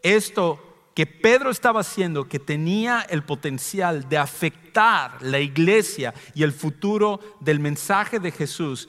esto 0.03 0.74
que 0.95 1.07
Pedro 1.07 1.51
estaba 1.51 1.81
haciendo 1.81 2.29
que 2.29 2.39
tenía 2.39 3.01
el 3.01 3.25
potencial 3.25 4.09
de 4.09 4.19
afectar 4.19 5.21
la 5.23 5.41
iglesia 5.41 6.15
y 6.35 6.45
el 6.45 6.53
futuro 6.53 7.21
del 7.41 7.59
mensaje 7.59 8.21
de 8.21 8.31
Jesús, 8.31 8.89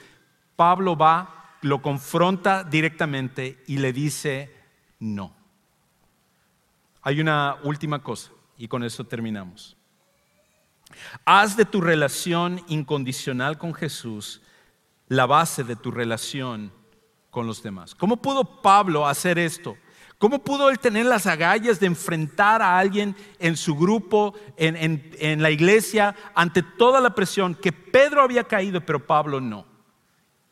Pablo 0.56 0.96
va, 0.96 1.58
lo 1.62 1.82
confronta 1.82 2.64
directamente 2.64 3.64
y 3.66 3.78
le 3.78 3.92
dice 3.92 4.56
no. 5.00 5.36
Hay 7.02 7.20
una 7.20 7.58
última 7.64 8.02
cosa 8.02 8.32
y 8.58 8.68
con 8.68 8.84
eso 8.84 9.04
terminamos. 9.04 9.76
Haz 11.26 11.58
de 11.58 11.66
tu 11.66 11.82
relación 11.82 12.64
incondicional 12.68 13.58
con 13.58 13.74
Jesús 13.74 14.42
la 15.08 15.26
base 15.26 15.64
de 15.64 15.76
tu 15.76 15.92
relación 15.92 16.72
con 17.32 17.48
los 17.48 17.62
demás. 17.64 17.96
¿Cómo 17.96 18.18
pudo 18.18 18.62
Pablo 18.62 19.08
hacer 19.08 19.40
esto? 19.40 19.76
¿Cómo 20.18 20.44
pudo 20.44 20.70
él 20.70 20.80
tener 20.80 21.06
las 21.06 21.28
agallas 21.28 21.80
de 21.80 21.88
enfrentar 21.88 22.62
a 22.62 22.80
alguien 22.80 23.16
en 23.38 23.58
su 23.58 23.76
grupo, 23.76 24.34
en, 24.56 25.42
la 25.42 25.52
iglesia, 25.52 26.16
ante 26.34 26.64
toda 26.64 27.02
la 27.02 27.14
presión 27.14 27.54
que 27.54 27.74
Pedro 27.74 28.22
había 28.22 28.46
caído, 28.46 28.80
pero 28.82 29.06
Pablo 29.06 29.42
no? 29.42 29.66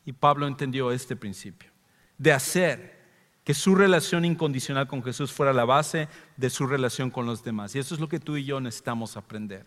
Y 0.04 0.12
Pablo 0.12 0.46
entendió 0.46 0.92
este 0.92 1.16
principio, 1.16 1.70
de 2.18 2.32
hacer 2.32 2.94
que 3.42 3.54
su 3.54 3.74
relación 3.74 4.24
incondicional 4.24 4.86
con 4.86 5.02
Jesús 5.02 5.32
fuera 5.32 5.52
la 5.52 5.64
base 5.64 6.08
de 6.36 6.50
su 6.50 6.66
relación 6.66 7.10
con 7.10 7.24
los 7.24 7.42
demás. 7.42 7.74
Y 7.74 7.78
eso 7.78 7.94
es 7.94 8.00
lo 8.00 8.08
que 8.08 8.20
tú 8.20 8.36
y 8.36 8.44
yo 8.44 8.60
necesitamos 8.60 9.16
aprender. 9.16 9.66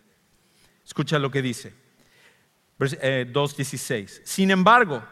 Escucha 0.84 1.18
lo 1.18 1.30
que 1.30 1.42
dice, 1.42 1.74
2.16. 2.78 3.92
Eh, 3.92 4.22
Sin 4.24 4.50
embargo, 4.52 5.02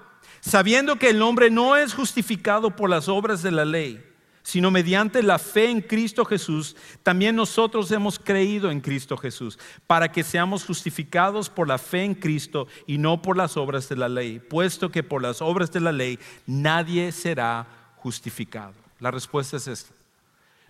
sabiendo 0.41 0.97
que 0.97 1.11
el 1.11 1.23
hombre 1.23 1.51
no 1.51 1.77
es 1.77 1.93
justificado 1.93 2.75
por 2.75 2.89
las 2.89 3.09
obras 3.09 3.43
de 3.43 3.51
la 3.51 3.65
ley, 3.65 4.03
sino 4.47 4.71
mediante 4.71 5.25
la 5.25 5.41
fe 5.41 5.71
en 5.71 5.81
Cristo 5.81 6.25
Jesús, 6.25 6.77
también 7.03 7.35
nosotros 7.35 7.91
hemos 7.91 8.17
creído 8.17 8.71
en 8.71 8.81
Cristo 8.81 9.17
Jesús, 9.17 9.59
para 9.89 10.13
que 10.13 10.23
seamos 10.23 10.65
justificados 10.65 11.51
por 11.51 11.67
la 11.67 11.79
fe 11.79 12.05
en 12.05 12.15
Cristo 12.15 12.69
y 12.87 12.97
no 12.99 13.21
por 13.21 13.37
las 13.37 13.57
obras 13.57 13.89
de 13.89 13.97
la 13.97 14.09
ley, 14.09 14.39
puesto 14.39 14.93
que 14.93 15.03
por 15.03 15.21
las 15.21 15.43
obras 15.43 15.73
de 15.73 15.81
la 15.81 15.91
ley 15.91 16.21
nadie 16.47 17.11
será 17.11 17.67
justificado. 17.97 18.75
La 19.01 19.11
respuesta 19.11 19.57
es 19.57 19.67
esta. 19.67 19.93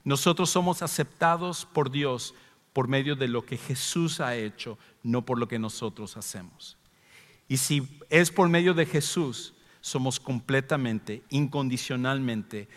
Nosotros 0.04 0.48
somos 0.48 0.80
aceptados 0.80 1.66
por 1.70 1.90
Dios 1.90 2.34
por 2.72 2.88
medio 2.88 3.14
de 3.14 3.28
lo 3.28 3.44
que 3.44 3.58
Jesús 3.58 4.20
ha 4.20 4.36
hecho, 4.36 4.78
no 5.02 5.26
por 5.26 5.38
lo 5.38 5.48
que 5.48 5.58
nosotros 5.58 6.16
hacemos. 6.16 6.78
Y 7.46 7.58
si 7.58 7.86
es 8.08 8.30
por 8.30 8.48
medio 8.48 8.72
de 8.72 8.86
Jesús, 8.86 9.52
somos 9.82 10.18
completamente, 10.18 11.22
incondicionalmente 11.28 12.68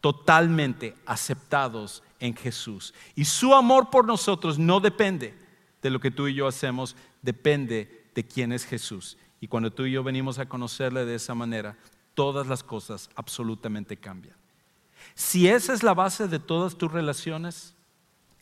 totalmente 0.00 0.94
aceptados 1.06 2.02
en 2.20 2.34
Jesús. 2.34 2.94
Y 3.14 3.24
su 3.24 3.54
amor 3.54 3.90
por 3.90 4.04
nosotros 4.04 4.58
no 4.58 4.80
depende 4.80 5.34
de 5.82 5.90
lo 5.90 6.00
que 6.00 6.10
tú 6.10 6.28
y 6.28 6.34
yo 6.34 6.46
hacemos, 6.46 6.96
depende 7.22 8.08
de 8.14 8.26
quién 8.26 8.52
es 8.52 8.64
Jesús. 8.64 9.16
Y 9.40 9.48
cuando 9.48 9.72
tú 9.72 9.84
y 9.84 9.92
yo 9.92 10.02
venimos 10.02 10.38
a 10.38 10.48
conocerle 10.48 11.04
de 11.04 11.14
esa 11.14 11.34
manera, 11.34 11.76
todas 12.14 12.46
las 12.46 12.62
cosas 12.62 13.10
absolutamente 13.14 13.96
cambian. 13.96 14.36
Si 15.14 15.48
esa 15.48 15.72
es 15.72 15.82
la 15.82 15.94
base 15.94 16.28
de 16.28 16.38
todas 16.38 16.76
tus 16.76 16.90
relaciones, 16.90 17.74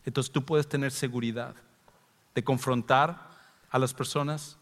entonces 0.05 0.33
tú 0.33 0.45
puedes 0.45 0.69
tener 0.69 0.93
seguridad 0.93 1.55
de 2.35 2.45
confrontar 2.45 3.31
a 3.71 3.79
las 3.79 3.95
personas 3.95 4.59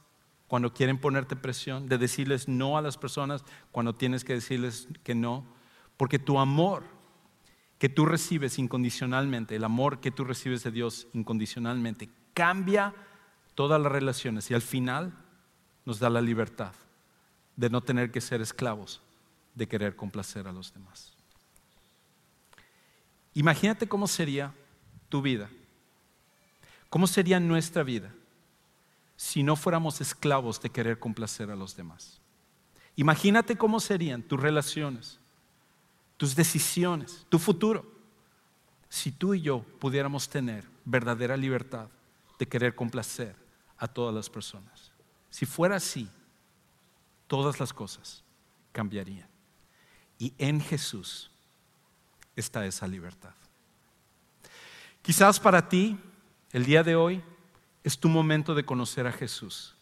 cuando 0.48 0.72
quieren 0.72 0.98
ponerte 0.98 1.36
presión, 1.36 1.88
de 1.88 1.98
decirles 1.98 2.48
no 2.48 2.76
a 2.76 2.82
las 2.82 2.98
personas 2.98 3.44
cuando 3.70 3.94
tienes 3.94 4.24
que 4.24 4.34
decirles 4.34 4.88
que 5.02 5.14
no, 5.14 5.46
porque 5.96 6.18
tu 6.18 6.38
amor 6.38 6.84
que 7.78 7.88
tú 7.88 8.06
recibes 8.06 8.58
incondicionalmente, 8.58 9.56
el 9.56 9.64
amor 9.64 10.00
que 10.00 10.10
tú 10.10 10.24
recibes 10.24 10.62
de 10.62 10.70
Dios 10.70 11.08
incondicionalmente, 11.12 12.08
cambia 12.32 12.94
todas 13.54 13.80
las 13.80 13.90
relaciones 13.90 14.50
y 14.50 14.54
al 14.54 14.62
final 14.62 15.12
nos 15.84 15.98
da 15.98 16.08
la 16.08 16.20
libertad 16.20 16.72
de 17.56 17.70
no 17.70 17.80
tener 17.80 18.10
que 18.10 18.20
ser 18.20 18.40
esclavos 18.40 19.02
de 19.54 19.68
querer 19.68 19.96
complacer 19.96 20.46
a 20.46 20.52
los 20.52 20.72
demás. 20.72 21.12
Imagínate 23.34 23.88
cómo 23.88 24.06
sería 24.06 24.54
tu 25.08 25.22
vida, 25.22 25.50
cómo 26.88 27.06
sería 27.06 27.40
nuestra 27.40 27.82
vida 27.82 28.12
si 29.16 29.42
no 29.42 29.56
fuéramos 29.56 30.00
esclavos 30.00 30.60
de 30.60 30.70
querer 30.70 30.98
complacer 30.98 31.50
a 31.50 31.56
los 31.56 31.76
demás. 31.76 32.20
Imagínate 32.96 33.56
cómo 33.56 33.80
serían 33.80 34.22
tus 34.22 34.40
relaciones, 34.40 35.18
tus 36.16 36.34
decisiones, 36.34 37.26
tu 37.28 37.38
futuro, 37.38 37.90
si 38.88 39.10
tú 39.10 39.34
y 39.34 39.40
yo 39.40 39.62
pudiéramos 39.80 40.28
tener 40.28 40.64
verdadera 40.84 41.36
libertad 41.36 41.88
de 42.38 42.46
querer 42.46 42.74
complacer 42.74 43.34
a 43.78 43.88
todas 43.88 44.14
las 44.14 44.28
personas. 44.28 44.92
Si 45.30 45.46
fuera 45.46 45.76
así, 45.76 46.08
todas 47.26 47.58
las 47.58 47.72
cosas 47.72 48.22
cambiarían. 48.72 49.28
Y 50.18 50.34
en 50.38 50.60
Jesús 50.60 51.30
está 52.36 52.66
esa 52.66 52.86
libertad. 52.86 53.34
Quizás 55.00 55.40
para 55.40 55.68
ti, 55.68 55.98
el 56.52 56.64
día 56.64 56.82
de 56.82 56.94
hoy, 56.94 57.22
es 57.82 57.98
tu 57.98 58.08
momento 58.08 58.54
de 58.54 58.64
conocer 58.64 59.06
a 59.06 59.12
Jesús. 59.12 59.74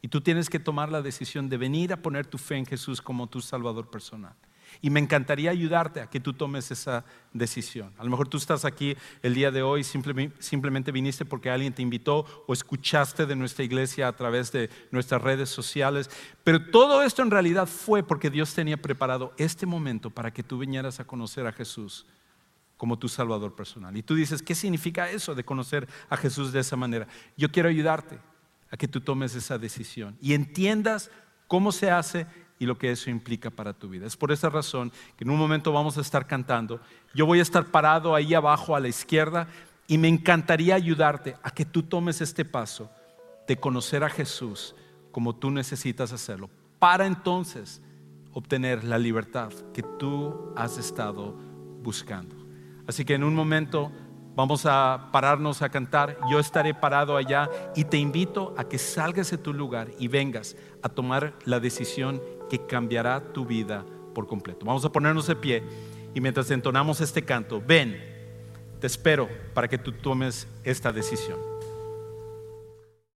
Y 0.00 0.08
tú 0.08 0.20
tienes 0.20 0.48
que 0.48 0.60
tomar 0.60 0.90
la 0.90 1.02
decisión 1.02 1.48
de 1.48 1.56
venir 1.56 1.92
a 1.92 2.02
poner 2.02 2.26
tu 2.26 2.38
fe 2.38 2.56
en 2.56 2.66
Jesús 2.66 3.02
como 3.02 3.26
tu 3.26 3.40
Salvador 3.40 3.90
personal. 3.90 4.34
Y 4.80 4.90
me 4.90 5.00
encantaría 5.00 5.50
ayudarte 5.50 6.00
a 6.00 6.08
que 6.08 6.20
tú 6.20 6.32
tomes 6.32 6.70
esa 6.70 7.04
decisión. 7.32 7.92
A 7.98 8.04
lo 8.04 8.10
mejor 8.10 8.28
tú 8.28 8.36
estás 8.36 8.64
aquí 8.64 8.96
el 9.22 9.34
día 9.34 9.50
de 9.50 9.62
hoy, 9.62 9.84
simplemente, 9.84 10.92
viniste 10.92 11.24
porque 11.24 11.50
alguien 11.50 11.72
te 11.72 11.82
invitó 11.82 12.44
o 12.46 12.52
escuchaste 12.52 13.26
de 13.26 13.36
nuestra 13.36 13.64
iglesia 13.64 14.08
a 14.08 14.16
través 14.16 14.52
de 14.52 14.70
nuestras 14.90 15.22
redes 15.22 15.48
sociales. 15.48 16.10
Pero 16.44 16.70
todo 16.70 17.02
esto 17.02 17.22
en 17.22 17.30
realidad 17.30 17.66
fue 17.66 18.02
porque 18.02 18.30
Dios 18.30 18.54
tenía 18.54 18.76
preparado 18.76 19.32
este 19.36 19.66
momento 19.66 20.10
para 20.10 20.32
que 20.32 20.42
tú 20.42 20.58
vinieras 20.58 21.00
a 21.00 21.06
conocer 21.06 21.46
a 21.46 21.52
Jesús 21.52 22.06
como 22.76 22.98
tu 22.98 23.08
Salvador 23.08 23.54
personal. 23.56 23.96
Y 23.96 24.02
tú 24.02 24.14
dices, 24.14 24.40
¿qué 24.40 24.54
significa 24.54 25.10
eso 25.10 25.34
de 25.34 25.44
conocer 25.44 25.88
a 26.08 26.16
Jesús 26.16 26.52
de 26.52 26.60
esa 26.60 26.76
manera? 26.76 27.08
Yo 27.36 27.50
quiero 27.50 27.68
ayudarte 27.68 28.18
a 28.70 28.76
que 28.76 28.88
tú 28.88 29.00
tomes 29.00 29.34
esa 29.34 29.58
decisión 29.58 30.16
y 30.20 30.34
entiendas 30.34 31.10
cómo 31.48 31.72
se 31.72 31.90
hace 31.90 32.26
y 32.58 32.66
lo 32.66 32.76
que 32.76 32.90
eso 32.90 33.10
implica 33.10 33.50
para 33.50 33.72
tu 33.72 33.88
vida. 33.88 34.06
Es 34.06 34.16
por 34.16 34.32
esa 34.32 34.48
razón 34.48 34.92
que 35.16 35.24
en 35.24 35.30
un 35.30 35.38
momento 35.38 35.72
vamos 35.72 35.98
a 35.98 36.00
estar 36.00 36.26
cantando. 36.26 36.80
Yo 37.14 37.26
voy 37.26 37.38
a 37.38 37.42
estar 37.42 37.66
parado 37.66 38.14
ahí 38.14 38.34
abajo 38.34 38.74
a 38.74 38.80
la 38.80 38.88
izquierda 38.88 39.48
y 39.86 39.98
me 39.98 40.08
encantaría 40.08 40.74
ayudarte 40.74 41.36
a 41.42 41.50
que 41.50 41.64
tú 41.64 41.82
tomes 41.82 42.20
este 42.20 42.44
paso 42.44 42.90
de 43.46 43.56
conocer 43.56 44.04
a 44.04 44.10
Jesús 44.10 44.74
como 45.10 45.34
tú 45.34 45.50
necesitas 45.50 46.12
hacerlo, 46.12 46.50
para 46.78 47.06
entonces 47.06 47.80
obtener 48.32 48.84
la 48.84 48.98
libertad 48.98 49.50
que 49.72 49.82
tú 49.82 50.52
has 50.54 50.78
estado 50.78 51.34
buscando. 51.82 52.36
Así 52.86 53.04
que 53.04 53.14
en 53.14 53.24
un 53.24 53.34
momento 53.34 53.90
vamos 54.36 54.66
a 54.66 55.08
pararnos 55.10 55.62
a 55.62 55.70
cantar, 55.70 56.16
yo 56.30 56.38
estaré 56.38 56.72
parado 56.72 57.16
allá 57.16 57.50
y 57.74 57.84
te 57.84 57.96
invito 57.96 58.54
a 58.56 58.64
que 58.64 58.78
salgas 58.78 59.30
de 59.30 59.38
tu 59.38 59.52
lugar 59.52 59.88
y 59.98 60.06
vengas 60.06 60.56
a 60.82 60.88
tomar 60.88 61.34
la 61.44 61.58
decisión 61.58 62.22
que 62.48 62.66
cambiará 62.66 63.20
tu 63.32 63.44
vida 63.44 63.84
por 64.14 64.26
completo. 64.26 64.64
Vamos 64.66 64.84
a 64.84 64.92
ponernos 64.92 65.26
de 65.26 65.36
pie 65.36 65.62
y 66.14 66.20
mientras 66.20 66.50
entonamos 66.50 67.00
este 67.00 67.22
canto, 67.22 67.62
ven, 67.64 67.96
te 68.80 68.86
espero 68.86 69.28
para 69.54 69.68
que 69.68 69.78
tú 69.78 69.92
tomes 69.92 70.48
esta 70.64 70.92
decisión. 70.92 71.57